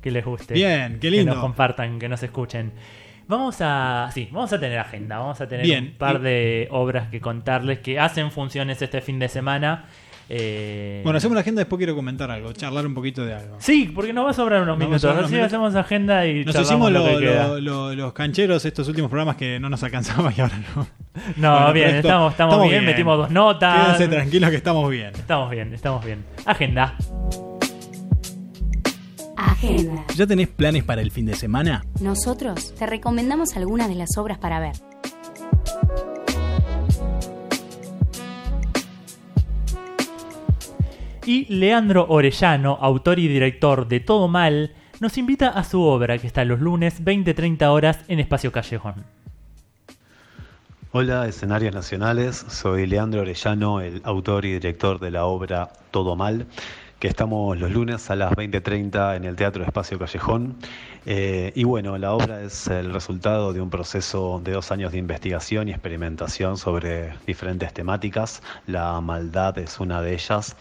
que 0.00 0.10
les 0.10 0.24
guste. 0.24 0.54
Bien, 0.54 0.94
qué 0.94 1.00
Que 1.00 1.10
lindo. 1.10 1.32
nos 1.34 1.40
compartan, 1.42 1.98
que 1.98 2.08
nos 2.08 2.22
escuchen. 2.22 2.72
Vamos 3.26 3.56
a, 3.60 4.10
sí, 4.12 4.28
vamos 4.32 4.52
a 4.52 4.60
tener 4.60 4.78
agenda, 4.78 5.18
vamos 5.18 5.40
a 5.40 5.48
tener 5.48 5.64
Bien. 5.64 5.84
un 5.92 5.98
par 5.98 6.20
de 6.20 6.68
obras 6.70 7.08
que 7.08 7.20
contarles 7.20 7.78
que 7.80 7.98
hacen 7.98 8.30
funciones 8.30 8.80
este 8.82 9.00
fin 9.00 9.18
de 9.18 9.28
semana. 9.28 9.86
Eh, 10.28 11.00
Bueno, 11.04 11.18
hacemos 11.18 11.34
la 11.34 11.42
agenda, 11.42 11.60
después 11.60 11.76
quiero 11.78 11.94
comentar 11.94 12.30
algo, 12.30 12.52
charlar 12.54 12.86
un 12.86 12.94
poquito 12.94 13.24
de 13.26 13.34
algo. 13.34 13.56
Sí, 13.58 13.90
porque 13.94 14.12
nos 14.12 14.24
va 14.24 14.30
a 14.30 14.34
sobrar 14.34 14.62
unos 14.62 14.78
Nos 14.78 14.78
minutos. 14.78 15.02
sobrar 15.02 15.18
unos 15.18 15.26
Así 15.26 15.34
minutos. 15.34 15.52
hacemos 15.52 15.74
agenda 15.76 16.26
y 16.26 16.44
Nos 16.44 16.54
hicimos 16.58 16.90
lo 16.90 16.98
lo- 17.00 17.18
que 17.18 17.24
queda. 17.24 17.48
lo- 17.48 17.60
lo- 17.60 17.94
los 17.94 18.12
cancheros 18.14 18.64
estos 18.64 18.88
últimos 18.88 19.10
programas 19.10 19.36
que 19.36 19.60
no 19.60 19.68
nos 19.68 19.82
alcanzaba 19.82 20.32
y 20.36 20.40
ahora 20.40 20.58
no. 20.74 20.86
No, 21.36 21.52
Bueno, 21.52 21.72
bien, 21.74 21.86
esto- 21.96 22.08
estamos, 22.08 22.32
estamos, 22.32 22.68
bien, 22.68 22.84
metimos 22.84 23.18
dos 23.18 23.30
notas. 23.30 23.96
Quédense 23.96 24.08
tranquilos 24.08 24.50
que 24.50 24.56
estamos 24.56 24.90
bien. 24.90 25.12
Estamos 25.14 25.50
bien, 25.50 25.74
estamos 25.74 26.04
bien. 26.04 26.24
Agenda. 26.46 26.94
Agenda. 29.36 30.04
¿Ya 30.14 30.26
tenés 30.26 30.48
planes 30.48 30.84
para 30.84 31.02
el 31.02 31.10
fin 31.10 31.26
de 31.26 31.34
semana? 31.34 31.84
Nosotros 32.00 32.74
te 32.74 32.86
recomendamos 32.86 33.56
algunas 33.56 33.88
de 33.88 33.94
las 33.96 34.16
obras 34.16 34.38
para 34.38 34.60
ver. 34.60 34.72
Y 41.26 41.46
Leandro 41.46 42.04
Orellano, 42.10 42.76
autor 42.82 43.18
y 43.18 43.28
director 43.28 43.88
de 43.88 44.00
Todo 44.00 44.28
Mal, 44.28 44.72
nos 45.00 45.16
invita 45.16 45.48
a 45.48 45.64
su 45.64 45.80
obra 45.80 46.18
que 46.18 46.26
está 46.26 46.44
los 46.44 46.60
lunes 46.60 47.02
20-30 47.02 47.66
horas 47.68 48.00
en 48.08 48.20
Espacio 48.20 48.52
Callejón. 48.52 49.04
Hola, 50.92 51.26
escenarios 51.26 51.74
nacionales. 51.74 52.44
Soy 52.48 52.86
Leandro 52.86 53.22
Orellano, 53.22 53.80
el 53.80 54.02
autor 54.04 54.44
y 54.44 54.52
director 54.52 55.00
de 55.00 55.10
la 55.10 55.24
obra 55.24 55.70
Todo 55.90 56.14
Mal, 56.14 56.46
que 56.98 57.08
estamos 57.08 57.58
los 57.58 57.70
lunes 57.70 58.10
a 58.10 58.16
las 58.16 58.32
20.30 58.32 59.16
en 59.16 59.24
el 59.24 59.34
Teatro 59.34 59.64
Espacio 59.64 59.98
Callejón. 59.98 60.56
Eh, 61.06 61.52
y 61.54 61.64
bueno, 61.64 61.98
la 61.98 62.12
obra 62.12 62.42
es 62.42 62.68
el 62.68 62.92
resultado 62.92 63.52
de 63.52 63.60
un 63.60 63.70
proceso 63.70 64.40
de 64.44 64.52
dos 64.52 64.70
años 64.72 64.92
de 64.92 64.98
investigación 64.98 65.68
y 65.68 65.72
experimentación 65.72 66.56
sobre 66.56 67.14
diferentes 67.26 67.72
temáticas. 67.72 68.42
La 68.66 69.00
maldad 69.00 69.58
es 69.58 69.80
una 69.80 70.00
de 70.00 70.14
ellas. 70.14 70.56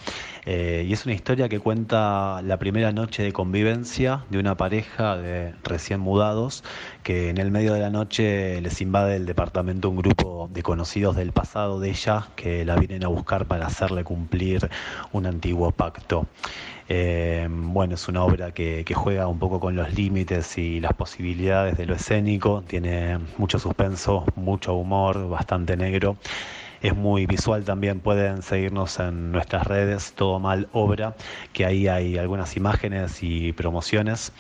Eh, 0.46 0.86
y 0.88 0.94
es 0.94 1.06
una 1.06 1.16
historia 1.16 1.48
que 1.48 1.60
cuenta 1.60 2.42
la 2.42 2.60
primera 2.60 2.92
noche 2.92 3.24
de 3.24 3.32
convivencia 3.32 4.26
de 4.30 4.40
una 4.40 4.58
pareja 4.58 5.16
de 5.16 5.54
recién 5.64 6.02
mudados 6.02 6.64
que 7.02 7.30
en 7.30 7.38
el 7.38 7.50
medio 7.50 7.74
de 7.74 7.80
la 7.80 7.90
noche 7.90 8.60
les 8.62 8.82
invade 8.82 9.16
el 9.16 9.26
departamento 9.26 9.90
un 9.90 9.96
grupo 9.98 10.50
de 10.52 10.62
conocidos 10.62 11.16
del 11.16 11.32
pasado 11.32 11.80
de 11.80 11.92
ella 11.92 12.28
que 12.36 12.66
la 12.66 12.76
vienen 12.76 13.06
a 13.06 13.08
buscar 13.08 13.46
para 13.46 13.68
hacerle 13.68 14.04
cumplir 14.04 14.70
un 15.14 15.26
antiguo 15.26 15.72
pacto. 15.72 16.28
Eh, 16.90 17.48
bueno, 17.50 17.96
es 17.96 18.08
una 18.10 18.24
obra 18.24 18.52
que, 18.52 18.84
que, 18.86 18.94
juega 18.94 19.28
un 19.28 19.40
poco 19.40 19.60
con 19.62 19.76
los 19.76 19.94
límites 19.94 20.58
y 20.58 20.82
las 20.82 20.94
posibilidades 20.94 21.78
de 21.78 21.86
lo 21.86 21.96
escénico, 21.96 22.64
tiene 22.68 23.20
mucho 23.38 23.58
suspenso, 23.58 24.26
mucho 24.36 24.74
humor, 24.74 25.30
bastante 25.30 25.78
negro. 25.78 26.18
Es 26.84 26.94
muy 26.94 27.26
visual 27.26 27.64
también, 27.64 28.02
pueden 28.02 28.42
seguirnos 28.42 29.00
en 29.00 29.32
nuestras 29.32 29.66
redes, 29.66 30.12
Todo 30.16 30.40
Mal 30.40 30.68
Obra, 30.74 31.16
que 31.54 31.66
ahí 31.66 31.88
hay 31.88 32.18
algunas 32.18 32.58
imágenes 32.58 33.24
y 33.24 33.54
promociones. 33.54 34.34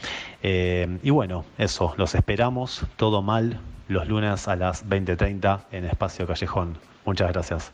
Eh, 0.44 1.00
y 1.02 1.10
bueno, 1.10 1.46
eso, 1.58 1.94
los 1.96 2.16
esperamos, 2.16 2.86
Todo 2.98 3.22
Mal, 3.22 3.62
los 3.88 4.10
lunes 4.10 4.50
a 4.50 4.58
las 4.58 4.86
20.30 4.86 5.62
en 5.72 5.86
Espacio 5.86 6.28
Callejón. 6.28 6.78
Muchas 7.06 7.32
gracias. 7.32 7.72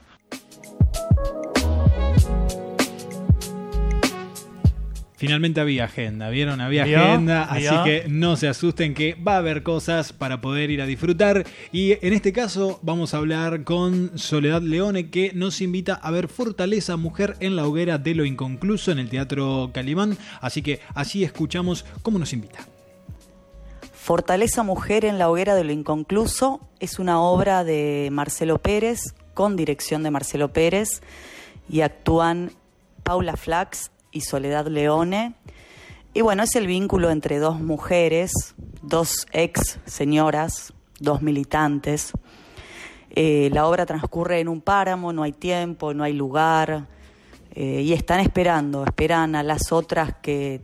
Finalmente 5.19 5.59
había 5.59 5.83
agenda, 5.83 6.29
¿vieron? 6.29 6.61
Había 6.61 6.85
¿Vio? 6.85 6.97
agenda, 6.97 7.43
así 7.43 7.75
que 7.83 8.05
no 8.07 8.37
se 8.37 8.47
asusten 8.47 8.93
que 8.93 9.15
va 9.15 9.33
a 9.33 9.39
haber 9.39 9.63
cosas 9.63 10.13
para 10.13 10.39
poder 10.39 10.71
ir 10.71 10.81
a 10.81 10.85
disfrutar. 10.85 11.45
Y 11.73 11.97
en 12.05 12.13
este 12.13 12.31
caso 12.31 12.79
vamos 12.83 13.13
a 13.13 13.17
hablar 13.17 13.65
con 13.65 14.17
Soledad 14.17 14.61
Leone 14.61 15.09
que 15.09 15.33
nos 15.33 15.59
invita 15.59 15.95
a 15.95 16.09
ver 16.11 16.29
Fortaleza 16.29 16.95
Mujer 16.95 17.35
en 17.41 17.57
la 17.57 17.67
hoguera 17.67 17.97
de 17.97 18.15
lo 18.15 18.23
inconcluso 18.23 18.93
en 18.93 18.99
el 18.99 19.09
Teatro 19.09 19.71
Calimán. 19.73 20.17
Así 20.39 20.61
que 20.61 20.79
así 20.95 21.25
escuchamos 21.25 21.83
cómo 22.01 22.17
nos 22.17 22.31
invita. 22.31 22.59
Fortaleza 23.91 24.63
Mujer 24.63 25.03
en 25.03 25.19
la 25.19 25.29
hoguera 25.29 25.53
de 25.53 25.65
lo 25.65 25.73
inconcluso 25.73 26.61
es 26.79 26.97
una 26.97 27.19
obra 27.19 27.65
de 27.65 28.07
Marcelo 28.09 28.57
Pérez, 28.59 29.13
con 29.33 29.57
dirección 29.57 30.01
de 30.01 30.11
Marcelo 30.11 30.53
Pérez, 30.53 31.01
y 31.67 31.81
actúan 31.81 32.53
Paula 33.03 33.35
Flax 33.35 33.91
y 34.11 34.21
Soledad 34.21 34.67
Leone. 34.67 35.33
Y 36.13 36.21
bueno, 36.21 36.43
es 36.43 36.55
el 36.55 36.67
vínculo 36.67 37.11
entre 37.11 37.39
dos 37.39 37.59
mujeres, 37.59 38.55
dos 38.81 39.27
ex 39.31 39.79
señoras, 39.85 40.73
dos 40.99 41.21
militantes. 41.21 42.11
Eh, 43.11 43.49
la 43.53 43.67
obra 43.67 43.85
transcurre 43.85 44.39
en 44.39 44.47
un 44.47 44.61
páramo, 44.61 45.13
no 45.13 45.23
hay 45.23 45.31
tiempo, 45.31 45.93
no 45.93 46.03
hay 46.03 46.13
lugar, 46.13 46.87
eh, 47.53 47.81
y 47.81 47.93
están 47.93 48.19
esperando, 48.19 48.83
esperan 48.83 49.35
a 49.35 49.43
las 49.43 49.71
otras 49.71 50.15
que 50.21 50.61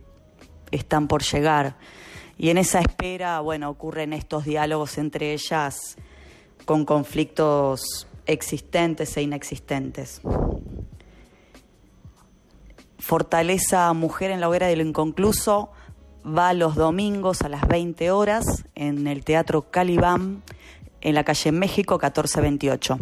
están 0.70 1.08
por 1.08 1.22
llegar. 1.22 1.76
Y 2.38 2.50
en 2.50 2.58
esa 2.58 2.80
espera, 2.80 3.40
bueno, 3.40 3.70
ocurren 3.70 4.12
estos 4.12 4.44
diálogos 4.44 4.98
entre 4.98 5.32
ellas 5.32 5.96
con 6.64 6.84
conflictos 6.84 8.06
existentes 8.26 9.16
e 9.16 9.22
inexistentes. 9.22 10.20
Fortaleza 13.06 13.92
Mujer 13.92 14.32
en 14.32 14.40
la 14.40 14.48
Hoguera 14.48 14.66
de 14.66 14.74
lo 14.74 14.82
Inconcluso 14.82 15.70
va 16.26 16.52
los 16.54 16.74
domingos 16.74 17.42
a 17.42 17.48
las 17.48 17.68
20 17.68 18.10
horas 18.10 18.64
en 18.74 19.06
el 19.06 19.22
Teatro 19.22 19.70
Calibán 19.70 20.42
en 21.02 21.14
la 21.14 21.22
calle 21.22 21.52
México 21.52 22.00
1428. 22.00 22.98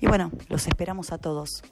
Y 0.00 0.08
bueno, 0.08 0.32
los 0.48 0.66
esperamos 0.66 1.12
a 1.12 1.18
todos. 1.18 1.62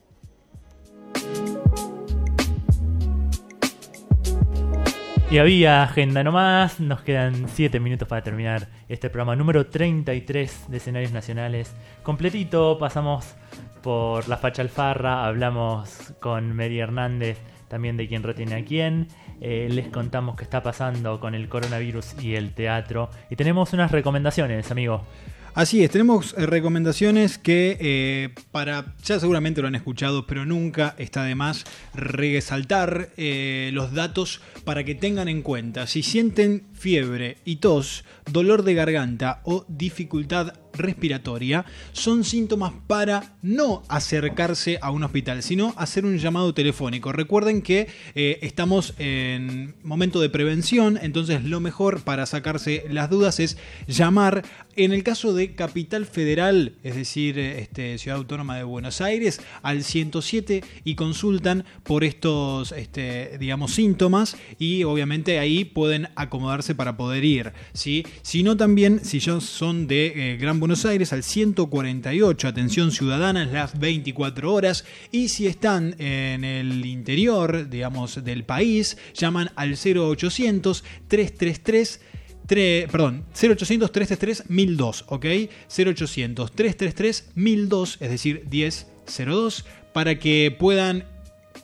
Y 5.28 5.38
había 5.38 5.82
agenda 5.82 6.22
nomás, 6.22 6.78
nos 6.78 7.00
quedan 7.02 7.48
7 7.48 7.80
minutos 7.80 8.06
para 8.06 8.22
terminar 8.22 8.68
este 8.88 9.10
programa 9.10 9.34
número 9.34 9.66
33 9.66 10.66
de 10.68 10.76
escenarios 10.76 11.10
nacionales. 11.10 11.74
Completito, 12.04 12.78
pasamos 12.78 13.34
por 13.82 14.28
la 14.28 14.36
facha 14.36 14.62
alfarra, 14.62 15.26
hablamos 15.26 16.14
con 16.20 16.54
Mary 16.54 16.78
Hernández 16.78 17.38
también 17.72 17.96
de 17.96 18.06
quién 18.06 18.22
retiene 18.22 18.54
a 18.54 18.64
quién, 18.66 19.08
eh, 19.40 19.66
les 19.70 19.88
contamos 19.88 20.36
qué 20.36 20.44
está 20.44 20.62
pasando 20.62 21.18
con 21.20 21.34
el 21.34 21.48
coronavirus 21.48 22.22
y 22.22 22.34
el 22.34 22.52
teatro 22.52 23.08
y 23.30 23.36
tenemos 23.36 23.72
unas 23.72 23.90
recomendaciones, 23.90 24.70
amigo. 24.70 25.06
Así 25.54 25.82
es, 25.82 25.90
tenemos 25.90 26.34
eh, 26.36 26.44
recomendaciones 26.44 27.38
que 27.38 27.78
eh, 27.80 28.34
para, 28.50 28.92
ya 29.02 29.18
seguramente 29.18 29.62
lo 29.62 29.68
han 29.68 29.74
escuchado, 29.74 30.26
pero 30.26 30.44
nunca 30.44 30.94
está 30.98 31.24
de 31.24 31.34
más 31.34 31.64
resaltar 31.94 33.08
los 33.16 33.94
datos 33.94 34.42
para 34.64 34.84
que 34.84 34.94
tengan 34.94 35.28
en 35.28 35.40
cuenta. 35.40 35.86
Si 35.86 36.02
sienten 36.02 36.64
fiebre 36.82 37.36
y 37.44 37.56
tos, 37.56 38.04
dolor 38.32 38.64
de 38.64 38.74
garganta 38.74 39.40
o 39.44 39.64
dificultad 39.68 40.54
respiratoria, 40.72 41.64
son 41.92 42.24
síntomas 42.24 42.72
para 42.86 43.36
no 43.42 43.82
acercarse 43.88 44.78
a 44.80 44.90
un 44.90 45.04
hospital, 45.04 45.42
sino 45.42 45.74
hacer 45.76 46.04
un 46.04 46.18
llamado 46.18 46.54
telefónico. 46.54 47.12
Recuerden 47.12 47.62
que 47.62 47.88
eh, 48.14 48.38
estamos 48.42 48.94
en 48.98 49.76
momento 49.84 50.20
de 50.20 50.30
prevención, 50.30 50.98
entonces 51.00 51.44
lo 51.44 51.60
mejor 51.60 52.02
para 52.02 52.26
sacarse 52.26 52.84
las 52.90 53.10
dudas 53.10 53.38
es 53.38 53.58
llamar. 53.86 54.42
En 54.74 54.92
el 54.92 55.02
caso 55.04 55.34
de 55.34 55.54
Capital 55.54 56.06
Federal, 56.06 56.76
es 56.82 56.96
decir, 56.96 57.38
este, 57.38 57.98
Ciudad 57.98 58.16
Autónoma 58.16 58.56
de 58.56 58.64
Buenos 58.64 59.02
Aires, 59.02 59.40
al 59.62 59.84
107 59.84 60.64
y 60.82 60.94
consultan 60.94 61.64
por 61.82 62.04
estos, 62.04 62.72
este, 62.72 63.36
digamos, 63.38 63.74
síntomas 63.74 64.36
y 64.58 64.84
obviamente 64.84 65.38
ahí 65.38 65.66
pueden 65.66 66.08
acomodarse 66.16 66.71
para 66.74 66.96
poder 66.96 67.24
ir. 67.24 67.52
¿sí? 67.72 68.04
Si 68.22 68.42
no 68.42 68.56
también, 68.56 69.00
si 69.04 69.18
ya 69.18 69.40
son 69.40 69.86
de 69.86 70.34
eh, 70.34 70.36
Gran 70.36 70.60
Buenos 70.60 70.84
Aires, 70.84 71.12
al 71.12 71.22
148, 71.22 72.48
atención 72.48 72.92
ciudadana, 72.92 73.44
las 73.46 73.78
24 73.78 74.52
horas. 74.52 74.84
Y 75.10 75.28
si 75.28 75.46
están 75.46 75.94
en 75.98 76.44
el 76.44 76.84
interior, 76.86 77.68
digamos, 77.68 78.22
del 78.24 78.44
país, 78.44 78.96
llaman 79.14 79.50
al 79.56 79.76
0800 79.76 80.84
333 81.08 82.00
Tre- 82.48 82.88
perdón, 82.90 83.24
0800-333-1002, 83.34 85.04
¿ok? 85.06 85.24
0800-333-1002, 85.70 87.96
es 88.00 88.10
decir, 88.10 88.44
1002, 88.50 89.64
para 89.92 90.18
que 90.18 90.54
puedan 90.58 91.04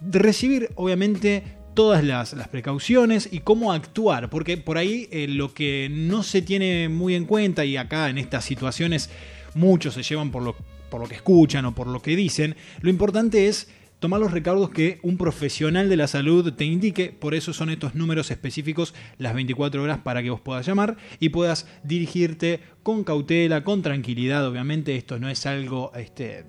recibir, 0.00 0.70
obviamente, 0.76 1.42
todas 1.78 2.02
las, 2.02 2.32
las 2.32 2.48
precauciones 2.48 3.28
y 3.30 3.38
cómo 3.38 3.72
actuar, 3.72 4.30
porque 4.30 4.56
por 4.56 4.78
ahí 4.78 5.06
eh, 5.12 5.28
lo 5.28 5.54
que 5.54 5.88
no 5.88 6.24
se 6.24 6.42
tiene 6.42 6.88
muy 6.88 7.14
en 7.14 7.24
cuenta, 7.24 7.64
y 7.64 7.76
acá 7.76 8.10
en 8.10 8.18
estas 8.18 8.44
situaciones 8.44 9.10
muchos 9.54 9.94
se 9.94 10.02
llevan 10.02 10.32
por 10.32 10.42
lo, 10.42 10.56
por 10.90 11.00
lo 11.00 11.06
que 11.06 11.14
escuchan 11.14 11.66
o 11.66 11.76
por 11.76 11.86
lo 11.86 12.02
que 12.02 12.16
dicen, 12.16 12.56
lo 12.80 12.90
importante 12.90 13.46
es 13.46 13.68
tomar 14.00 14.18
los 14.18 14.32
recaudos 14.32 14.70
que 14.70 14.98
un 15.02 15.18
profesional 15.18 15.88
de 15.88 15.96
la 15.96 16.08
salud 16.08 16.52
te 16.52 16.64
indique, 16.64 17.12
por 17.12 17.36
eso 17.36 17.52
son 17.52 17.70
estos 17.70 17.94
números 17.94 18.32
específicos 18.32 18.92
las 19.16 19.34
24 19.34 19.80
horas 19.80 19.98
para 19.98 20.20
que 20.20 20.30
vos 20.30 20.40
puedas 20.40 20.66
llamar 20.66 20.96
y 21.20 21.28
puedas 21.28 21.68
dirigirte 21.84 22.58
con 22.88 23.04
cautela, 23.04 23.64
con 23.64 23.82
tranquilidad. 23.82 24.46
Obviamente 24.46 24.96
esto 24.96 25.18
no 25.18 25.28
es 25.28 25.44
algo 25.44 25.92
este, 25.94 26.46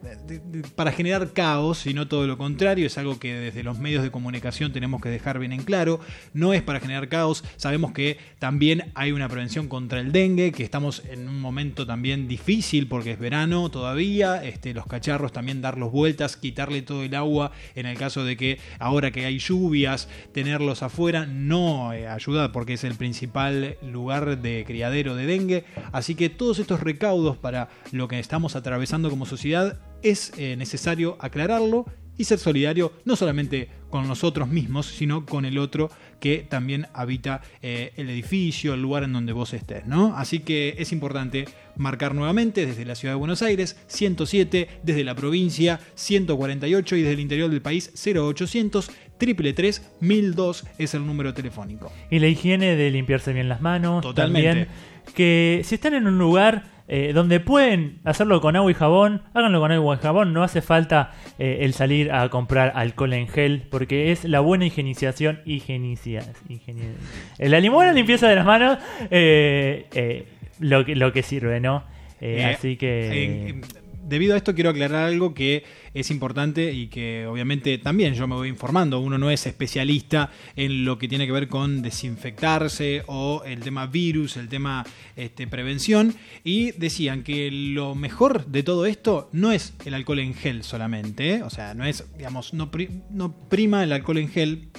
para 0.74 0.94
generar 0.94 1.34
caos, 1.34 1.80
sino 1.80 2.08
todo 2.08 2.28
lo 2.28 2.38
contrario. 2.38 2.88
Es 2.88 2.98
algo 2.98 3.20
que 3.20 3.34
desde 3.34 3.62
los 3.62 3.78
medios 3.78 4.04
de 4.04 4.10
comunicación 4.10 4.72
tenemos 4.72 5.02
que 5.02 5.10
dejar 5.10 5.38
bien 5.38 5.52
en 5.52 5.64
claro. 5.64 6.00
No 6.32 6.54
es 6.54 6.62
para 6.62 6.80
generar 6.80 7.10
caos. 7.10 7.44
Sabemos 7.58 7.92
que 7.92 8.20
también 8.40 8.90
hay 8.96 9.12
una 9.12 9.28
prevención 9.28 9.68
contra 9.68 10.00
el 10.00 10.14
dengue, 10.14 10.54
que 10.54 10.64
estamos 10.64 11.04
en 11.12 11.28
un 11.28 11.42
momento 11.42 11.86
también 11.86 12.30
difícil 12.30 12.88
porque 12.88 13.12
es 13.12 13.20
verano 13.20 13.70
todavía. 13.70 14.42
Este, 14.42 14.74
los 14.74 14.86
cacharros 14.86 15.34
también 15.34 15.62
darlos 15.62 15.92
vueltas, 15.92 16.38
quitarle 16.38 16.84
todo 16.84 17.04
el 17.04 17.16
agua 17.16 17.52
en 17.76 17.86
el 17.86 17.98
caso 17.98 18.24
de 18.24 18.38
que 18.38 18.60
ahora 18.80 19.12
que 19.12 19.26
hay 19.26 19.40
lluvias, 19.40 20.08
tenerlos 20.32 20.84
afuera 20.84 21.26
no 21.26 21.92
eh, 21.92 22.08
ayuda 22.08 22.54
porque 22.54 22.76
es 22.76 22.86
el 22.86 22.96
principal 22.96 23.76
lugar 23.82 24.42
de 24.42 24.64
criadero 24.66 25.18
de 25.18 25.26
dengue. 25.26 25.66
Así 25.92 26.16
que 26.16 26.29
todos 26.30 26.60
estos 26.60 26.82
recaudos 26.82 27.38
para 27.38 27.70
lo 27.92 28.08
que 28.08 28.20
estamos 28.20 28.56
atravesando 28.56 29.10
como 29.10 29.26
sociedad 29.26 29.80
es 30.02 30.32
eh, 30.38 30.56
necesario 30.56 31.18
aclararlo 31.20 31.86
y 32.20 32.26
ser 32.26 32.38
solidario 32.38 32.92
no 33.06 33.16
solamente 33.16 33.70
con 33.90 34.08
nosotros 34.08 34.50
mismos, 34.50 34.86
sino 34.86 35.26
con 35.26 35.46
el 35.46 35.58
otro 35.58 35.90
que 36.20 36.46
también 36.48 36.88
habita 36.94 37.42
eh, 37.62 37.94
el 37.96 38.10
edificio, 38.10 38.74
el 38.74 38.82
lugar 38.82 39.04
en 39.04 39.14
donde 39.14 39.32
vos 39.32 39.54
estés, 39.54 39.88
¿no? 39.88 40.16
Así 40.18 40.40
que 40.40 40.76
es 40.78 40.92
importante 40.92 41.46
marcar 41.78 42.14
nuevamente 42.14 42.66
desde 42.66 42.84
la 42.84 42.96
ciudad 42.96 43.14
de 43.14 43.20
Buenos 43.20 43.42
Aires 43.42 43.78
107, 43.88 44.68
desde 44.84 45.04
la 45.06 45.16
provincia 45.16 45.80
148 45.96 46.98
y 46.98 47.02
desde 47.02 47.14
el 47.14 47.20
interior 47.22 47.50
del 47.50 47.62
país 47.62 47.92
0800 47.96 48.92
333 49.18 49.92
1002 50.00 50.66
es 50.78 50.94
el 50.94 51.06
número 51.06 51.34
telefónico. 51.34 51.92
Y 52.10 52.20
la 52.20 52.28
higiene 52.28 52.76
de 52.76 52.90
limpiarse 52.92 53.34
bien 53.34 53.50
las 53.50 53.62
manos. 53.62 54.02
Totalmente. 54.02 54.48
También 54.48 54.68
que 55.12 55.62
si 55.64 55.76
están 55.76 55.94
en 55.94 56.08
un 56.08 56.18
lugar 56.18 56.64
eh, 56.92 57.12
donde 57.14 57.40
pueden 57.40 58.00
hacerlo 58.04 58.42
con 58.42 58.56
agua 58.56 58.72
y 58.72 58.74
jabón, 58.74 59.22
háganlo 59.36 59.60
con 59.60 59.72
agua 59.72 59.96
y 59.96 60.04
jabón. 60.04 60.34
No 60.34 60.44
hace 60.44 60.62
falta 60.64 61.12
eh, 61.38 61.60
el 61.62 61.74
salir 61.74 62.12
a 62.12 62.28
comprar 62.30 62.72
alcohol 62.76 63.14
en 63.14 63.28
gel, 63.28 63.64
porque 63.70 64.12
es 64.12 64.26
la 64.26 64.40
buena 64.40 64.66
higienización. 64.66 65.42
Higienicia, 65.46 66.22
higieni- 66.50 66.96
la 67.38 67.70
buena 67.70 67.94
limpieza 67.94 68.28
de 68.28 68.36
las 68.36 68.46
manos, 68.46 68.80
eh, 69.12 69.86
eh, 69.94 70.26
lo, 70.60 70.84
que, 70.84 70.96
lo 70.96 71.14
que 71.14 71.22
sirve, 71.22 71.60
¿no? 71.60 71.84
Eh, 72.22 72.38
Eh, 72.42 72.46
así 72.56 72.76
que. 72.76 73.62
Debido 74.10 74.34
a 74.34 74.38
esto 74.38 74.56
quiero 74.56 74.72
aclarar 74.72 75.06
algo 75.06 75.34
que 75.34 75.64
es 75.94 76.12
importante 76.12 76.74
y 76.74 76.88
que 76.88 77.26
obviamente 77.28 77.78
también 77.78 78.14
yo 78.16 78.28
me 78.28 78.36
voy 78.36 78.50
informando. 78.50 79.00
Uno 79.00 79.18
no 79.18 79.32
es 79.32 79.46
especialista 79.46 80.32
en 80.56 80.84
lo 80.84 80.98
que 80.98 81.08
tiene 81.08 81.26
que 81.26 81.32
ver 81.32 81.48
con 81.48 81.82
desinfectarse 81.82 83.04
o 83.08 83.44
el 83.46 83.62
tema 83.62 83.86
virus, 83.86 84.38
el 84.38 84.50
tema 84.50 84.86
este, 85.16 85.48
prevención. 85.48 86.16
Y 86.44 86.72
decían 86.72 87.24
que 87.24 87.50
lo 87.52 87.96
mejor 87.96 88.46
de 88.48 88.64
todo 88.64 88.86
esto 88.86 89.30
no 89.32 89.52
es 89.52 89.74
el 89.86 89.94
alcohol 89.94 90.20
en 90.20 90.34
gel 90.34 90.64
solamente. 90.64 91.36
¿eh? 91.36 91.44
O 91.44 91.50
sea, 91.50 91.74
no 91.74 91.86
es, 91.86 92.06
digamos, 92.18 92.54
no, 92.54 92.70
no 93.12 93.34
prima 93.50 93.84
el 93.84 93.92
alcohol 93.92 94.18
en 94.18 94.30
gel. 94.30 94.70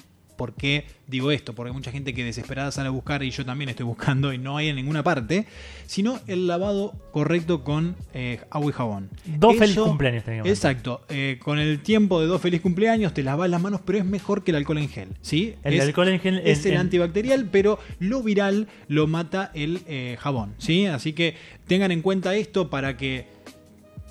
¿Por 0.40 0.54
qué 0.54 0.86
digo 1.06 1.30
esto? 1.32 1.54
Porque 1.54 1.68
hay 1.68 1.74
mucha 1.74 1.92
gente 1.92 2.14
que 2.14 2.24
desesperada 2.24 2.72
sale 2.72 2.86
a 2.88 2.90
buscar 2.92 3.22
y 3.22 3.30
yo 3.30 3.44
también 3.44 3.68
estoy 3.68 3.84
buscando 3.84 4.32
y 4.32 4.38
no 4.38 4.56
hay 4.56 4.68
en 4.68 4.76
ninguna 4.76 5.02
parte, 5.02 5.44
sino 5.86 6.18
el 6.28 6.46
lavado 6.46 6.94
correcto 7.12 7.62
con 7.62 7.94
eh, 8.14 8.40
agua 8.50 8.70
y 8.70 8.72
jabón. 8.72 9.10
Dos 9.26 9.56
feliz 9.58 9.76
cumpleaños 9.78 10.24
teníamos. 10.24 10.48
Exacto. 10.48 11.02
eh, 11.10 11.38
con 11.42 11.58
el 11.58 11.82
tiempo 11.82 12.22
de 12.22 12.26
dos 12.26 12.40
feliz 12.40 12.62
cumpleaños 12.62 13.12
te 13.12 13.22
lavas 13.22 13.50
las 13.50 13.60
manos, 13.60 13.82
pero 13.84 13.98
es 13.98 14.04
mejor 14.06 14.42
que 14.42 14.52
el 14.52 14.56
alcohol 14.56 14.78
en 14.78 14.88
gel. 14.88 15.08
¿sí? 15.20 15.56
El 15.62 15.74
es, 15.74 15.82
alcohol 15.82 16.08
en 16.08 16.20
gel 16.20 16.38
en- 16.38 16.46
es 16.46 16.64
el 16.64 16.72
en- 16.72 16.78
antibacterial, 16.78 17.44
pero 17.52 17.78
lo 17.98 18.22
viral 18.22 18.66
lo 18.88 19.06
mata 19.06 19.50
el 19.52 19.82
eh, 19.88 20.16
jabón. 20.20 20.54
¿sí? 20.56 20.86
Así 20.86 21.12
que 21.12 21.34
tengan 21.66 21.90
en 21.92 22.00
cuenta 22.00 22.34
esto 22.34 22.70
para 22.70 22.96
que 22.96 23.26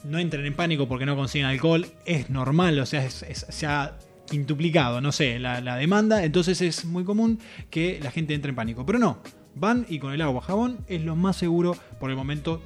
no 0.04 0.20
entren 0.20 0.46
en 0.46 0.54
pánico 0.54 0.88
porque 0.88 1.08
no 1.08 1.16
consiguen 1.16 1.48
alcohol. 1.48 1.88
Es 2.06 2.30
normal, 2.30 2.78
o 2.80 2.86
sea, 2.86 3.04
es- 3.04 3.24
es- 3.24 3.48
se 3.50 3.66
ha 3.66 3.98
quintuplicado, 4.30 5.02
no 5.02 5.12
sé, 5.12 5.40
la, 5.40 5.62
la 5.62 5.76
demanda. 5.76 6.24
Entonces 6.24 6.62
es 6.62 6.86
muy 6.86 7.04
común 7.04 7.40
que 7.70 8.00
la 8.02 8.12
gente 8.12 8.34
entre 8.34 8.50
en 8.50 8.56
pánico. 8.56 8.86
Pero 8.86 9.00
no, 9.00 9.20
van 9.56 9.86
y 9.90 10.00
con 10.00 10.14
el 10.14 10.22
agua 10.22 10.42
jabón 10.42 10.80
es 10.88 11.02
lo 11.04 11.16
más 11.16 11.36
seguro 11.36 11.76
por 12.00 12.10
el 12.10 12.16
momento. 12.16 12.62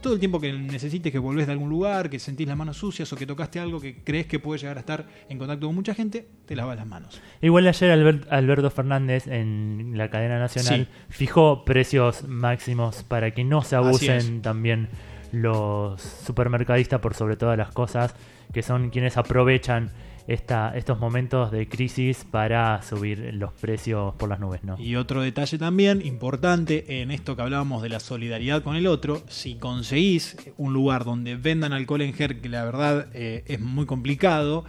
Todo 0.00 0.14
el 0.14 0.20
tiempo 0.20 0.40
que 0.40 0.52
necesites 0.52 1.10
que 1.10 1.18
volvés 1.18 1.46
de 1.46 1.52
algún 1.54 1.68
lugar, 1.68 2.08
que 2.08 2.20
sentís 2.20 2.46
las 2.46 2.56
manos 2.56 2.76
sucias 2.76 3.12
o 3.12 3.16
que 3.16 3.26
tocaste 3.26 3.58
algo 3.58 3.80
que 3.80 3.96
crees 4.04 4.26
que 4.26 4.38
puede 4.38 4.60
llegar 4.60 4.76
a 4.76 4.80
estar 4.80 5.06
en 5.28 5.38
contacto 5.38 5.66
con 5.66 5.74
mucha 5.74 5.92
gente, 5.92 6.24
te 6.46 6.54
lavas 6.54 6.76
las 6.76 6.86
manos. 6.86 7.20
Igual 7.42 7.66
ayer 7.66 7.90
Albert- 7.90 8.28
Alberto 8.30 8.70
Fernández 8.70 9.26
en 9.26 9.94
la 9.96 10.08
cadena 10.08 10.38
nacional 10.38 10.86
fijó 11.08 11.64
precios 11.64 12.28
máximos 12.28 13.02
para 13.02 13.32
que 13.32 13.42
no 13.42 13.62
se 13.62 13.74
abusen 13.74 14.40
también 14.40 14.88
los 15.32 16.00
supermercadistas 16.00 17.00
por 17.00 17.14
sobre 17.14 17.36
todas 17.36 17.58
las 17.58 17.72
cosas, 17.72 18.14
que 18.52 18.62
son 18.62 18.90
quienes 18.90 19.16
aprovechan 19.16 19.90
estos 20.28 20.98
momentos 20.98 21.50
de 21.50 21.66
crisis 21.68 22.24
para 22.30 22.82
subir 22.82 23.30
los 23.32 23.52
precios 23.54 24.14
por 24.16 24.28
las 24.28 24.38
nubes, 24.38 24.62
¿no? 24.62 24.78
Y 24.78 24.96
otro 24.96 25.22
detalle 25.22 25.56
también 25.56 26.04
importante 26.04 27.00
en 27.00 27.10
esto 27.10 27.34
que 27.34 27.42
hablábamos 27.42 27.82
de 27.82 27.88
la 27.88 27.98
solidaridad 27.98 28.62
con 28.62 28.76
el 28.76 28.86
otro, 28.86 29.22
si 29.28 29.54
conseguís 29.54 30.36
un 30.58 30.74
lugar 30.74 31.04
donde 31.04 31.36
vendan 31.36 31.72
alcohol 31.72 32.02
en 32.02 32.12
gel, 32.12 32.40
que 32.40 32.48
la 32.50 32.64
verdad 32.64 33.08
eh, 33.14 33.42
es 33.46 33.58
muy 33.58 33.86
complicado, 33.86 34.64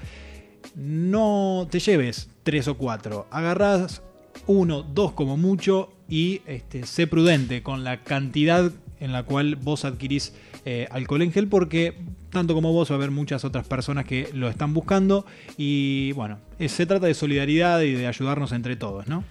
no 0.75 1.67
te 1.69 1.79
lleves 1.79 2.29
tres 2.43 2.69
o 2.69 2.77
cuatro, 2.77 3.27
agarrás 3.29 4.01
uno, 4.47 4.81
dos 4.81 5.11
como 5.11 5.35
mucho 5.35 5.91
y 6.07 6.41
este, 6.45 6.85
sé 6.85 7.05
prudente 7.05 7.61
con 7.63 7.83
la 7.83 8.03
cantidad 8.03 8.71
en 8.99 9.11
la 9.11 9.23
cual 9.23 9.57
vos 9.57 9.83
adquirís 9.83 10.33
eh, 10.65 10.87
alcohol 10.91 11.21
en 11.21 11.31
gel 11.31 11.47
porque 11.47 11.95
tanto 12.31 12.53
como 12.53 12.71
vos 12.71 12.91
va 12.91 12.95
a 12.95 12.97
haber 12.97 13.11
muchas 13.11 13.43
otras 13.45 13.67
personas 13.67 14.05
que 14.05 14.29
lo 14.33 14.49
están 14.49 14.73
buscando 14.73 15.25
y 15.57 16.11
bueno, 16.13 16.39
se 16.59 16.85
trata 16.85 17.07
de 17.07 17.13
solidaridad 17.13 17.81
y 17.81 17.93
de 17.93 18.07
ayudarnos 18.07 18.51
entre 18.51 18.75
todos, 18.75 19.07
¿no? 19.07 19.23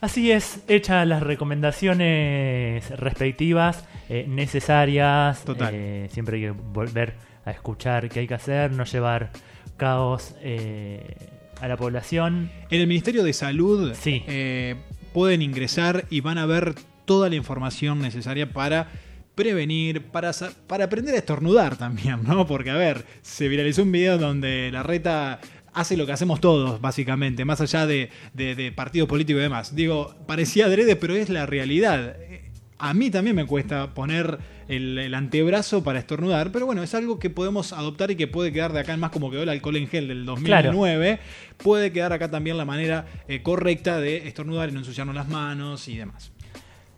Así 0.00 0.30
es, 0.30 0.60
hechas 0.68 1.06
las 1.06 1.22
recomendaciones 1.22 2.90
respectivas, 2.90 3.84
eh, 4.10 4.26
necesarias. 4.28 5.42
Total. 5.44 5.72
eh, 5.74 6.08
siempre 6.12 6.36
hay 6.36 6.42
que 6.42 6.50
volver 6.50 7.14
a 7.44 7.50
escuchar 7.50 8.08
qué 8.08 8.20
hay 8.20 8.26
que 8.26 8.34
hacer, 8.34 8.70
no 8.72 8.84
llevar 8.84 9.30
caos 9.76 10.34
eh, 10.40 11.16
a 11.60 11.68
la 11.68 11.76
población. 11.76 12.50
En 12.70 12.80
el 12.80 12.86
Ministerio 12.86 13.22
de 13.22 13.32
Salud 13.32 13.92
eh, 14.04 14.76
pueden 15.12 15.42
ingresar 15.42 16.04
y 16.10 16.20
van 16.20 16.38
a 16.38 16.46
ver 16.46 16.74
toda 17.04 17.28
la 17.28 17.36
información 17.36 18.00
necesaria 18.00 18.50
para 18.50 18.88
prevenir, 19.34 20.02
para, 20.02 20.32
para 20.66 20.84
aprender 20.84 21.14
a 21.14 21.18
estornudar 21.18 21.76
también, 21.76 22.22
¿no? 22.24 22.46
Porque, 22.46 22.70
a 22.70 22.76
ver, 22.76 23.04
se 23.22 23.48
viralizó 23.48 23.82
un 23.82 23.92
video 23.92 24.18
donde 24.18 24.70
la 24.72 24.82
reta 24.82 25.40
hace 25.72 25.96
lo 25.96 26.06
que 26.06 26.12
hacemos 26.12 26.40
todos, 26.40 26.80
básicamente, 26.80 27.44
más 27.44 27.60
allá 27.60 27.86
de, 27.86 28.10
de, 28.32 28.54
de 28.54 28.72
partidos 28.72 29.08
políticos 29.08 29.40
y 29.40 29.42
demás. 29.42 29.74
Digo, 29.74 30.14
parecía 30.26 30.66
adrede, 30.66 30.96
pero 30.96 31.14
es 31.14 31.28
la 31.28 31.46
realidad. 31.46 32.16
A 32.78 32.94
mí 32.94 33.10
también 33.10 33.36
me 33.36 33.46
cuesta 33.46 33.92
poner 33.92 34.38
el, 34.68 34.98
el 34.98 35.14
antebrazo 35.14 35.82
para 35.82 35.98
estornudar, 35.98 36.52
pero 36.52 36.66
bueno, 36.66 36.82
es 36.82 36.94
algo 36.94 37.18
que 37.18 37.30
podemos 37.30 37.72
adoptar 37.72 38.10
y 38.10 38.16
que 38.16 38.26
puede 38.26 38.52
quedar 38.52 38.72
de 38.72 38.80
acá 38.80 38.94
en 38.94 39.00
más 39.00 39.10
como 39.10 39.30
quedó 39.30 39.42
el 39.42 39.48
alcohol 39.48 39.76
en 39.76 39.88
gel 39.88 40.08
del 40.08 40.24
2009. 40.26 41.18
Puede 41.56 41.92
quedar 41.92 42.12
acá 42.12 42.30
también 42.30 42.56
la 42.56 42.64
manera 42.64 43.06
eh, 43.28 43.42
correcta 43.42 44.00
de 44.00 44.28
estornudar 44.28 44.68
y 44.68 44.72
no 44.72 44.80
ensuciarnos 44.80 45.14
las 45.14 45.28
manos 45.28 45.88
y 45.88 45.96
demás. 45.96 46.33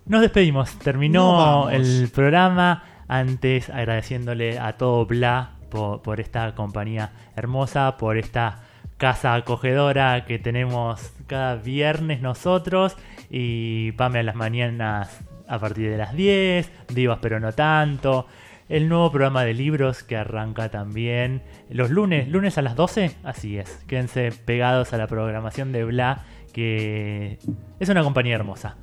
Nos 0.07 0.21
despedimos, 0.21 0.79
terminó 0.79 1.69
el 1.69 2.09
programa. 2.15 2.85
Antes 3.09 3.71
agradeciéndole 3.71 4.57
a 4.59 4.77
todo 4.77 5.05
Bla 5.05 5.57
por, 5.69 6.03
por 6.03 6.21
esta 6.21 6.55
compañía 6.55 7.11
hermosa, 7.35 7.97
por 7.97 8.17
esta 8.17 8.61
casa 8.99 9.35
acogedora 9.35 10.25
que 10.25 10.39
tenemos 10.39 11.13
cada 11.27 11.57
viernes 11.57 12.21
nosotros 12.21 12.97
y 13.31 13.93
Pame 13.93 14.21
a 14.21 14.23
las 14.23 14.37
mañanas 14.37 15.25
a 15.49 15.59
partir 15.59 15.91
de 15.91 15.97
las 15.97 16.15
10, 16.15 16.71
Divas 16.95 17.19
pero 17.21 17.41
no 17.41 17.53
tanto. 17.53 18.29
El 18.69 18.89
nuevo 18.89 19.11
programa 19.11 19.43
de 19.43 19.55
libros 19.55 20.05
que 20.05 20.17
arranca 20.17 20.69
también 20.69 21.43
los 21.69 21.91
lunes, 21.91 22.29
lunes 22.29 22.59
a 22.59 22.63
las 22.63 22.77
12, 22.77 23.17
así 23.25 23.59
es. 23.59 23.85
Quédense 23.89 24.31
pegados 24.31 24.93
a 24.93 24.99
la 24.99 25.09
programación 25.09 25.73
de 25.73 25.85
Bla, 25.85 26.25
que 26.53 27.39
es 27.81 27.89
una 27.89 28.05
compañía 28.05 28.37
hermosa. 28.37 28.77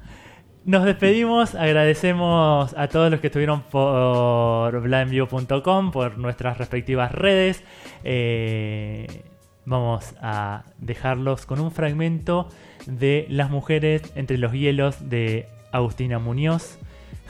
Nos 0.65 0.85
despedimos, 0.85 1.55
agradecemos 1.55 2.73
a 2.77 2.87
todos 2.87 3.11
los 3.11 3.19
que 3.19 3.27
estuvieron 3.27 3.63
por 3.63 4.79
blanview.com, 4.81 5.91
por 5.91 6.17
nuestras 6.17 6.57
respectivas 6.57 7.11
redes. 7.11 7.63
Eh, 8.05 9.23
vamos 9.65 10.15
a 10.21 10.63
dejarlos 10.77 11.45
con 11.45 11.59
un 11.59 11.71
fragmento 11.71 12.47
de 12.85 13.25
Las 13.29 13.49
mujeres 13.49 14.13
entre 14.15 14.37
los 14.37 14.53
hielos 14.53 15.09
de 15.09 15.47
Agustina 15.73 16.17
Muñoz. 16.19 16.79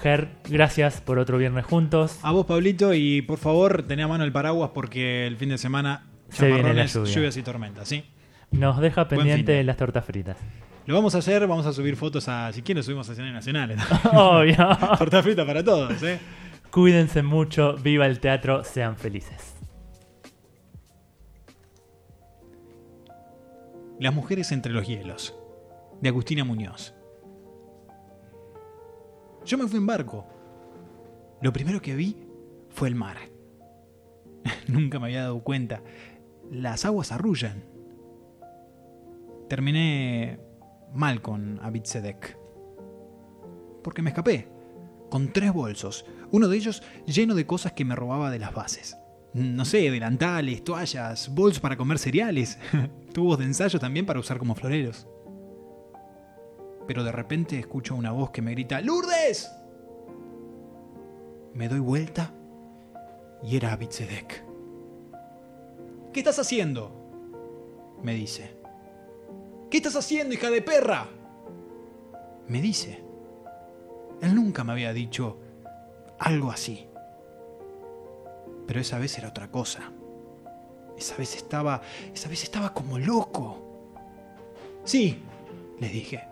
Ger, 0.01 0.27
gracias 0.47 1.01
por 1.01 1.17
otro 1.17 1.39
viernes 1.39 1.65
juntos. 1.65 2.19
A 2.21 2.31
vos, 2.31 2.45
Pablito, 2.45 2.93
y 2.93 3.23
por 3.23 3.39
favor, 3.39 3.81
tené 3.83 4.03
a 4.03 4.07
mano 4.07 4.23
el 4.25 4.31
paraguas 4.31 4.71
porque 4.75 5.25
el 5.25 5.37
fin 5.37 5.49
de 5.49 5.57
semana 5.57 6.05
Se 6.29 6.45
viene 6.47 6.61
la 6.61 6.85
chaparrones, 6.85 6.93
lluvia. 6.93 7.13
lluvias 7.15 7.37
y 7.37 7.41
tormentas, 7.41 7.87
¿sí? 7.87 8.03
Nos 8.51 8.79
deja 8.79 9.07
pendiente 9.07 9.63
las 9.63 9.77
tortas 9.77 10.05
fritas. 10.05 10.37
Lo 10.85 10.95
vamos 10.95 11.15
a 11.15 11.19
hacer, 11.19 11.47
vamos 11.47 11.65
a 11.65 11.71
subir 11.71 11.95
fotos 11.95 12.27
a. 12.27 12.51
Si 12.51 12.61
quieren, 12.61 12.83
subimos 12.83 13.07
a 13.07 13.13
escenarios 13.13 13.35
nacionales. 13.35 13.79
Obvio. 14.13 14.55
Torta 14.97 15.23
frita 15.23 15.45
para 15.45 15.63
todos, 15.63 16.03
¿eh? 16.03 16.19
Cuídense 16.71 17.23
mucho, 17.23 17.75
viva 17.77 18.05
el 18.05 18.19
teatro, 18.19 18.63
sean 18.63 18.97
felices. 18.97 19.55
Las 23.99 24.13
mujeres 24.13 24.51
entre 24.51 24.73
los 24.73 24.85
hielos, 24.85 25.35
de 26.01 26.09
Agustina 26.09 26.43
Muñoz. 26.43 26.93
Yo 29.45 29.57
me 29.57 29.67
fui 29.67 29.77
en 29.77 29.85
barco. 29.85 30.25
Lo 31.41 31.53
primero 31.53 31.81
que 31.81 31.95
vi 31.95 32.17
fue 32.69 32.87
el 32.89 32.95
mar. 32.95 33.17
Nunca 34.67 34.99
me 34.99 35.05
había 35.05 35.21
dado 35.21 35.43
cuenta. 35.43 35.81
Las 36.51 36.85
aguas 36.85 37.11
arrullan. 37.11 37.63
Terminé 39.47 40.39
mal 40.93 41.21
con 41.21 41.59
Abitsedek. 41.61 42.37
Porque 43.83 44.01
me 44.01 44.09
escapé. 44.09 44.47
Con 45.09 45.31
tres 45.31 45.53
bolsos. 45.53 46.05
Uno 46.31 46.47
de 46.47 46.57
ellos 46.57 46.81
lleno 47.05 47.35
de 47.35 47.45
cosas 47.45 47.73
que 47.73 47.85
me 47.85 47.95
robaba 47.95 48.31
de 48.31 48.39
las 48.39 48.53
bases. 48.53 48.97
No 49.33 49.65
sé, 49.65 49.89
delantales, 49.89 50.63
toallas, 50.63 51.33
bolsos 51.33 51.59
para 51.59 51.75
comer 51.75 51.97
cereales, 51.97 52.59
tubos 53.13 53.39
de 53.39 53.45
ensayo 53.45 53.79
también 53.79 54.05
para 54.05 54.19
usar 54.19 54.37
como 54.37 54.53
floreros. 54.53 55.07
Pero 56.87 57.03
de 57.03 57.11
repente 57.11 57.57
escucho 57.57 57.95
una 57.95 58.11
voz 58.11 58.29
que 58.29 58.43
me 58.43 58.51
grita, 58.51 58.79
¡Lourdes! 58.81 59.51
Me 61.55 61.67
doy 61.67 61.79
vuelta 61.79 62.33
y 63.43 63.55
era 63.55 63.73
Abitsedek. 63.73 64.45
¿Qué 66.11 66.19
estás 66.19 66.37
haciendo? 66.37 66.91
Me 68.03 68.13
dice. 68.13 68.62
¿Qué 69.73 69.77
estás 69.77 69.95
haciendo, 69.95 70.35
hija 70.35 70.51
de 70.51 70.61
perra? 70.61 71.09
Me 72.47 72.61
dice. 72.61 73.03
Él 74.21 74.35
nunca 74.35 74.63
me 74.63 74.71
había 74.71 74.93
dicho 74.93 75.39
algo 76.19 76.51
así. 76.51 76.87
Pero 78.67 78.79
esa 78.79 78.99
vez 78.99 79.17
era 79.17 79.29
otra 79.29 79.49
cosa. 79.49 79.91
Esa 80.95 81.17
vez 81.17 81.35
estaba, 81.35 81.81
esa 82.13 82.29
vez 82.29 82.43
estaba 82.43 82.71
como 82.71 82.99
loco. 82.99 83.89
Sí, 84.83 85.23
le 85.79 85.89
dije. 85.89 86.23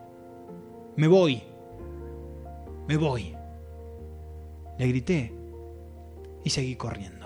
Me 0.95 1.07
voy. 1.07 1.41
Me 2.87 2.95
voy. 2.95 3.35
Le 4.77 4.87
grité 4.87 5.33
y 6.43 6.49
seguí 6.51 6.75
corriendo. 6.75 7.25